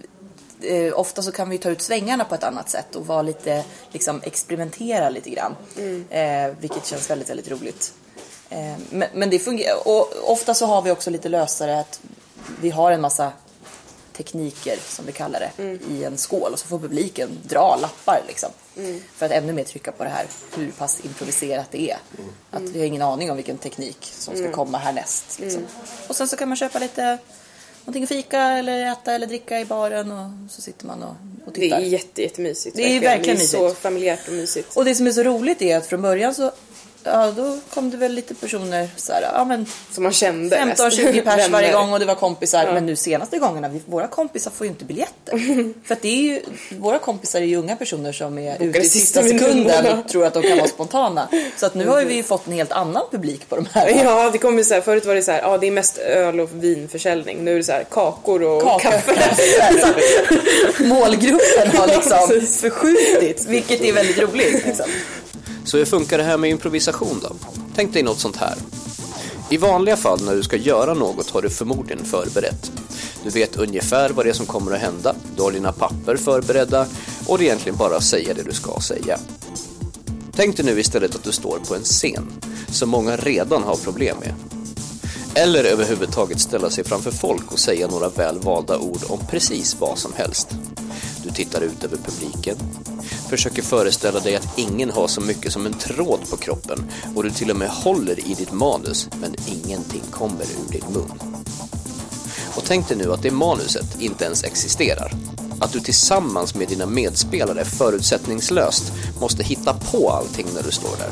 eh, 0.62 1.00
ofta 1.00 1.22
så 1.22 1.32
kan 1.32 1.50
vi 1.50 1.58
ta 1.58 1.70
ut 1.70 1.82
svängarna 1.82 2.26
på 2.26 2.36
ett 2.36 2.44
annat 2.44 2.70
sätt 2.70 2.96
och 2.96 3.08
vara 3.08 3.22
lite, 3.22 3.66
liksom 3.92 4.22
experimentera 4.24 5.10
lite 5.10 5.30
grann. 5.30 5.56
Eh, 6.10 6.54
vilket 6.60 6.86
känns 6.86 7.10
väldigt, 7.10 7.30
väldigt 7.30 7.52
roligt. 7.52 7.94
Eh, 8.50 8.76
men, 8.90 9.08
men 9.14 9.30
det 9.30 9.40
fungerar, 9.40 9.88
och 9.88 10.32
ofta 10.32 10.54
så 10.54 10.66
har 10.66 10.82
vi 10.82 10.92
också 10.92 11.10
lite 11.10 11.30
lösare 11.30 11.80
att 11.80 12.02
vi 12.62 12.70
har 12.70 12.92
en 12.92 13.02
massa 13.02 13.32
tekniker 14.14 14.80
som 14.88 15.06
vi 15.06 15.12
kallar 15.12 15.40
det 15.40 15.64
i 15.90 16.04
en 16.04 16.18
skål 16.18 16.54
och 16.54 16.60
så 16.60 16.68
får 16.68 16.80
publiken 16.80 17.30
dra 17.44 17.78
lappar 17.82 18.24
liksom. 18.28 18.50
För 19.16 19.26
att 19.26 19.32
ännu 19.32 19.54
mer 19.54 19.64
trycka 19.64 19.92
på 19.92 20.04
det 20.04 20.10
här 20.10 20.26
hur 20.56 20.72
pass 20.72 21.00
improviserat 21.06 21.68
det 21.72 21.92
är. 21.92 21.98
Att 22.52 22.62
vi 22.62 22.80
har 22.80 22.86
ingen 22.86 23.02
aning 23.02 23.32
om 23.32 23.38
vilken 23.38 23.58
teknik 23.58 24.12
som 24.18 24.36
ska 24.38 24.52
komma 24.52 24.78
härnäst. 24.78 25.40
Liksom. 25.40 25.62
Och 26.08 26.16
sen 26.16 26.28
så 26.28 26.38
kan 26.38 26.48
man 26.50 26.58
köpa 26.58 26.80
lite 26.80 27.18
någonting 27.86 28.04
att 28.04 28.10
fika 28.10 28.42
eller 28.42 28.92
äta 28.92 29.14
eller 29.14 29.28
dricka 29.28 29.60
i 29.60 29.66
baren 29.66 30.12
och 30.12 30.52
så 30.52 30.62
sitter 30.62 30.86
man 30.86 31.04
och, 31.04 31.16
och 31.46 31.52
Det 31.54 31.62
tittar. 31.62 31.78
är 31.78 31.82
jätte, 31.82 32.22
jättemysigt. 32.22 32.76
Det 32.76 32.84
är 32.98 33.00
verkligen 33.02 33.38
Det 33.38 33.44
är 33.44 33.48
så 33.48 33.64
mysigt. 33.64 33.82
familjärt 33.82 34.28
och 34.28 34.34
mysigt. 34.34 34.78
Och 34.78 34.86
det 34.86 34.96
som 34.96 35.08
är 35.08 35.12
så 35.12 35.24
roligt 35.24 35.62
är 35.62 35.78
att 35.78 35.86
från 35.86 36.02
början 36.02 36.36
så 36.36 36.52
Ja, 37.04 37.32
då 37.32 37.58
kom 37.74 37.89
det 37.91 37.97
väl 37.97 38.14
lite 38.14 38.36
personer 38.36 38.89
så 38.95 39.14
här, 39.14 39.22
ja 39.34 39.45
men 39.45 39.66
Som 39.91 40.04
man 40.04 40.14
kände 40.14 40.58
15-20 40.58 41.24
pers 41.24 41.50
varje 41.50 41.72
gång 41.72 41.93
och 41.93 42.00
det 42.00 42.06
var 42.06 42.16
kompisar. 42.16 42.74
Men 42.74 42.86
nu 42.86 42.95
senaste 42.95 43.39
gångerna, 43.39 43.70
vi, 43.70 43.82
våra 43.86 44.08
kompisar 44.08 44.52
får 44.52 44.68
ju 44.68 44.72
inte 44.72 44.86
biljetter. 44.86 45.74
För 45.88 45.93
att 45.93 46.02
det 46.02 46.08
är 46.08 46.22
ju, 46.22 46.41
våra 46.70 47.00
kompisar 47.00 47.41
är 47.41 47.45
ju 47.45 47.56
unga 47.56 47.76
personer 47.76 48.12
som 48.12 48.38
är 48.38 48.64
ute 48.64 48.80
i 48.80 48.84
sista 48.84 49.00
sista 49.00 49.39
sekunden 49.39 50.00
och 50.00 50.10
tror 50.10 50.26
att 50.26 50.34
de 50.34 50.43
kan 50.43 50.58
vara 50.58 50.68
spontana. 50.68 51.28
Så 51.58 51.66
att 51.66 51.76
nu 51.76 51.88
har 51.88 52.00
ju 52.00 52.06
vi 52.06 52.24
fått 52.24 52.47
en 52.47 52.54
helt 52.54 52.72
annan 52.72 53.04
publik 53.12 53.50
på 53.50 53.56
de 53.56 53.68
här. 53.74 53.89
Ja, 54.04 54.30
det 54.32 54.38
kommer 54.38 54.64
så 54.64 54.74
här, 54.74 54.82
förut 54.82 55.06
var 55.06 55.16
det 55.16 55.22
så 55.22 55.32
här, 55.32 55.41
ja 55.41 55.58
det 55.58 55.68
är 55.68 55.72
mest 55.72 55.97
öl 55.97 56.39
och 56.39 56.50
vinförsäljning. 56.52 57.43
Nu 57.43 57.52
är 57.54 57.58
det 57.58 57.64
så 57.64 57.72
här 57.72 57.84
kakor 57.84 58.43
och 58.43 58.62
Kakor. 58.62 58.80
kaffe. 58.80 59.14
Målgruppen 60.84 61.78
har 61.78 61.88
liksom 61.88 62.47
förskjutits, 62.62 63.45
vilket 63.45 63.82
är 63.82 63.93
väldigt 63.93 64.20
roligt. 64.20 64.66
Liksom. 64.66 64.86
Så 65.64 65.78
hur 65.78 65.86
funkar 65.86 66.18
det 66.18 66.24
här 66.24 66.38
med 66.38 66.49
improvisation 66.49 67.20
då? 67.22 67.36
Tänk 67.76 67.93
dig 67.93 68.03
något 68.03 68.20
sånt 68.20 68.38
här. 68.38 68.55
I 69.49 69.57
vanliga 69.57 69.97
fall 69.97 70.22
när 70.22 70.36
du 70.36 70.43
ska 70.43 70.57
göra 70.57 70.93
något 70.93 71.30
har 71.30 71.41
du 71.41 71.49
förmodligen 71.49 72.05
förberett. 72.05 72.72
Du 73.24 73.30
vet 73.30 73.55
ungefär 73.55 74.10
vad 74.10 74.26
det 74.26 74.30
är 74.30 74.34
som 74.34 74.45
kommer 74.45 74.72
att 74.72 74.82
hända, 74.82 75.16
du 75.36 75.41
har 75.41 75.51
dina 75.51 75.72
papper 75.72 76.16
förberedda 76.16 76.86
och 77.28 77.38
det 77.38 77.43
är 77.43 77.45
egentligen 77.45 77.78
bara 77.78 77.95
att 77.95 78.03
säga 78.03 78.34
det 78.34 78.43
du 78.43 78.53
ska 78.53 78.80
säga. 78.80 79.20
Tänk 80.36 80.57
dig 80.57 80.66
nu 80.66 80.80
istället 80.80 81.16
att 81.16 81.24
du 81.24 81.32
står 81.32 81.60
på 81.68 81.76
en 81.76 81.84
scen 81.84 82.28
som 82.68 82.89
många 82.89 83.16
redan 83.16 83.64
har 83.64 83.76
problem 83.76 84.18
med. 84.20 84.34
Eller 85.36 85.64
överhuvudtaget 85.64 86.39
ställa 86.39 86.70
sig 86.70 86.84
framför 86.84 87.12
folk 87.12 87.51
och 87.51 87.60
säga 87.60 87.88
några 87.88 88.10
väl 88.10 88.39
valda 88.39 88.78
ord 88.78 89.01
om 89.10 89.20
precis 89.30 89.76
vad 89.80 89.97
som 89.97 90.14
helst. 90.14 90.47
Du 91.24 91.30
tittar 91.30 91.62
ut 91.62 91.84
över 91.84 91.97
publiken, 91.97 92.55
försöker 93.30 93.62
föreställa 93.62 94.20
dig 94.20 94.36
att 94.36 94.57
ingen 94.57 94.89
har 94.89 95.07
så 95.07 95.22
mycket 95.22 95.53
som 95.53 95.66
en 95.66 95.74
tråd 95.74 96.30
på 96.30 96.38
kroppen 96.38 96.91
och 97.16 97.24
du 97.24 97.30
till 97.30 97.51
och 97.51 97.57
med 97.57 97.70
håller 97.70 98.20
i 98.20 98.34
ditt 98.34 98.51
manus 98.51 99.10
men 99.22 99.36
ingenting 99.45 100.03
kommer 100.12 100.43
ur 100.43 100.72
din 100.72 100.93
mun. 100.93 101.39
Och 102.55 102.64
tänk 102.66 102.88
dig 102.88 102.97
nu 102.97 103.14
att 103.14 103.24
det 103.24 103.32
manuset 103.32 104.01
inte 104.01 104.26
ens 104.26 104.43
existerar. 104.43 105.12
Att 105.60 105.74
du 105.74 105.80
tillsammans 105.80 106.55
med 106.55 106.68
dina 106.68 106.86
medspelare 106.86 107.66
förutsättningslöst 107.66 108.91
måste 109.20 109.43
hitta 109.43 109.74
på 109.74 110.10
allting 110.10 110.47
när 110.55 110.64
du 110.64 110.72
står 110.72 110.97
där. 110.97 111.10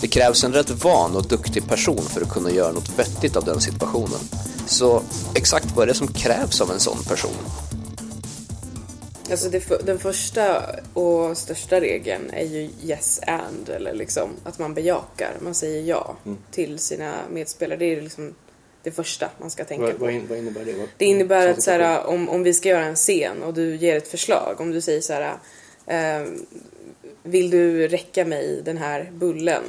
Det 0.00 0.08
krävs 0.08 0.44
en 0.44 0.52
rätt 0.52 0.84
van 0.84 1.16
och 1.16 1.28
duktig 1.28 1.68
person 1.68 2.02
för 2.08 2.20
att 2.20 2.30
kunna 2.30 2.50
göra 2.50 2.72
något 2.72 2.98
vettigt 2.98 3.36
av 3.36 3.44
den 3.44 3.60
situationen. 3.60 4.20
Så 4.66 5.02
exakt 5.34 5.76
vad 5.76 5.82
är 5.82 5.86
det 5.86 5.94
som 5.94 6.08
krävs 6.08 6.60
av 6.60 6.70
en 6.70 6.80
sån 6.80 7.04
person? 7.08 7.67
Alltså 9.30 9.48
det, 9.48 9.86
den 9.86 9.98
första 9.98 10.62
och 10.94 11.36
största 11.36 11.80
regeln 11.80 12.30
är 12.32 12.44
ju 12.44 12.70
yes 12.82 13.20
and 13.26 13.68
eller 13.68 13.94
liksom 13.94 14.30
att 14.44 14.58
man 14.58 14.74
bejakar, 14.74 15.30
man 15.40 15.54
säger 15.54 15.82
ja 15.82 16.16
till 16.50 16.78
sina 16.78 17.14
medspelare. 17.30 17.78
Det 17.78 17.84
är 17.84 18.00
liksom 18.02 18.34
det 18.82 18.90
första 18.90 19.28
man 19.40 19.50
ska 19.50 19.64
tänka 19.64 19.84
Vad, 19.84 19.98
på. 19.98 20.04
vad, 20.04 20.14
in, 20.14 20.26
vad 20.28 20.38
innebär 20.38 20.64
det? 20.64 20.72
Vad- 20.72 20.88
Det 20.96 21.04
innebär 21.04 21.48
att 21.48 21.62
så 21.62 21.70
här, 21.70 22.06
om, 22.06 22.28
om 22.28 22.42
vi 22.42 22.54
ska 22.54 22.68
göra 22.68 22.84
en 22.84 22.94
scen 22.96 23.42
och 23.42 23.54
du 23.54 23.76
ger 23.76 23.96
ett 23.96 24.08
förslag, 24.08 24.56
om 24.58 24.70
du 24.70 24.80
säger 24.80 25.00
så 25.00 25.12
här, 25.12 25.36
eh, 25.86 26.26
vill 27.22 27.50
du 27.50 27.88
räcka 27.88 28.24
mig 28.24 28.62
den 28.64 28.78
här 28.78 29.10
bullen? 29.12 29.62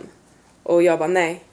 Och 0.63 0.83
jag 0.83 0.99
bara 0.99 1.07
nej. 1.07 1.43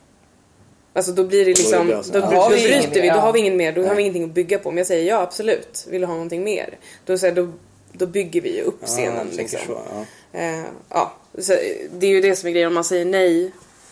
Alltså 0.93 1.11
då 1.11 1.23
blir 1.23 1.39
det 1.39 1.45
liksom, 1.45 1.87
Då 1.87 2.19
då, 2.19 2.19
då, 2.31 2.49
bryter 2.49 3.01
vi, 3.01 3.07
då 3.09 3.13
har 3.15 3.33
vi 3.33 3.39
ingen 3.39 3.57
mer, 3.57 3.71
då 3.71 3.83
har 3.85 3.95
vi 3.95 4.01
ingenting 4.01 4.23
att 4.23 4.29
bygga 4.33 4.59
på. 4.59 4.71
Men 4.71 4.77
jag 4.77 4.87
säger 4.87 5.07
ja 5.07 5.21
absolut, 5.21 5.87
vill 5.89 6.01
du 6.01 6.07
ha 6.07 6.13
någonting 6.13 6.43
mer? 6.43 6.77
Då, 7.05 7.17
så 7.17 7.25
här, 7.25 7.33
då, 7.33 7.47
då 7.91 8.05
bygger 8.05 8.41
vi 8.41 8.55
ju 8.55 8.61
upp 8.61 8.77
Ja, 8.81 8.87
scenen. 8.87 9.27
tänker 9.27 9.37
liksom. 9.37 9.59
så, 9.67 9.81
ja. 10.31 10.39
Eh, 10.39 10.63
ja, 10.89 11.13
så 11.39 11.53
det 11.91 12.07
är 12.07 12.11
ju 12.11 12.21
det 12.21 12.35
som 12.35 12.47
är 12.47 12.51
grejen 12.53 12.67
om 12.67 12.73
man 12.73 12.83
säger 12.83 13.05
nej. 13.05 13.51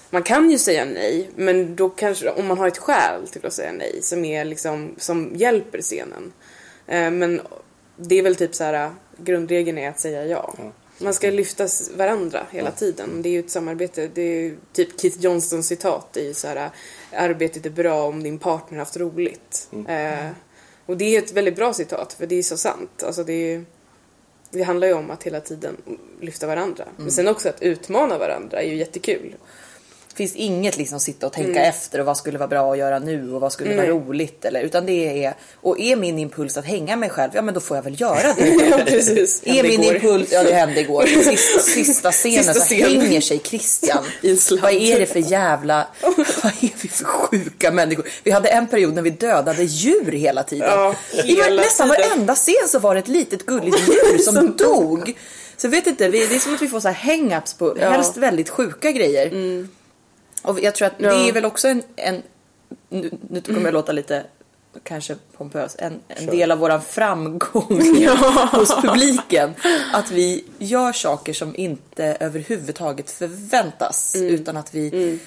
Man 0.09 0.23
kan 0.23 0.51
ju 0.51 0.57
säga 0.57 0.85
nej, 0.85 1.29
men 1.35 1.75
då 1.75 1.89
kanske 1.89 2.29
om 2.29 2.47
man 2.47 2.57
har 2.57 2.67
ett 2.67 2.77
skäl 2.77 3.27
till 3.27 3.45
att 3.45 3.53
säga 3.53 3.71
nej 3.71 3.99
som 4.01 4.25
är 4.25 4.45
liksom 4.45 4.95
som 4.97 5.31
hjälper 5.35 5.81
scenen. 5.81 6.33
Eh, 6.87 7.11
men 7.11 7.41
det 7.97 8.15
är 8.19 8.23
väl 8.23 8.35
typ 8.35 8.55
så 8.55 8.63
här 8.63 8.91
grundregeln 9.17 9.77
är 9.77 9.89
att 9.89 9.99
säga 9.99 10.25
ja. 10.25 10.53
Man 10.97 11.13
ska 11.13 11.29
lyfta 11.29 11.67
varandra 11.95 12.45
hela 12.51 12.71
tiden. 12.71 13.21
Det 13.21 13.29
är 13.29 13.33
ju 13.33 13.39
ett 13.39 13.49
samarbete. 13.51 14.09
Det 14.13 14.21
är 14.21 14.55
typ 14.73 15.01
Keith 15.01 15.19
Johnstons 15.19 15.67
citat. 15.67 16.17
Ju 16.21 16.33
så 16.33 16.47
här 16.47 16.69
arbetet 17.11 17.65
är 17.65 17.69
bra 17.69 18.03
om 18.03 18.23
din 18.23 18.39
partner 18.39 18.79
haft 18.79 18.97
roligt. 18.97 19.69
Eh, 19.87 20.29
och 20.85 20.97
det 20.97 21.15
är 21.15 21.19
ett 21.23 21.31
väldigt 21.31 21.55
bra 21.55 21.73
citat 21.73 22.13
för 22.13 22.27
det 22.27 22.35
är 22.35 22.43
så 22.43 22.57
sant. 22.57 23.03
Alltså 23.03 23.23
det 23.23 23.33
är 23.53 23.65
det 24.51 24.63
handlar 24.63 24.87
ju 24.87 24.93
om 24.93 25.11
att 25.11 25.23
hela 25.23 25.39
tiden 25.39 25.77
lyfta 26.21 26.47
varandra. 26.47 26.85
Men 26.97 27.11
sen 27.11 27.27
också 27.27 27.49
att 27.49 27.61
utmana 27.61 28.17
varandra 28.17 28.61
är 28.61 28.69
ju 28.69 28.75
jättekul. 28.75 29.35
Det 30.15 30.23
finns 30.23 30.35
inget 30.35 30.77
liksom 30.77 30.99
sitta 30.99 31.27
och 31.27 31.33
tänka 31.33 31.61
efter 31.65 31.99
och 31.99 32.05
vad 32.05 32.17
skulle 32.17 32.37
vara 32.37 32.47
bra 32.47 32.71
att 32.71 32.77
göra 32.77 32.99
nu 32.99 33.33
och 33.33 33.41
vad 33.41 33.51
skulle 33.53 33.69
vara 33.75 33.81
Nej. 33.87 33.89
roligt 33.89 34.45
eller 34.45 34.61
utan 34.61 34.85
det 34.85 35.23
är 35.25 35.33
och 35.55 35.79
är 35.79 35.95
min 35.95 36.19
impuls 36.19 36.57
att 36.57 36.65
hänga 36.65 36.95
mig 36.95 37.09
själv, 37.09 37.31
ja 37.33 37.41
men 37.41 37.53
då 37.53 37.59
får 37.59 37.77
jag 37.77 37.83
väl 37.83 38.01
göra 38.01 38.33
det. 38.37 38.47
ja, 38.69 38.79
precis. 38.85 39.41
Är 39.45 39.63
min 39.63 39.83
igår. 39.83 39.95
impuls, 39.95 40.31
ja 40.31 40.43
det 40.43 40.53
hände 40.53 40.79
igår, 40.81 41.05
sista, 41.23 41.59
sista 41.59 42.11
scenen 42.11 42.43
Sista 42.43 42.59
så 42.59 42.65
scenen. 42.65 43.01
hänger 43.01 43.21
sig 43.21 43.39
Christian. 43.43 44.03
I. 44.21 44.37
Vad 44.61 44.71
är 44.73 44.99
det 44.99 45.05
för 45.05 45.19
jävla, 45.19 45.87
vad 46.43 46.53
är 46.61 46.81
vi 46.81 46.87
för 46.89 47.05
sjuka 47.05 47.71
människor? 47.71 48.05
Vi 48.23 48.31
hade 48.31 48.49
en 48.49 48.67
period 48.67 48.93
när 48.93 49.01
vi 49.01 49.09
dödade 49.09 49.63
djur 49.63 50.11
hela 50.11 50.43
tiden. 50.43 50.69
Ja, 50.69 50.95
I 51.25 51.35
hela 51.35 51.61
nästan 51.61 51.89
tiden. 51.89 52.09
varenda 52.09 52.35
scen 52.35 52.67
så 52.67 52.79
var 52.79 52.93
det 52.95 52.99
ett 52.99 53.07
litet 53.07 53.45
gulligt 53.45 53.77
djur 53.87 54.17
som 54.17 54.57
dog. 54.57 55.17
Så 55.57 55.67
vet 55.67 55.87
inte, 55.87 56.09
vi, 56.09 56.25
det 56.25 56.35
är 56.35 56.39
som 56.39 56.53
att 56.55 56.61
vi 56.61 56.67
får 56.67 56.79
så 56.79 56.87
här 56.87 56.95
hang-ups 57.13 57.57
på 57.57 57.77
Ja. 57.79 57.89
helst 57.89 58.17
väldigt 58.17 58.49
sjuka 58.49 58.91
grejer. 58.91 59.31
Och 60.45 60.59
jag 60.61 60.75
tror 60.75 60.87
att 60.87 60.97
det 60.99 61.05
Ja. 61.05 61.27
är 61.27 61.31
väl 61.31 61.45
också 61.45 61.67
en, 61.67 61.83
en 61.95 62.23
nu, 62.89 63.11
nu 63.29 63.41
kommer 63.41 63.63
jag 63.63 63.73
låta 63.73 63.91
lite 63.91 64.23
kanske 64.83 65.15
pompös, 65.37 65.75
en, 65.79 65.99
en 66.07 66.25
del 66.25 66.51
av 66.51 66.57
våran 66.57 66.81
framgång 66.81 67.81
hos 68.51 68.75
publiken. 68.81 69.53
Att 69.93 70.11
vi 70.11 70.43
gör 70.57 70.91
saker 70.91 71.33
som 71.33 71.55
inte 71.55 72.17
överhuvudtaget 72.19 73.11
förväntas. 73.11 74.15
Mm. 74.15 74.27
Utan 74.27 74.57
att 74.57 74.75
vi 74.75 75.19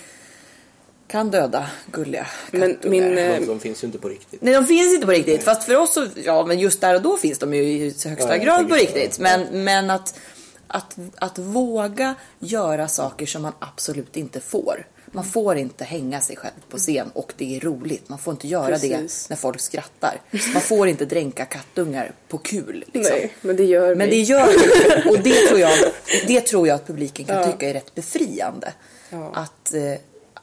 kan 1.08 1.30
döda 1.30 1.66
gulliga 1.92 2.26
Men 2.50 2.78
min, 2.82 3.18
eh, 3.18 3.40
De, 3.40 3.46
de 3.46 3.60
finns 3.60 3.82
ju 3.82 3.86
inte 3.86 3.98
på 3.98 4.08
riktigt. 4.08 4.42
Nej, 4.42 4.54
de 4.54 4.66
finns 4.66 4.94
inte 4.94 5.06
på 5.06 5.12
riktigt. 5.12 5.42
Fast 5.44 5.64
för 5.64 5.76
oss 5.76 5.92
så, 5.92 6.06
ja 6.24 6.46
men 6.46 6.58
just 6.58 6.80
där 6.80 6.94
och 6.94 7.02
då 7.02 7.16
finns 7.16 7.38
de 7.38 7.54
ju 7.54 7.62
i 7.62 7.94
högsta 8.04 8.36
Ja, 8.36 8.44
grad 8.44 8.68
på 8.68 8.74
riktigt. 8.74 9.18
Men, 9.18 9.64
men 9.64 9.90
att, 9.90 10.18
att, 10.66 10.96
att 11.16 11.38
våga 11.38 12.14
göra 12.38 12.88
saker 12.88 13.26
som 13.26 13.42
man 13.42 13.52
absolut 13.58 14.16
inte 14.16 14.40
får. 14.40 14.86
Man 15.12 15.24
får 15.24 15.56
inte 15.56 15.84
hänga 15.84 16.20
sig 16.20 16.36
själv 16.36 16.52
på 16.68 16.78
scen 16.78 17.10
och 17.14 17.32
det 17.36 17.56
är 17.56 17.60
roligt. 17.60 18.08
Man 18.08 18.18
får 18.18 18.32
inte 18.32 18.48
göra 18.48 18.66
Precis. 18.66 19.26
det 19.26 19.34
när 19.34 19.36
folk 19.36 19.60
skrattar. 19.60 20.20
Man 20.52 20.62
får 20.62 20.88
inte 20.88 21.04
dränka 21.04 21.44
kattungar 21.44 22.12
på 22.28 22.38
kul. 22.38 22.84
Liksom. 22.92 23.14
nej, 23.16 23.32
men 23.40 23.56
det 23.56 23.64
gör 23.64 23.94
Men 23.94 24.10
vi. 24.10 24.16
det 24.16 24.22
gör 24.22 24.46
vi. 24.46 25.10
Och 25.10 25.18
det 25.18 25.46
tror 25.48 25.60
jag, 25.60 25.78
det 26.26 26.40
tror 26.40 26.68
jag 26.68 26.74
att 26.74 26.86
publiken 26.86 27.24
kan 27.24 27.36
Ja. 27.36 27.52
tycka 27.52 27.68
är 27.68 27.72
rätt 27.74 27.94
befriande. 27.94 28.72
Ja. 29.10 29.30
Att, 29.34 29.74
eh, 29.74 29.94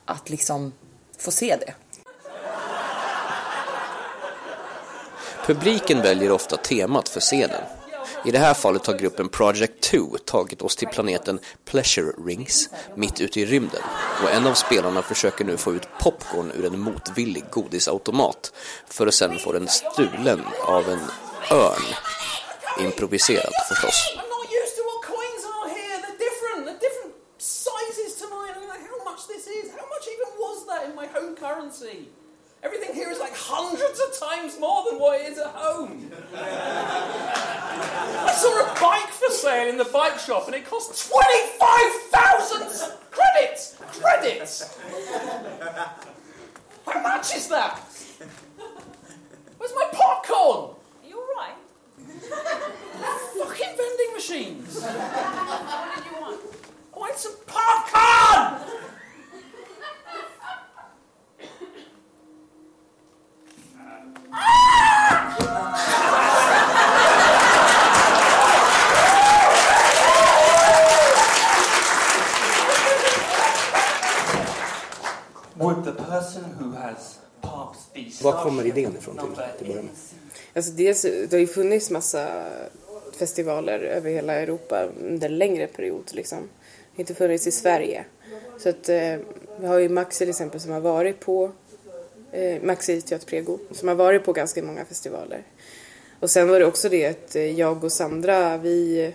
att 0.06 0.30
liksom 0.30 0.74
få 1.18 1.32
se 1.32 1.56
det. 1.60 1.74
Publiken 5.46 6.02
väljer 6.02 6.32
ofta 6.32 6.58
temat 6.58 7.10
för 7.10 7.20
scenen. 7.20 7.62
I 8.26 8.32
det 8.32 8.40
här 8.40 8.54
fallet 8.54 8.88
har 8.88 8.94
gruppen 8.94 9.30
Project 9.30 9.82
2 9.82 10.18
tagit 10.26 10.62
oss 10.62 10.76
till 10.76 10.88
planeten 10.88 11.40
Pleasure 11.66 12.12
Rings 12.26 12.70
mitt 12.96 13.22
ute 13.22 13.42
i 13.42 13.46
rymden 13.46 13.82
och 14.24 14.32
en 14.32 14.48
av 14.48 14.54
spelarna 14.54 15.02
försöker 15.02 15.46
nu 15.46 15.58
få 15.58 15.74
ut 15.74 15.88
popcorn 16.00 16.52
ur 16.56 16.66
en 16.66 16.80
motvillig 16.80 17.44
godisautomat 17.52 18.54
för 18.88 19.08
att 19.08 19.14
sen 19.14 19.40
få 19.40 19.52
den 19.52 19.68
stulen 19.68 20.42
av 20.62 20.90
en 20.90 21.00
örn. 21.52 21.84
Improviserat 22.80 23.54
förstås. 23.70 24.18
Currency? 31.46 32.25
Everything 32.66 32.94
here 32.96 33.12
is 33.12 33.20
like 33.20 33.36
hundreds 33.36 34.00
of 34.00 34.18
times 34.20 34.58
more 34.60 34.84
than 34.90 35.00
what 35.00 35.22
it 35.22 35.28
is 35.32 35.38
at 35.38 35.52
home. 35.54 36.12
I 36.34 38.34
saw 38.36 38.60
a 38.60 38.74
bike 38.82 39.10
for 39.10 39.30
sale 39.32 39.70
in 39.70 39.78
the 39.78 39.86
bike 39.86 40.18
shop 40.18 40.48
and 40.48 40.56
it 40.56 40.66
cost 40.66 41.12
25,000 41.12 42.92
credits! 43.12 43.76
Credits! 44.02 44.80
How 46.88 47.02
much 47.04 47.36
is 47.36 47.48
that? 47.50 47.80
Where's 49.60 49.74
my 49.76 49.88
popcorn? 49.92 50.72
Are 51.04 51.08
you 51.08 51.22
alright? 51.22 51.54
Fucking 53.38 53.78
vending 53.78 54.14
machines! 54.16 54.82
What 54.82 55.96
did 55.98 56.06
you 56.06 56.14
want? 56.20 56.42
I 56.96 56.98
want 56.98 57.16
some 57.16 57.36
popcorn! 57.46 57.65
Kommer 78.46 78.66
idén 78.66 78.98
ifrån 78.98 79.18
till, 79.18 79.44
till 79.58 79.68
början? 79.68 79.90
Alltså 80.54 80.72
dels, 80.72 81.02
det 81.02 81.32
har 81.32 81.40
ju 81.40 81.48
funnits 81.48 81.92
massa 81.92 82.46
festivaler 83.20 83.80
över 83.80 84.10
hela 84.12 84.34
Europa 84.34 84.88
under 85.04 85.30
en 85.30 85.38
längre 85.38 85.68
period 85.68 86.12
liksom. 86.12 86.40
Det 86.40 86.96
har 86.96 87.02
inte 87.02 87.14
funnits 87.14 87.48
i 87.48 87.52
Sverige. 87.52 88.06
Så 88.58 88.70
att 88.70 88.90
eh, 88.90 89.18
vi 89.60 89.68
har 89.68 89.80
ju 89.80 89.90
Maxi 89.90 90.18
till 90.18 90.30
exempel 90.30 90.60
som 90.60 90.72
har 90.72 90.80
varit 90.80 91.20
på 91.20 91.52
eh, 92.32 92.64
Maxi 92.64 93.02
Teater 93.02 93.28
Prego 93.28 93.60
som 93.72 93.88
har 93.88 93.96
varit 93.96 94.24
på 94.26 94.34
ganska 94.34 94.64
många 94.64 94.86
festivaler. 94.86 95.44
Och 96.20 96.30
sen 96.30 96.48
var 96.48 96.60
det 96.60 96.66
också 96.66 96.90
det 96.90 97.06
att 97.06 97.36
eh, 97.36 97.60
jag 97.60 97.84
och 97.84 97.92
Sandra 97.92 98.58
vi 98.58 99.14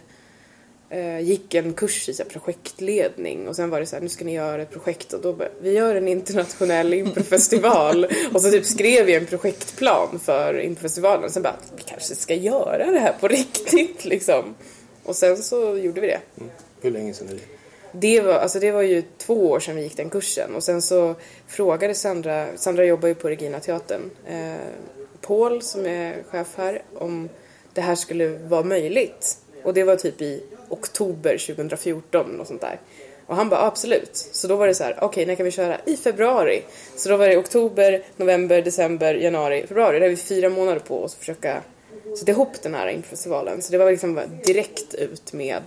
gick 1.23 1.55
en 1.55 1.73
kurs 1.73 2.09
i 2.09 2.15
så 2.15 2.25
projektledning 2.25 3.49
och 3.49 3.57
sen 3.57 3.71
var 3.71 3.81
det 3.81 3.87
så 3.87 3.97
här, 3.97 4.03
nu 4.03 4.09
ska 4.09 4.25
ni 4.25 4.35
göra 4.35 4.63
ett 4.63 4.71
projekt 4.71 5.13
och 5.13 5.21
då 5.21 5.33
bara, 5.33 5.49
vi 5.61 5.73
gör 5.73 5.95
en 5.95 6.09
internationell 6.09 6.95
improfestival 6.95 8.07
och 8.33 8.43
så 8.43 8.51
typ 8.51 8.65
skrev 8.65 9.07
vi 9.07 9.15
en 9.15 9.27
projektplan 9.27 10.19
för 10.19 10.61
improfestivalen 10.61 11.25
och 11.25 11.31
sen 11.31 11.43
bara, 11.43 11.57
vi 11.77 11.83
kanske 11.83 12.15
ska 12.15 12.35
göra 12.35 12.91
det 12.91 12.99
här 12.99 13.13
på 13.21 13.29
riktigt 13.29 14.05
liksom. 14.05 14.55
Och 15.05 15.17
sen 15.17 15.37
så 15.37 15.77
gjorde 15.77 16.01
vi 16.01 16.07
det. 16.07 16.21
Hur 16.81 16.91
länge 16.91 17.15
sedan 17.15 17.29
är 17.29 17.33
det? 17.33 17.41
Det 17.93 18.21
var, 18.21 18.35
alltså 18.35 18.61
det 18.61 18.71
var 18.71 18.83
ju 18.83 19.03
två 19.19 19.51
år 19.51 19.61
sedan 19.61 19.77
vi 19.77 19.83
gick 19.83 19.97
den 19.97 20.11
kursen 20.11 20.55
och 20.55 20.63
sen 20.63 20.83
så 20.83 21.15
frågade 21.47 21.95
Sandra, 21.95 22.47
Sandra 22.57 22.85
jobbar 22.85 23.09
ju 23.09 23.15
på 23.15 23.29
Regina 23.29 23.61
teatern, 23.61 24.11
eh, 24.29 24.55
Paul 25.21 25.63
som 25.63 25.87
är 25.87 26.23
chef 26.31 26.49
här, 26.57 26.83
om 26.95 27.29
det 27.75 27.81
här 27.81 27.95
skulle 27.95 28.29
vara 28.29 28.63
möjligt. 28.63 29.39
Och 29.65 29.75
det 29.75 29.85
var 29.85 29.97
typ 29.97 30.23
i 30.23 30.43
oktober 30.71 31.39
2014 31.39 32.41
och 32.41 32.47
sånt 32.47 32.61
där. 32.61 32.81
Och 33.27 33.37
han 33.37 33.49
bara 33.49 33.61
absolut. 33.61 34.17
Så 34.33 34.49
då 34.49 34.57
var 34.57 34.67
det 34.67 34.75
så 34.75 34.85
här, 34.85 34.99
okej 35.01 35.27
när 35.27 35.35
kan 35.35 35.45
vi 35.45 35.51
köra? 35.51 35.77
I 35.85 35.97
februari. 35.97 36.63
Så 36.97 37.09
då 37.09 37.17
var 37.17 37.29
det 37.29 37.37
oktober, 37.37 38.03
november, 38.17 38.63
december, 38.63 39.15
januari, 39.15 39.67
februari. 39.67 39.99
Det 39.99 40.05
hade 40.05 40.15
vi 40.15 40.17
fyra 40.17 40.49
månader 40.49 40.81
på 40.81 41.03
oss 41.03 41.13
att 41.13 41.19
försöka 41.19 41.63
sätta 42.19 42.33
ihop 42.33 42.63
den 42.63 42.75
här 42.75 42.89
infestivalen. 42.89 43.63
Så 43.63 43.73
det 43.73 43.79
var 43.79 43.91
liksom 43.91 44.21
direkt 44.45 44.95
ut 44.95 45.33
med 45.33 45.63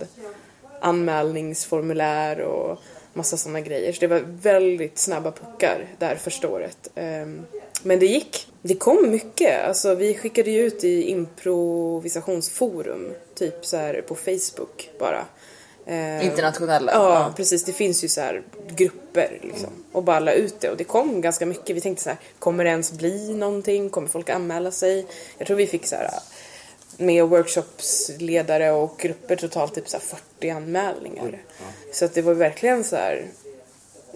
anmälningsformulär 0.80 2.40
och 2.40 2.78
massa 3.12 3.36
sådana 3.36 3.60
grejer. 3.60 3.92
Så 3.92 4.00
det 4.00 4.06
var 4.06 4.22
väldigt 4.26 4.98
snabba 4.98 5.32
puckar 5.32 5.86
där 5.98 6.16
första 6.16 6.48
året. 6.48 6.88
Ehm, 6.94 7.46
men 7.84 7.98
det 7.98 8.06
gick. 8.06 8.48
Det 8.62 8.74
kom 8.74 9.10
mycket. 9.10 9.64
Alltså 9.64 9.94
vi 9.94 10.14
skickade 10.14 10.50
ju 10.50 10.66
ut 10.66 10.84
i 10.84 11.02
improvisationsforum, 11.02 13.14
typ 13.34 13.66
så 13.66 13.76
här 13.76 14.04
på 14.08 14.14
Facebook 14.14 14.90
bara. 14.98 15.26
Ehm, 15.86 16.22
Internationella. 16.22 16.92
Ja, 16.92 17.32
precis. 17.36 17.64
Det 17.64 17.72
finns 17.72 18.04
ju 18.04 18.08
så 18.08 18.20
här 18.20 18.42
grupper 18.68 19.38
liksom. 19.42 19.70
Och 19.92 20.02
bara 20.02 20.20
la 20.20 20.32
ut 20.32 20.60
det. 20.60 20.70
Och 20.70 20.76
det 20.76 20.84
kom 20.84 21.20
ganska 21.20 21.46
mycket. 21.46 21.76
Vi 21.76 21.80
tänkte 21.80 22.04
så 22.04 22.10
här, 22.10 22.18
kommer 22.38 22.64
det 22.64 22.70
ens 22.70 22.92
bli 22.92 23.34
någonting? 23.34 23.90
Kommer 23.90 24.08
folk 24.08 24.30
anmäla 24.30 24.70
sig? 24.70 25.06
Jag 25.38 25.46
tror 25.46 25.56
vi 25.56 25.66
fick 25.66 25.86
så 25.86 25.96
här 25.96 26.10
med 26.96 27.28
workshopsledare 27.28 28.70
och 28.70 28.98
grupper 28.98 29.36
totalt 29.36 29.74
typ 29.74 29.88
så 29.88 29.96
här 29.96 30.04
40 30.04 30.50
anmälningar. 30.50 31.42
Så 31.92 32.04
att 32.04 32.14
det 32.14 32.22
var 32.22 32.34
verkligen 32.34 32.84
så 32.84 32.96
här 32.96 33.26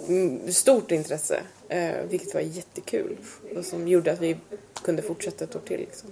mm, 0.08 0.52
stort 0.52 0.90
intresse. 0.90 1.40
Eh, 1.68 1.94
vilket 2.10 2.34
var 2.34 2.40
jättekul. 2.40 3.16
Och 3.56 3.64
som 3.64 3.88
gjorde 3.88 4.12
att 4.12 4.20
vi 4.20 4.36
kunde 4.84 5.02
fortsätta 5.02 5.44
ett 5.44 5.56
år 5.56 5.60
till. 5.66 5.80
Liksom. 5.80 6.08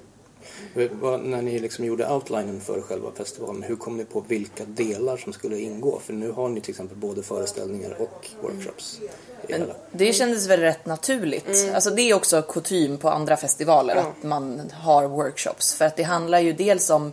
Vad- 1.01 1.21
När 1.21 1.43
ni 1.43 1.59
liksom 1.59 1.85
gjorde 1.85 2.09
outlinen 2.11 2.61
för 2.61 2.81
själva 2.81 3.11
festivalen, 3.15 3.63
hur 3.63 3.77
kom 3.77 3.97
ni 3.97 4.05
på 4.05 4.21
vilka 4.21 4.65
delar 4.65 5.17
som 5.17 5.33
skulle 5.33 5.59
ingå? 5.59 6.01
För 6.05 6.13
nu 6.13 6.31
har 6.31 6.49
ni 6.49 6.61
till 6.61 6.71
exempel 6.71 6.97
både 6.97 7.23
föreställningar 7.23 7.97
och 8.01 8.29
workshops. 8.43 9.01
Men 9.49 9.71
det 9.93 10.13
kändes 10.13 10.47
väl 10.47 10.61
rätt 10.61 10.87
naturligt. 10.87 11.71
Alltså 11.75 11.91
det 11.91 12.03
är 12.03 12.15
också 12.15 12.43
kutym 12.43 12.99
på 12.99 13.09
andra 13.11 13.37
festivaler 13.37 13.93
Mm. 13.93 14.05
Ja. 14.07 14.11
att 14.19 14.23
man 14.23 14.71
har 14.75 15.09
workshops. 15.09 15.75
För 15.75 15.85
att 15.85 15.97
det 15.97 16.03
handlar 16.03 16.41
ju 16.41 16.53
dels 16.53 16.91
om 16.91 17.13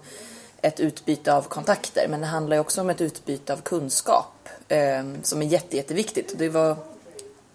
ett 0.61 0.79
utbyte 0.79 1.33
av 1.33 1.41
kontakter 1.41 2.07
men 2.09 2.21
det 2.21 2.27
handlar 2.27 2.55
ju 2.55 2.61
också 2.61 2.81
om 2.81 2.89
ett 2.89 3.01
utbyte 3.01 3.53
av 3.53 3.57
kunskap 3.61 4.49
eh, 4.67 5.03
som 5.23 5.41
är 5.41 5.45
jätte, 5.45 5.77
jätteviktigt. 5.77 6.33
Det 6.37 6.49
var 6.49 6.75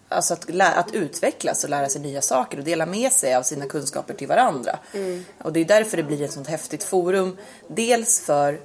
alltså 0.08 0.34
att, 0.34 0.60
att 0.60 0.94
utvecklas 0.94 1.64
och 1.64 1.70
lära 1.70 1.88
sig 1.88 2.00
nya 2.00 2.22
saker 2.22 2.58
och 2.58 2.64
dela 2.64 2.86
med 2.86 3.12
sig 3.12 3.34
av 3.34 3.42
sina 3.42 3.66
kunskaper 3.66 4.14
till 4.14 4.28
varandra. 4.28 4.78
Och 5.38 5.52
det 5.52 5.60
är 5.60 5.64
därför 5.64 5.96
det 5.96 6.02
blir 6.02 6.22
ett 6.22 6.32
sånt 6.32 6.48
häftigt 6.48 6.84
forum. 6.84 7.36
Dels 7.68 8.20
för 8.20 8.60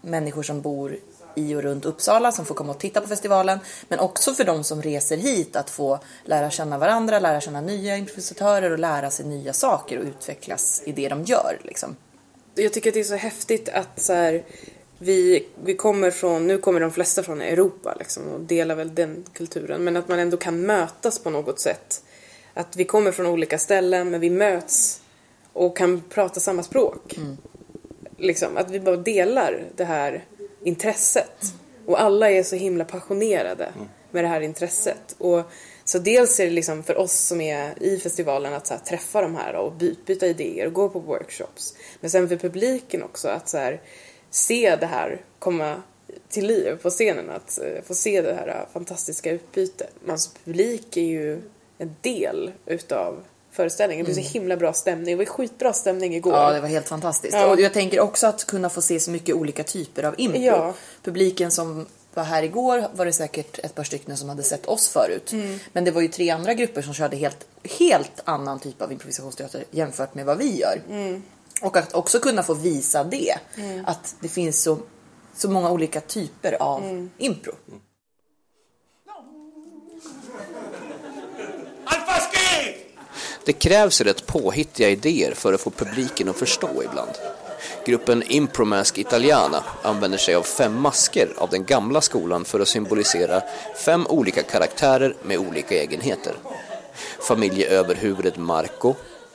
människor 0.00 0.42
som 0.42 0.60
bor 0.60 0.96
i 1.34 1.54
och 1.54 1.62
runt 1.62 1.84
Uppsala 1.84 2.32
som 2.32 2.46
får 2.46 2.54
komma 2.54 2.72
och 2.72 2.78
titta 2.78 3.00
på 3.00 3.08
festivalen. 3.08 3.58
Men 3.88 3.98
också 3.98 4.34
för 4.34 4.44
de 4.44 4.64
som 4.64 4.82
reser 4.82 5.16
hit 5.16 5.56
att 5.56 5.70
få 5.70 5.98
lära 6.24 6.50
känna 6.50 6.78
varandra, 6.78 7.18
lära 7.18 7.40
känna 7.40 7.60
nya 7.60 7.96
improvisatörer 7.96 8.70
och 8.70 8.78
lära 8.78 9.10
sig 9.10 9.26
nya 9.26 9.52
saker 9.52 9.98
och 9.98 10.04
utvecklas 10.04 10.82
i 10.84 10.92
det 10.92 11.08
de 11.08 11.22
gör. 11.24 11.60
Liksom. 11.64 11.96
Jag 12.54 12.72
tycker 12.72 12.90
att 12.90 12.94
det 12.94 13.00
är 13.00 13.04
så 13.04 13.14
häftigt 13.14 13.68
att 13.68 14.00
så 14.00 14.12
här, 14.12 14.44
vi, 15.04 15.46
vi 15.64 15.74
kommer 15.74 16.10
från, 16.10 16.46
nu 16.46 16.58
kommer 16.58 16.80
de 16.80 16.90
flesta 16.90 17.22
från 17.22 17.40
Europa 17.40 17.94
liksom, 17.98 18.22
och 18.28 18.40
delar 18.40 18.74
väl 18.74 18.94
den 18.94 19.24
kulturen. 19.32 19.84
Men 19.84 19.96
att 19.96 20.08
man 20.08 20.18
ändå 20.18 20.36
kan 20.36 20.60
mötas 20.60 21.18
på 21.18 21.30
något 21.30 21.60
sätt. 21.60 22.02
Att 22.54 22.76
vi 22.76 22.84
kommer 22.84 23.12
från 23.12 23.26
olika 23.26 23.58
ställen 23.58 24.10
men 24.10 24.20
vi 24.20 24.30
möts 24.30 25.00
och 25.52 25.76
kan 25.76 26.02
prata 26.08 26.40
samma 26.40 26.62
språk. 26.62 27.14
Liksom, 28.18 28.56
att 28.56 28.70
vi 28.70 28.80
bara 28.80 28.96
delar 28.96 29.64
det 29.76 29.84
här 29.84 30.24
intresset. 30.64 31.54
Och 31.86 32.00
alla 32.00 32.30
är 32.30 32.42
så 32.42 32.56
himla 32.56 32.84
passionerade 32.84 33.72
med 34.10 34.24
det 34.24 34.28
här 34.28 34.40
intresset. 34.40 35.14
Och 35.18 35.42
Så 35.84 35.98
dels 35.98 36.40
är 36.40 36.44
det 36.44 36.50
liksom 36.50 36.82
för 36.82 36.96
oss 36.96 37.12
som 37.12 37.40
är 37.40 37.82
i 37.82 37.98
festivalen 37.98 38.54
att 38.54 38.68
här, 38.68 38.78
träffa 38.78 39.22
de 39.22 39.36
här 39.36 39.54
och 39.54 39.72
by- 39.72 39.96
byta 40.06 40.26
idéer 40.26 40.66
och 40.66 40.72
gå 40.72 40.88
på 40.88 40.98
workshops. 40.98 41.74
Men 42.00 42.10
sen 42.10 42.28
för 42.28 42.36
publiken 42.36 43.02
också 43.02 43.28
att 43.28 43.48
så 43.48 43.58
här, 43.58 43.80
se 44.34 44.76
det 44.76 44.86
här 44.86 45.20
komma 45.38 45.82
till 46.28 46.46
liv 46.46 46.78
på 46.82 46.90
scenen. 46.90 47.30
Att 47.30 47.58
eh, 47.58 47.82
få 47.86 47.94
se 47.94 48.22
det 48.22 48.34
här 48.34 48.48
eh, 48.48 48.72
fantastiska 48.72 49.30
utbytet. 49.30 49.90
Alltså 50.08 50.30
publik 50.44 50.96
är 50.96 51.02
ju 51.02 51.42
en 51.78 51.96
del 52.00 52.52
utav 52.66 53.22
föreställningen. 53.50 54.06
Det 54.06 54.12
blir 54.12 54.22
så 54.22 54.32
himla 54.32 54.56
bra 54.56 54.72
stämning. 54.72 55.06
Det 55.06 55.24
var 55.24 55.24
skitbra 55.24 55.72
stämning 55.72 56.14
igår. 56.14 56.32
Ja, 56.32 56.52
det 56.52 56.60
var 56.60 56.68
helt 56.68 56.88
fantastiskt. 56.88 57.34
Ja. 57.34 57.46
Och 57.46 57.60
jag 57.60 57.72
tänker 57.72 58.00
också 58.00 58.26
att 58.26 58.44
kunna 58.44 58.70
få 58.70 58.82
se 58.82 59.00
så 59.00 59.10
mycket 59.10 59.34
olika 59.34 59.64
typer 59.64 60.02
av 60.02 60.14
impro. 60.18 60.40
Ja. 60.40 60.74
Publiken 61.02 61.50
som 61.50 61.86
var 62.14 62.24
här 62.24 62.42
igår 62.42 62.86
var 62.94 63.04
det 63.04 63.12
säkert 63.12 63.58
ett 63.58 63.74
par 63.74 63.84
stycken 63.84 64.16
som 64.16 64.28
hade 64.28 64.42
sett 64.42 64.66
oss 64.66 64.88
förut. 64.88 65.32
Mm. 65.32 65.58
Men 65.72 65.84
det 65.84 65.90
var 65.90 66.02
ju 66.02 66.08
tre 66.08 66.30
andra 66.30 66.54
grupper 66.54 66.82
som 66.82 66.94
körde 66.94 67.16
helt, 67.16 67.46
helt 67.78 68.22
annan 68.24 68.60
typ 68.60 68.82
av 68.82 68.92
improvisationsteater 68.92 69.64
jämfört 69.70 70.14
med 70.14 70.26
vad 70.26 70.38
vi 70.38 70.60
gör. 70.60 70.82
Mm. 70.90 71.22
Och 71.62 71.76
att 71.76 71.94
också 71.94 72.20
kunna 72.20 72.42
få 72.42 72.54
visa 72.54 73.04
det. 73.04 73.34
Att 73.84 74.14
det 74.20 74.28
finns 74.28 74.62
så, 74.62 74.78
så 75.36 75.50
många 75.50 75.70
olika 75.70 76.00
typer 76.00 76.62
av 76.62 76.82
Mm. 76.84 77.10
impro. 77.18 77.52
Det 83.44 83.52
krävs 83.52 84.00
rätt 84.00 84.26
påhittiga 84.26 84.88
idéer 84.88 85.34
för 85.34 85.52
att 85.52 85.60
få 85.60 85.70
publiken 85.70 86.28
att 86.28 86.36
förstå 86.36 86.82
ibland. 86.84 87.10
Gruppen 87.86 88.22
Impromask 88.22 88.98
Italiana 88.98 89.64
använder 89.82 90.18
sig 90.18 90.34
av 90.34 90.42
fem 90.42 90.80
masker 90.80 91.34
av 91.38 91.50
den 91.50 91.64
gamla 91.64 92.00
skolan 92.00 92.44
för 92.44 92.60
att 92.60 92.68
symbolisera 92.68 93.42
fem 93.76 94.06
olika 94.06 94.42
karaktärer 94.42 95.16
med 95.22 95.38
olika 95.38 95.74
egenheter. 95.74 96.34
Familjeöverhuvudet 97.28 98.36
Marco, 98.36 98.94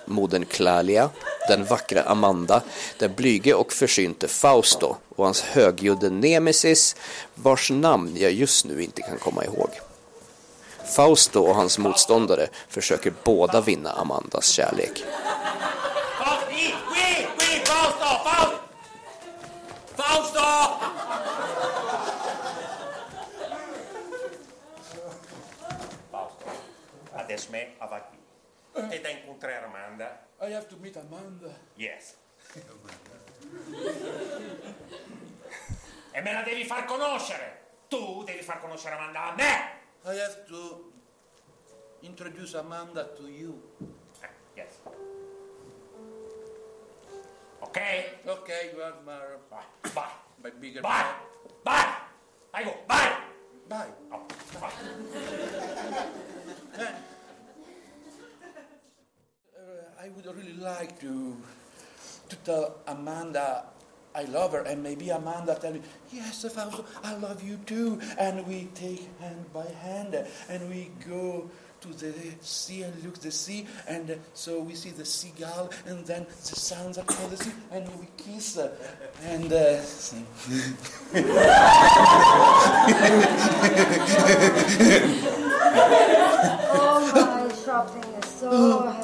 modern 0.10 0.46
Clalia, 0.46 1.10
den 1.48 1.66
vackra 1.66 2.04
Amanda, 2.04 2.62
den 2.98 3.14
blyge 3.16 3.54
och 3.54 3.74
försynte 3.74 4.28
Fausto 4.28 4.96
och 5.16 5.26
hans 5.26 5.42
högljudde 5.42 6.10
nemesis 6.10 6.96
vars 7.36 7.72
namn 7.72 8.16
jag 8.18 8.32
just 8.32 8.66
nu 8.66 8.84
inte 8.84 9.02
kan 9.02 9.18
komma 9.18 9.46
ihåg. 9.46 9.70
Fausto 10.96 11.40
och 11.40 11.56
hans 11.56 11.78
motståndare 11.78 12.48
försöker 12.70 13.14
båda 13.24 13.62
vinna 13.62 13.92
Amandas 13.92 14.48
kärlek. 14.48 15.04
Qui, 16.50 16.66
qui, 16.66 17.00
avanti. 28.74 28.96
E 28.96 29.02
da 29.02 29.10
incontrare 29.10 29.66
Amanda? 29.66 30.28
I 30.42 30.54
have 30.54 30.68
to 30.68 30.78
meet 30.78 30.98
Amanda. 30.98 31.54
Yes. 31.76 32.16
e 36.12 36.22
me 36.22 36.34
la 36.34 36.42
devi 36.44 36.66
far 36.66 36.86
conoscere! 36.86 37.68
Tu 37.88 38.24
devi 38.24 38.42
far 38.42 38.60
conoscere 38.60 38.96
Amanda 38.96 39.24
a 39.24 39.36
me! 39.36 39.78
I 40.06 40.20
have 40.20 40.46
to 40.48 40.92
introduce 42.02 42.56
Amanda 42.56 43.06
to 43.16 43.28
you. 43.28 43.62
Eh, 44.22 44.30
yes. 44.56 44.80
Ok? 47.60 47.80
Okay, 48.26 48.72
you 48.74 48.82
are 48.82 48.96
my, 49.06 49.38
Vai, 49.50 49.66
vai, 49.94 50.10
my 50.44 50.52
bigger 50.52 50.82
vai, 50.82 51.06
vai! 51.64 52.08
Vai, 52.52 52.64
go, 52.64 52.84
vai! 52.88 53.30
Bye. 53.70 53.94
Oh, 54.12 54.26
vai. 54.60 54.72
I 60.02 60.08
would 60.16 60.26
really 60.34 60.54
like 60.54 60.98
to 61.02 61.36
to 62.30 62.36
tell 62.48 62.76
Amanda 62.88 63.66
I 64.16 64.24
love 64.24 64.54
her, 64.54 64.62
and 64.62 64.82
maybe 64.82 65.10
Amanda 65.10 65.56
tell 65.60 65.74
me, 65.74 65.82
yes, 66.12 66.46
Fausto, 66.46 66.86
I 67.04 67.16
love 67.16 67.44
you 67.44 67.58
too, 67.66 68.00
and 68.18 68.48
we 68.48 68.70
take 68.74 69.10
hand 69.20 69.52
by 69.54 69.66
hand, 69.84 70.16
and 70.48 70.70
we 70.70 70.92
go 71.06 71.50
to 71.82 71.88
the 71.90 72.14
sea 72.40 72.84
and 72.84 73.04
look 73.04 73.20
the 73.20 73.30
sea, 73.30 73.68
and 73.90 74.18
so 74.34 74.62
we 74.62 74.74
see 74.74 74.92
the 74.92 75.04
seagull, 75.04 75.70
and 75.86 76.06
then 76.06 76.26
the 76.26 76.56
sounds 76.56 76.98
of 76.98 77.06
the 77.08 77.36
sea, 77.38 77.52
and 77.72 77.86
we 78.00 78.08
kiss, 78.16 78.58
and 79.26 79.52
uh. 79.52 79.82
Oh, 86.72 87.12
my 87.14 87.56
shopping 87.66 88.04
is 88.14 88.30
so. 88.30 88.50
Oh, 88.52 88.99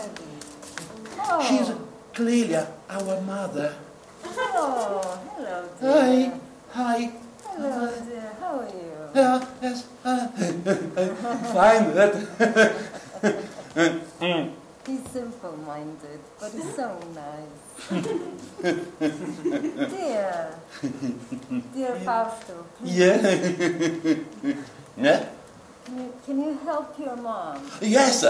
she's 1.47 1.71
Clelia, 2.13 2.67
our 2.89 3.21
mother. 3.21 3.73
oh, 4.25 5.19
hello, 5.35 5.69
Hi, 5.81 6.15
dear. 6.15 6.31
hi. 6.71 7.01
Hi. 7.01 7.11
Hello, 7.55 7.91
dear. 8.07 8.31
How 8.39 8.59
are 8.59 8.67
you? 8.67 8.73
Yeah, 9.15 9.45
yes, 9.61 9.87
uh, 10.03 10.27
fine. 11.53 11.93
That. 11.95 12.13
He's 14.85 15.01
simple-minded, 15.09 16.19
but 16.39 16.51
he's 16.51 16.75
so 16.75 16.87
nice. 17.15 17.89
dear, 19.89 20.53
dear 21.73 21.95
Fausto, 22.05 22.65
Yeah. 22.83 23.17
yeah. 24.95 25.25
can 25.85 25.97
you, 25.97 26.13
can 26.25 26.35
you 26.43 26.53
help 26.63 26.99
your 26.99 27.15
mom? 27.17 27.57
Yes. 27.81 28.23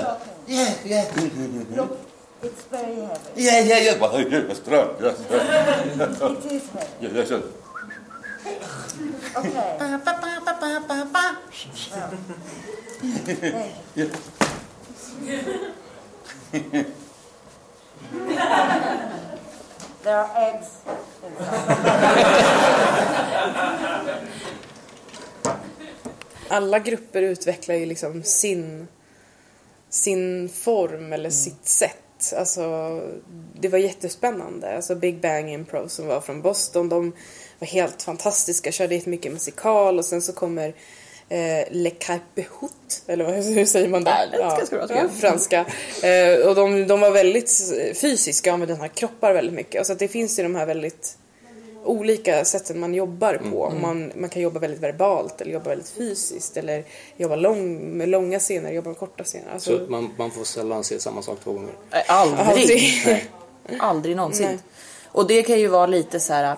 Yeah, 0.48 0.76
yeah. 0.86 1.12
Look, 1.76 1.98
it's 2.46 2.64
very 2.66 2.96
heavy. 2.96 3.32
Yeah, 3.36 3.60
yeah, 3.62 3.80
yeah. 3.80 4.00
Well, 4.00 4.22
yes, 4.22 4.58
strong. 4.58 4.90
Yes, 5.02 5.26
yes. 5.30 6.22
It 6.22 6.52
is 6.52 6.70
heavy. 6.70 6.92
yes, 7.02 7.12
yes, 7.14 7.30
yes. 7.32 7.44
Okay. 9.38 9.78
Well, 9.80 10.00
there 10.60 10.80
you 13.96 14.12
There 20.04 20.18
are 20.18 20.30
eggs 20.38 20.68
alla 26.48 26.80
grupper 26.80 27.22
utvecklar 27.22 27.76
ju 27.76 27.86
liksom 27.86 28.24
sin, 28.24 28.88
sin 29.90 30.50
form 30.50 31.14
eller 31.14 31.30
sitt 31.30 31.68
sätt. 31.68 32.05
Alltså, 32.38 33.02
det 33.60 33.68
var 33.68 33.78
jättespännande. 33.78 34.76
Alltså 34.76 34.96
Big 34.96 35.22
Bang 35.22 35.50
Impro 35.50 35.90
som 35.90 36.08
var 36.08 36.22
från 36.22 36.42
Boston, 36.42 36.90
de 36.90 37.14
var 37.60 37.68
helt 37.68 38.02
fantastiska, 38.02 38.72
körde 38.72 38.96
jättemycket 38.96 39.32
musikal 39.32 39.98
och 39.98 40.06
sen 40.06 40.22
så 40.22 40.34
kommer 40.34 40.68
eh, 41.30 41.66
Le 41.72 41.90
Carpehut, 41.90 43.04
eller 43.08 43.26
vad, 43.26 43.34
hur 43.56 43.66
säger 43.66 43.90
man 43.90 44.04
det? 44.04 44.10
Ja, 44.10 44.26
det 44.32 44.44
är 44.44 44.58
ganska 44.58 44.76
bra, 44.76 44.86
ja, 44.90 44.96
jag. 44.96 45.12
franska. 45.12 45.66
Eh, 46.04 46.48
och 46.48 46.56
de, 46.56 46.88
de 46.88 47.00
var 47.02 47.12
väldigt 47.12 47.52
fysiska, 48.02 48.54
använde 48.54 48.74
den 48.74 48.82
här 48.82 48.88
kroppar 48.88 49.34
väldigt 49.34 49.56
mycket. 49.56 49.88
Så 49.88 49.94
att 49.94 50.00
det 50.00 50.08
finns 50.08 50.40
ju 50.40 50.44
de 50.44 50.56
här 50.56 50.66
väldigt 50.66 51.18
olika 51.86 52.46
sätten 52.46 52.80
man 52.80 52.94
jobbar 52.94 53.42
på. 53.52 53.74
Man, 53.82 54.12
man 54.16 54.30
kan 54.30 54.42
jobba 54.42 54.60
väldigt 54.60 54.80
verbalt 54.80 55.42
eller 55.42 55.52
jobba 55.52 55.70
väldigt 55.70 55.90
fysiskt 55.90 56.58
eller 56.58 56.84
jobba 57.18 57.36
lång, 57.36 57.80
med 57.98 58.10
långa 58.10 58.40
scener, 58.40 58.72
jobba 58.72 58.90
med 58.90 58.98
korta 59.00 59.24
scener. 59.24 59.54
Alltså, 59.54 59.78
Så 59.78 59.92
man, 59.92 60.10
man 60.18 60.32
får 60.32 60.44
sällan 60.44 60.84
se 60.84 61.00
samma 61.00 61.22
sak 61.22 61.38
två 61.44 61.54
gånger. 61.54 61.74
Aldrig. 62.08 62.48
Aldrig. 62.48 63.30
Aldrig 63.80 64.16
någonsin. 64.16 64.46
Nej. 64.46 64.60
Och 65.06 65.28
det 65.28 65.44
kan 65.44 65.60
ju 65.60 65.68
vara 65.68 65.88
lite 65.88 66.20
så 66.20 66.34
här 66.34 66.58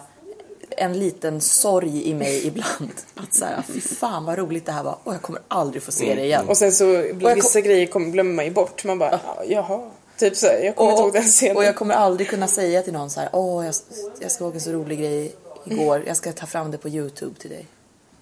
en 0.70 1.00
liten 1.00 1.42
sorg 1.42 2.10
i 2.10 2.14
mig 2.14 2.48
ibland. 2.48 2.92
Att 3.16 3.34
så 3.34 3.46
här, 3.46 3.62
fy 3.68 3.82
fan 3.82 4.26
vad 4.26 4.38
roligt 4.38 4.66
det 4.66 4.72
här 4.72 4.84
var 4.84 4.98
och 5.04 5.14
jag 5.14 5.22
kommer 5.22 5.42
aldrig 5.48 5.84
få 5.84 5.92
se 5.92 6.16
det 6.16 6.26
igen. 6.26 6.48
och 6.48 6.58
sen 6.58 6.72
så 6.72 6.86
vissa 7.36 7.62
grejer 7.62 7.86
kommer, 7.86 8.10
glömmer 8.10 8.34
man 8.34 8.46
ju 8.46 8.52
bort. 8.52 8.84
Man 8.84 9.00
bara, 9.00 9.12
ja, 9.12 9.44
jaha. 9.48 9.90
Typ 10.18 10.36
så, 10.36 10.46
jag 10.46 10.76
kommer 10.76 10.92
inte 10.92 11.02
ihåg 11.02 11.14
den 11.14 11.24
scenen. 11.24 11.58
och 11.58 11.64
jag 11.64 11.76
kommer 11.76 11.96
aldrig 11.96 12.30
kunna 12.30 12.48
säga 12.48 12.82
till 12.82 12.94
någon 12.94 13.10
så 13.10 13.20
här, 13.20 13.30
åh 13.34 13.66
jag, 13.66 13.76
jag 14.20 14.32
såg 14.32 14.56
en 14.56 14.62
så 14.62 14.72
rolig 14.72 15.00
grej 15.00 15.36
igår, 15.66 16.04
jag 16.08 16.18
ska 16.18 16.32
ta 16.32 16.46
fram 16.46 16.72
det 16.72 16.78
på 16.78 16.90
Youtube 16.90 17.40
till 17.40 17.50
dig. 17.50 17.66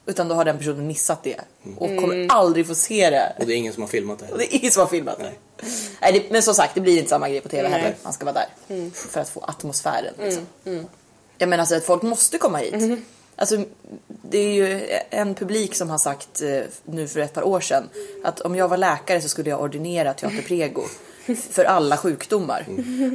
Utan 0.06 0.28
då 0.28 0.36
har 0.36 0.46
den 0.46 0.58
personen 0.58 0.88
missat 0.88 1.24
det 1.24 1.42
och 1.78 1.88
kommer 1.88 2.28
aldrig 2.32 2.68
få 2.68 2.76
se 2.76 3.10
det. 3.10 3.34
Och 3.40 3.46
det 3.46 3.54
är 3.54 3.58
ingen 3.58 3.74
som 3.74 3.84
har 3.84 3.88
filmat 3.88 4.20
det 4.20 4.32
Och 4.32 4.38
det 4.38 4.56
är 4.56 4.60
ingen 4.60 4.72
som 4.72 4.80
har 4.80 4.88
filmat 4.88 5.18
det. 5.18 5.32
Nej, 6.02 6.14
det, 6.14 6.32
men 6.32 6.44
som 6.44 6.54
sagt, 6.54 6.76
det 6.76 6.82
blir 6.82 6.98
inte 6.98 7.10
samma 7.10 7.30
grej 7.30 7.42
på 7.42 7.50
TV 7.50 7.70
Nej. 7.70 7.80
heller. 7.80 7.96
Man 8.04 8.14
ska 8.14 8.26
vara 8.26 8.46
där. 8.68 8.90
För 8.92 9.22
att 9.22 9.30
få 9.30 9.40
atmosfären. 9.40 10.14
Liksom. 10.20 10.46
Jag 11.38 11.50
menar 11.50 11.62
alltså 11.62 11.76
att 11.76 11.86
folk 11.86 12.02
måste 12.02 12.38
komma 12.38 12.58
hit. 12.58 13.00
Alltså, 13.36 13.64
det 14.08 14.38
är 14.38 14.54
ju 14.54 14.88
en 15.10 15.36
publik 15.36 15.76
som 15.76 15.90
har 15.90 15.98
sagt 15.98 16.42
eh, 16.42 16.62
nu 16.84 17.08
för 17.08 17.20
ett 17.20 17.34
par 17.34 17.44
år 17.44 17.60
sedan 17.60 17.90
att 18.24 18.42
om 18.42 18.56
jag 18.56 18.68
var 18.68 18.78
läkare 18.78 19.22
så 19.22 19.30
skulle 19.30 19.50
jag 19.50 19.62
ordinera 19.62 20.14
teater 20.14 20.42
prego 20.48 20.84
för 21.52 21.66
alla 21.66 21.98
sjukdomar. 21.98 22.66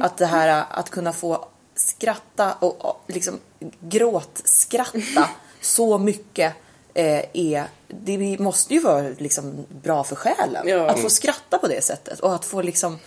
Att 0.01 0.17
det 0.17 0.25
här 0.25 0.65
att 0.69 0.89
kunna 0.89 1.13
få 1.13 1.47
skratta 1.75 2.53
och 2.53 3.03
liksom 3.07 3.39
gråtskratta 3.79 5.29
så 5.61 5.97
mycket 5.97 6.53
eh, 6.93 7.23
är, 7.33 7.67
det 7.87 8.39
måste 8.39 8.73
ju 8.73 8.79
vara 8.79 9.09
liksom 9.17 9.65
bra 9.69 10.03
för 10.03 10.15
själen. 10.15 10.67
Ja. 10.67 10.89
Att 10.89 10.99
få 10.99 11.09
skratta 11.09 11.57
på 11.57 11.67
det 11.67 11.83
sättet 11.83 12.19
och 12.19 12.35
att 12.35 12.45
få 12.45 12.61
liksom, 12.61 12.99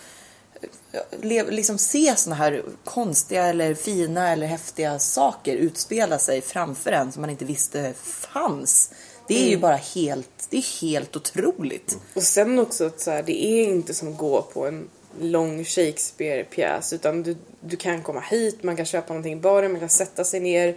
eh, 0.91 0.99
le, 1.21 1.43
liksom 1.43 1.77
se 1.77 2.13
såna 2.15 2.35
här 2.35 2.63
konstiga 2.83 3.45
eller 3.45 3.73
fina 3.73 4.31
eller 4.31 4.47
häftiga 4.47 4.99
saker 4.99 5.55
utspela 5.55 6.19
sig 6.19 6.41
framför 6.41 6.91
en 6.91 7.11
som 7.11 7.21
man 7.21 7.29
inte 7.29 7.45
visste 7.45 7.93
fanns. 8.03 8.91
Det 9.27 9.45
är 9.45 9.49
ju 9.49 9.57
bara 9.57 9.75
helt, 9.75 10.47
det 10.49 10.57
är 10.57 10.81
helt 10.81 11.15
otroligt. 11.15 11.97
Och 12.13 12.23
sen 12.23 12.59
också 12.59 12.85
att 12.85 12.99
så 12.99 13.11
här, 13.11 13.23
det 13.23 13.45
är 13.45 13.63
inte 13.63 13.93
som 13.93 14.07
att 14.07 14.17
gå 14.17 14.41
på 14.41 14.67
en 14.67 14.89
lång 15.19 15.63
Shakespeare-pjäs 15.63 16.93
utan 16.93 17.23
du, 17.23 17.35
du 17.59 17.77
kan 17.77 18.01
komma 18.01 18.19
hit, 18.19 18.63
man 18.63 18.75
kan 18.75 18.85
köpa 18.85 19.13
någonting 19.13 19.33
i 19.33 19.35
baren, 19.35 19.71
man 19.71 19.79
kan 19.79 19.89
sätta 19.89 20.23
sig 20.23 20.39
ner 20.39 20.75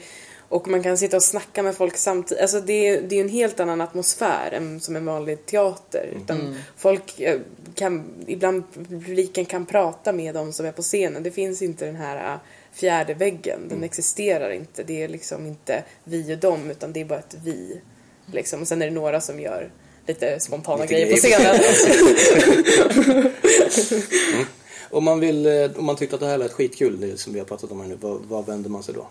och 0.48 0.68
man 0.68 0.82
kan 0.82 0.98
sitta 0.98 1.16
och 1.16 1.22
snacka 1.22 1.62
med 1.62 1.74
folk 1.76 1.96
samtidigt. 1.96 2.42
Alltså 2.42 2.60
det 2.60 2.88
är, 2.88 3.02
det 3.02 3.16
är 3.16 3.20
en 3.20 3.28
helt 3.28 3.60
annan 3.60 3.80
atmosfär 3.80 4.50
än 4.52 4.80
som 4.80 4.96
en 4.96 5.04
vanlig 5.04 5.46
teater. 5.46 6.08
Utan 6.16 6.56
folk 6.76 7.20
eh, 7.20 7.40
kan, 7.74 8.04
ibland 8.26 8.62
publiken 8.72 9.44
kan 9.44 9.66
prata 9.66 10.12
med 10.12 10.34
de 10.34 10.52
som 10.52 10.66
är 10.66 10.72
på 10.72 10.82
scenen. 10.82 11.22
Det 11.22 11.30
finns 11.30 11.62
inte 11.62 11.86
den 11.86 11.96
här 11.96 12.32
eh, 12.32 12.38
fjärde 12.72 13.14
väggen, 13.14 13.60
den 13.68 13.84
existerar 13.84 14.50
inte. 14.50 14.82
Det 14.82 15.02
är 15.02 15.08
liksom 15.08 15.46
inte 15.46 15.84
vi 16.04 16.34
och 16.34 16.38
dem 16.38 16.70
utan 16.70 16.92
det 16.92 17.00
är 17.00 17.04
bara 17.04 17.18
ett 17.18 17.36
vi. 17.44 17.80
Liksom. 18.32 18.60
Och 18.60 18.68
sen 18.68 18.82
är 18.82 18.86
det 18.86 18.92
några 18.92 19.20
som 19.20 19.40
gör 19.40 19.70
lite 20.06 20.40
spontana 20.40 20.82
Lite 20.82 20.94
grejer 20.94 21.10
på 21.10 21.16
scenen. 21.16 21.60
Om 24.90 25.04
man, 25.04 25.20
vill, 25.20 25.46
eh, 25.46 25.70
om 25.76 25.84
man 25.84 25.96
tyckte 25.96 26.16
att 26.16 26.20
det 26.20 26.26
här 26.26 26.38
lät 26.38 26.52
skitkul, 26.52 27.00
det 27.00 27.20
som 27.20 27.32
vi 27.32 27.38
har 27.38 27.46
pratat 27.46 27.70
om 27.70 27.80
här 27.80 27.88
nu, 27.88 27.98
vad, 28.00 28.20
vad 28.20 28.46
vänder 28.46 28.70
man 28.70 28.82
sig 28.82 28.94
då? 28.94 29.06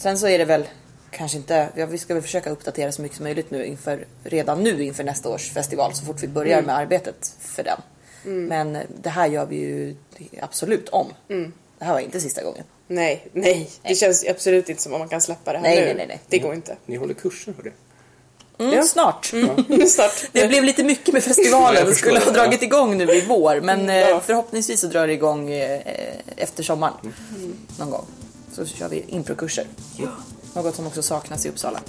Sen 0.01 0.17
så 0.19 0.27
är 0.27 0.37
det 0.37 0.45
väl 0.45 0.67
kanske 1.11 1.37
inte, 1.37 1.69
ja, 1.75 1.85
vi 1.85 1.97
ska 1.97 2.13
väl 2.13 2.23
försöka 2.23 2.49
uppdatera 2.49 2.91
så 2.91 3.01
mycket 3.01 3.17
som 3.17 3.23
möjligt 3.23 3.51
nu 3.51 3.65
inför, 3.65 4.05
redan 4.23 4.63
nu 4.63 4.83
inför 4.83 5.03
nästa 5.03 5.29
års 5.29 5.51
festival 5.51 5.93
så 5.93 6.05
fort 6.05 6.23
vi 6.23 6.27
börjar 6.27 6.61
med 6.61 6.75
arbetet 6.77 7.35
för 7.39 7.63
den. 7.63 7.81
Men 8.47 8.75
eh, 8.75 8.81
det 9.01 9.09
här 9.09 9.27
gör 9.27 9.45
vi 9.45 9.55
ju 9.55 9.95
absolut 10.41 10.89
om. 10.89 11.07
Det 11.79 11.85
här 11.85 11.93
var 11.93 11.99
inte 11.99 12.19
sista 12.19 12.43
gången. 12.43 12.63
Nej, 12.87 13.27
nej. 13.33 13.69
Det 13.83 13.95
känns 13.95 14.25
absolut 14.29 14.69
inte 14.69 14.81
som 14.81 14.93
om 14.93 14.99
man 14.99 15.09
kan 15.09 15.21
släppa 15.21 15.51
det 15.51 15.57
här 15.57 15.63
Nej, 15.63 15.79
nu. 15.79 15.85
nej, 15.85 15.95
nej, 15.95 16.07
nej. 16.07 16.19
Det 16.29 16.39
går 16.39 16.53
inte. 16.53 16.77
Ni 16.85 16.95
håller 16.95 17.13
kurser 17.13 17.53
hörde 17.57 17.71
Mm, 18.59 18.73
Ja. 18.73 18.83
Snart. 18.83 19.25
Snart. 19.87 20.11
Det 20.31 20.47
blev 20.47 20.63
lite 20.63 20.83
mycket 20.83 21.13
med 21.13 21.23
festivalen. 21.23 21.79
jag 21.79 21.87
Det 21.91 21.95
skulle 21.95 22.19
ha 22.19 22.31
dragit 22.31 22.61
igång 22.61 22.97
nu 22.97 23.03
i 23.11 23.25
vår. 23.27 23.61
Men 23.61 23.89
eh, 23.89 23.95
Ja. 23.95 24.19
förhoppningsvis 24.25 24.79
så 24.81 24.87
drar 24.87 25.07
det 25.07 25.13
igång 25.13 25.49
eh, 25.51 25.81
efter 26.37 26.63
sommaren. 26.63 26.93
Någon 27.79 27.89
gång. 27.89 28.05
Så 28.53 28.65
kör 28.65 28.89
vi 28.89 29.05
improkurser. 29.07 29.65
Något 30.53 30.75
som 30.75 30.87
också 30.87 31.01
saknas 31.01 31.45
i 31.45 31.49
Uppsala. 31.49 31.79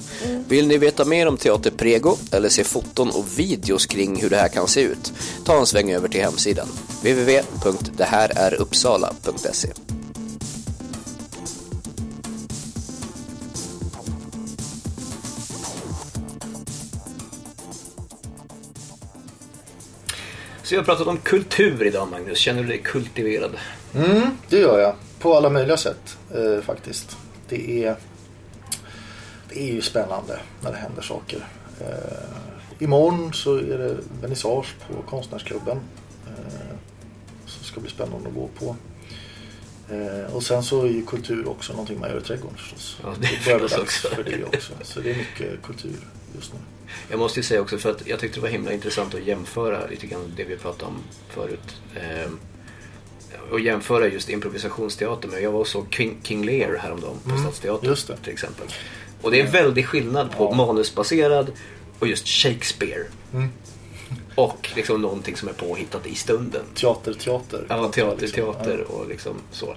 Vill 0.49 0.69
ni 0.69 0.79
veta 0.79 1.05
mer 1.05 1.29
om 1.29 1.37
Teater 1.37 1.71
Prego 1.71 2.17
eller 2.33 2.49
se 2.49 2.65
foton 2.65 3.11
och 3.11 3.39
videos 3.39 3.87
kring 3.87 4.23
hur 4.23 4.31
det 4.31 4.37
här 4.37 4.49
kan 4.49 4.69
se 4.69 4.81
ut? 4.81 5.13
Ta 5.45 5.59
en 5.59 5.67
sväng 5.67 5.93
över 5.93 6.09
till 6.09 6.21
hemsidan 6.21 6.69
www.dethäräruppsala.se 7.03 9.69
Så 20.63 20.75
jag 20.75 20.81
har 20.81 20.85
pratat 20.85 21.07
om 21.07 21.17
kultur 21.17 21.87
idag 21.87 22.09
Magnus, 22.09 22.39
känner 22.39 22.63
du 22.63 22.69
dig 22.69 22.79
kultiverad? 22.79 23.51
Mm, 23.95 24.37
det 24.49 24.59
gör 24.59 24.81
jag. 24.81 24.95
På 25.23 25.37
alla 25.37 25.51
möjliga 25.51 25.77
sätt 25.77 26.18
eh, 26.35 26.61
faktiskt. 26.61 27.16
Det 27.49 27.85
är, 27.85 27.97
det 29.49 29.61
är 29.61 29.73
ju 29.73 29.83
spännande 29.83 30.41
när 30.61 30.70
det 30.70 30.77
händer 30.77 31.03
saker. 31.03 31.49
Eh, 31.81 32.85
imorgon 32.85 33.33
så 33.33 33.57
är 33.57 33.79
det 33.79 33.97
vernissage 34.23 34.75
på 34.89 35.03
Konstnärsklubben. 35.03 35.81
Eh, 36.27 36.77
som 37.47 37.64
ska 37.64 37.81
bli 37.81 37.91
spännande 37.91 38.29
att 38.29 38.35
gå 38.35 38.49
på. 38.59 38.77
Eh, 39.95 40.35
och 40.35 40.43
sen 40.43 40.62
så 40.62 40.83
är 40.83 40.89
ju 40.89 41.07
kultur 41.07 41.49
också 41.49 41.73
någonting 41.73 42.01
man 42.01 42.11
gör 42.11 42.18
i 42.18 42.23
trädgården 42.23 42.57
förstås. 42.57 42.97
Ja, 43.03 43.14
det 43.20 43.45
börjar 43.45 43.59
förstås 43.59 43.79
dags 43.79 44.05
också. 44.05 44.16
för 44.16 44.25
det 44.25 44.45
också. 44.45 44.73
Så 44.83 45.01
det 45.01 45.11
är 45.11 45.16
mycket 45.16 45.62
kultur 45.62 45.97
just 46.35 46.53
nu. 46.53 46.59
Jag 47.11 47.18
måste 47.18 47.39
ju 47.39 47.45
säga 47.45 47.61
också 47.61 47.79
för 47.79 47.91
att 47.91 48.07
jag 48.07 48.18
tyckte 48.20 48.37
det 48.37 48.43
var 48.43 48.49
himla 48.49 48.73
intressant 48.73 49.14
att 49.14 49.27
jämföra 49.27 49.87
lite 49.87 50.07
grann 50.07 50.33
det 50.37 50.45
vi 50.45 50.57
pratade 50.57 50.93
om 50.93 50.99
förut. 51.29 51.81
Ehm, 51.97 52.39
och 53.51 53.61
jämföra 53.61 54.09
just 54.09 54.28
improvisationsteater 54.28 55.28
med, 55.28 55.43
jag 55.43 55.53
var 55.53 55.61
och 55.61 55.68
såg 55.68 55.87
King, 55.95 56.16
King 56.22 56.45
Lear 56.45 56.76
häromdagen 56.76 57.16
på 57.24 57.39
Stadsteatern 57.39 57.91
just 57.91 58.09
det. 58.09 58.16
till 58.16 58.33
exempel. 58.33 58.66
Och 59.22 59.30
det 59.30 59.41
är 59.41 59.47
en 59.47 59.53
väldig 59.53 59.87
skillnad 59.87 60.30
på 60.37 60.55
manusbaserad 60.55 61.53
och 61.99 62.07
just 62.07 62.28
Shakespeare. 62.28 63.05
Och 64.35 64.70
liksom 64.76 65.03
någonting 65.03 65.37
som 65.37 65.49
är 65.49 65.53
påhittat 65.53 66.07
i 66.07 66.14
stunden. 66.14 66.62
Teater, 66.74 67.12
teater. 67.14 67.66
Ja, 67.68 67.89
teater, 67.89 68.26
teater 68.26 68.80
och 68.80 69.09
liksom 69.09 69.35
så. 69.51 69.74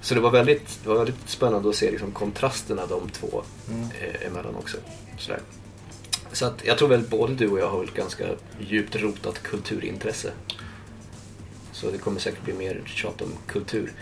Så 0.00 0.14
det 0.14 0.20
var 0.20 0.30
väldigt, 0.30 0.78
det 0.82 0.88
var 0.88 0.96
väldigt 0.96 1.28
spännande 1.28 1.68
att 1.68 1.74
se 1.76 1.90
liksom 1.90 2.12
kontrasterna 2.12 2.86
de 2.86 3.08
två 3.08 3.42
eh, 4.00 4.26
emellan 4.26 4.56
också. 4.56 4.76
Sådär. 5.18 5.40
Så 6.32 6.46
att 6.46 6.64
jag 6.64 6.78
tror 6.78 6.88
väl 6.88 7.02
både 7.02 7.34
du 7.34 7.48
och 7.48 7.58
jag 7.58 7.70
har 7.70 7.84
ett 7.84 7.94
ganska 7.94 8.24
djupt 8.60 8.96
rotat 8.96 9.42
kulturintresse. 9.42 10.32
Så 11.76 11.90
det 11.90 11.98
kommer 11.98 12.20
säkert 12.20 12.42
bli 12.44 12.52
mer 12.54 12.82
tjat 12.86 13.22
om 13.22 13.32
kultur. 13.46 13.92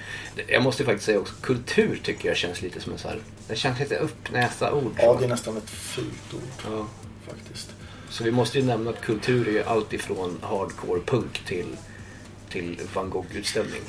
Jag 0.48 0.62
måste 0.62 0.84
faktiskt 0.84 1.06
säga 1.06 1.18
också, 1.20 1.34
kultur 1.40 2.00
tycker 2.02 2.28
jag 2.28 2.36
känns 2.36 2.62
lite 2.62 2.80
som 2.80 2.92
en 2.92 2.98
så 2.98 3.08
här, 3.08 3.18
det 3.48 3.56
känns 3.56 3.78
lite 3.80 3.96
uppnästa 3.96 4.72
ord. 4.72 4.92
Ja, 4.98 5.16
det 5.18 5.24
är 5.24 5.28
nästan 5.28 5.56
ett 5.56 5.70
fult 5.70 6.34
ord 6.34 6.40
Ja. 6.70 6.86
faktiskt. 7.28 7.70
Så 8.08 8.24
vi 8.24 8.30
måste 8.30 8.58
ju 8.58 8.64
nämna 8.64 8.90
att 8.90 9.00
kultur 9.00 9.48
är 9.48 9.52
ju 9.52 9.62
allt 9.64 9.92
ifrån 9.92 10.38
hardcore 10.42 11.00
punk 11.00 11.42
till, 11.46 11.76
till 12.50 12.80
van 12.94 13.10
Gogh-utställning. 13.10 13.80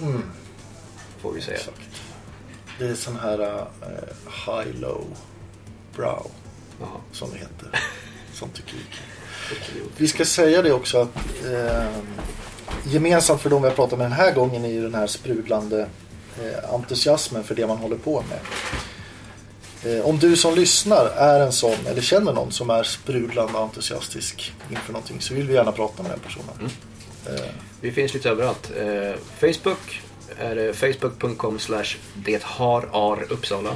Får 1.21 1.31
vi 1.33 1.41
säga. 1.41 1.57
Exakt. 1.57 2.01
Det 2.79 2.85
är 2.87 2.95
sån 2.95 3.15
här 3.19 3.39
eh, 3.41 3.67
high-low 4.47 5.05
brow 5.95 6.31
Jaha. 6.79 7.01
som 7.11 7.29
det 7.31 7.37
heter. 7.37 7.79
Som 8.33 8.49
tycker 8.49 8.73
vi. 8.73 8.83
Vi 9.97 10.07
ska 10.07 10.25
säga 10.25 10.61
det 10.61 10.73
också 10.73 10.97
att 11.01 11.15
eh, 11.45 11.87
gemensamt 12.83 13.41
för 13.41 13.49
de 13.49 13.61
vi 13.61 13.67
har 13.67 13.75
pratat 13.75 13.97
med 13.99 14.05
den 14.05 14.17
här 14.17 14.31
gången 14.31 14.65
är 14.65 14.69
ju 14.69 14.81
den 14.81 14.95
här 14.95 15.07
sprudlande 15.07 15.87
eh, 16.43 16.73
entusiasmen 16.73 17.43
för 17.43 17.55
det 17.55 17.67
man 17.67 17.77
håller 17.77 17.97
på 17.97 18.23
med. 18.29 18.39
Eh, 19.97 20.05
om 20.05 20.17
du 20.19 20.35
som 20.35 20.55
lyssnar 20.55 21.05
är 21.05 21.39
en 21.39 21.51
sån 21.51 21.87
eller 21.87 22.01
känner 22.01 22.33
någon 22.33 22.51
som 22.51 22.69
är 22.69 22.83
sprudlande 22.83 23.59
entusiastisk 23.59 24.53
inför 24.69 24.93
någonting 24.93 25.21
så 25.21 25.33
vill 25.33 25.47
vi 25.47 25.53
gärna 25.53 25.71
prata 25.71 26.03
med 26.03 26.11
den 26.11 26.19
personen. 26.19 26.69
Eh, 27.25 27.45
Vi 27.81 27.91
finns 27.91 28.13
lite 28.13 28.29
överallt. 28.29 28.71
Eh, 28.77 29.19
Facebook 29.39 30.01
är 30.39 30.55
det 30.55 30.73
facebook.com 30.73 31.59
slash 31.59 31.85
det 32.15 32.43
har 32.43 32.89
ar 32.91 33.25
Uppsala. 33.29 33.69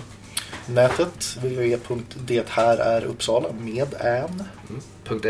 Nätet 0.74 1.38
www.dethäräruppsala 1.42 3.50
med. 3.60 3.88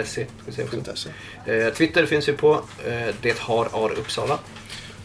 .se, 0.05 0.25
vi 0.45 0.51
säga 0.51 0.67
också. 0.67 0.95
.se. 0.95 1.09
Eh, 1.53 1.73
Twitter 1.73 2.05
finns 2.05 2.29
vi 2.29 2.33
på. 2.33 2.53
Eh, 2.85 3.15
det 3.21 3.39
har 3.39 3.85
ar 3.85 3.91
Uppsala. 3.91 4.39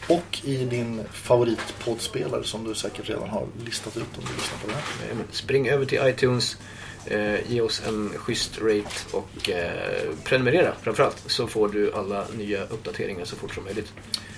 Och 0.07 0.41
i 0.43 0.65
din 0.65 1.01
favoritpoddspelare 1.11 2.43
som 2.43 2.63
du 2.63 2.75
säkert 2.75 3.09
redan 3.09 3.29
har 3.29 3.47
listat 3.65 3.97
ut 3.97 4.17
om 4.17 4.23
du 4.27 4.33
lyssnar 4.33 4.57
på 4.61 4.67
det 4.67 4.73
här. 4.73 4.81
Eh, 5.11 5.17
Spring 5.31 5.67
över 5.67 5.85
till 5.85 5.99
iTunes. 6.03 6.57
Eh, 7.05 7.51
ge 7.51 7.61
oss 7.61 7.81
en 7.87 8.09
schysst 8.15 8.61
rate 8.61 8.89
och 9.11 9.49
eh, 9.49 10.13
prenumerera 10.23 10.73
framförallt. 10.81 11.23
Så 11.25 11.47
får 11.47 11.69
du 11.69 11.93
alla 11.93 12.25
nya 12.37 12.63
uppdateringar 12.63 13.25
så 13.25 13.35
fort 13.35 13.53
som 13.53 13.63
möjligt. 13.63 13.93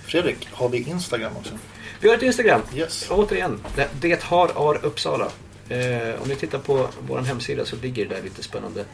Fredrik, 0.05 0.47
har 0.51 0.69
vi 0.69 0.89
Instagram 0.89 1.37
också? 1.37 1.53
Vi 1.99 2.07
har 2.07 2.15
ett 2.15 2.23
Instagram. 2.23 2.61
Yes. 2.75 3.07
Återigen, 3.09 3.59
det 4.01 4.23
har 4.23 4.51
ar 4.55 4.85
Uppsala. 4.85 5.31
Eh, 5.69 6.21
om 6.21 6.27
ni 6.27 6.35
tittar 6.35 6.59
på 6.59 6.89
vår 7.07 7.19
hemsida 7.19 7.65
så 7.65 7.75
ligger 7.75 8.05
det 8.05 8.15
där 8.15 8.23
lite 8.23 8.43
spännande 8.43 8.85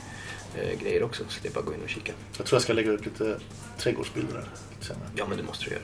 eh, 0.55 0.79
grejer 0.81 1.03
också. 1.03 1.23
Så 1.29 1.39
det 1.41 1.47
är 1.47 1.53
bara 1.53 1.59
att 1.59 1.65
gå 1.65 1.73
in 1.73 1.81
och 1.83 1.89
kika. 1.89 2.13
Jag 2.37 2.45
tror 2.45 2.55
jag 2.55 2.63
ska 2.63 2.73
lägga 2.73 2.91
ut 2.91 3.05
lite 3.05 3.37
trädgårdsbilder 3.77 4.33
där 4.33 4.47
lite 4.71 4.85
senare. 4.85 5.05
Ja, 5.15 5.25
men 5.29 5.37
det 5.37 5.43
måste 5.43 5.65
du 5.65 5.71
göra. 5.71 5.81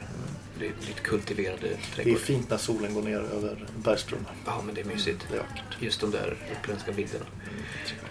Det 0.60 0.66
är 0.66 0.72
lite 0.88 1.02
kultiverade 1.04 1.58
Det 1.62 1.68
är 1.74 1.96
trädgårdar. 1.96 2.20
fint 2.20 2.50
när 2.50 2.58
solen 2.58 2.94
går 2.94 3.02
ner 3.02 3.18
över 3.20 3.66
bergsbrunnar. 3.76 4.32
Ja, 4.46 4.62
men 4.66 4.76
det 4.76 4.82
är 4.82 4.86
mysigt. 4.86 5.26
Det 5.32 5.38
är. 5.38 5.44
Just 5.80 6.02
de 6.02 6.12
där 6.12 6.38
uppländska 6.60 6.92
bilderna. 6.92 7.26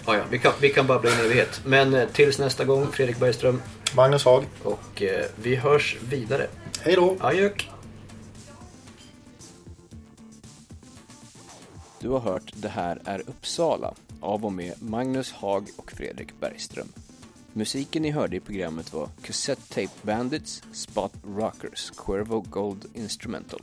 Ja, 0.06 0.16
ja, 0.16 0.22
vi, 0.30 0.38
kan, 0.38 0.52
vi 0.60 0.68
kan 0.68 0.86
babbla 0.86 1.10
i 1.10 1.12
en 1.14 1.20
evighet. 1.20 1.60
Men 1.64 1.94
eh, 1.94 2.08
tills 2.08 2.38
nästa 2.38 2.64
gång, 2.64 2.86
Fredrik 2.92 3.18
Bergström. 3.18 3.62
Magnus 3.96 4.24
Haag, 4.24 4.44
Och 4.62 5.02
eh, 5.02 5.24
vi 5.36 5.56
hörs 5.56 5.96
vidare. 6.08 6.46
hej 6.80 6.94
då! 6.94 7.16
Adjök! 7.20 7.70
Du 12.00 12.08
har 12.08 12.20
hört 12.20 12.52
Det 12.54 12.68
här 12.68 13.00
är 13.04 13.20
Uppsala. 13.20 13.94
av 14.20 14.44
och 14.44 14.52
med 14.52 14.82
Magnus 14.82 15.32
Hag 15.32 15.68
och 15.76 15.92
Fredrik 15.92 16.40
Bergström. 16.40 16.88
Musiken 17.52 18.02
ni 18.02 18.10
hörde 18.10 18.36
i 18.36 18.40
programmet 18.40 18.92
var 18.92 19.08
Cassette 19.22 19.74
Tape 19.74 19.96
Bandits, 20.02 20.62
Spot 20.72 21.12
Rockers, 21.36 21.90
Cuervo 21.90 22.40
Gold 22.40 22.84
Instrumental, 22.94 23.62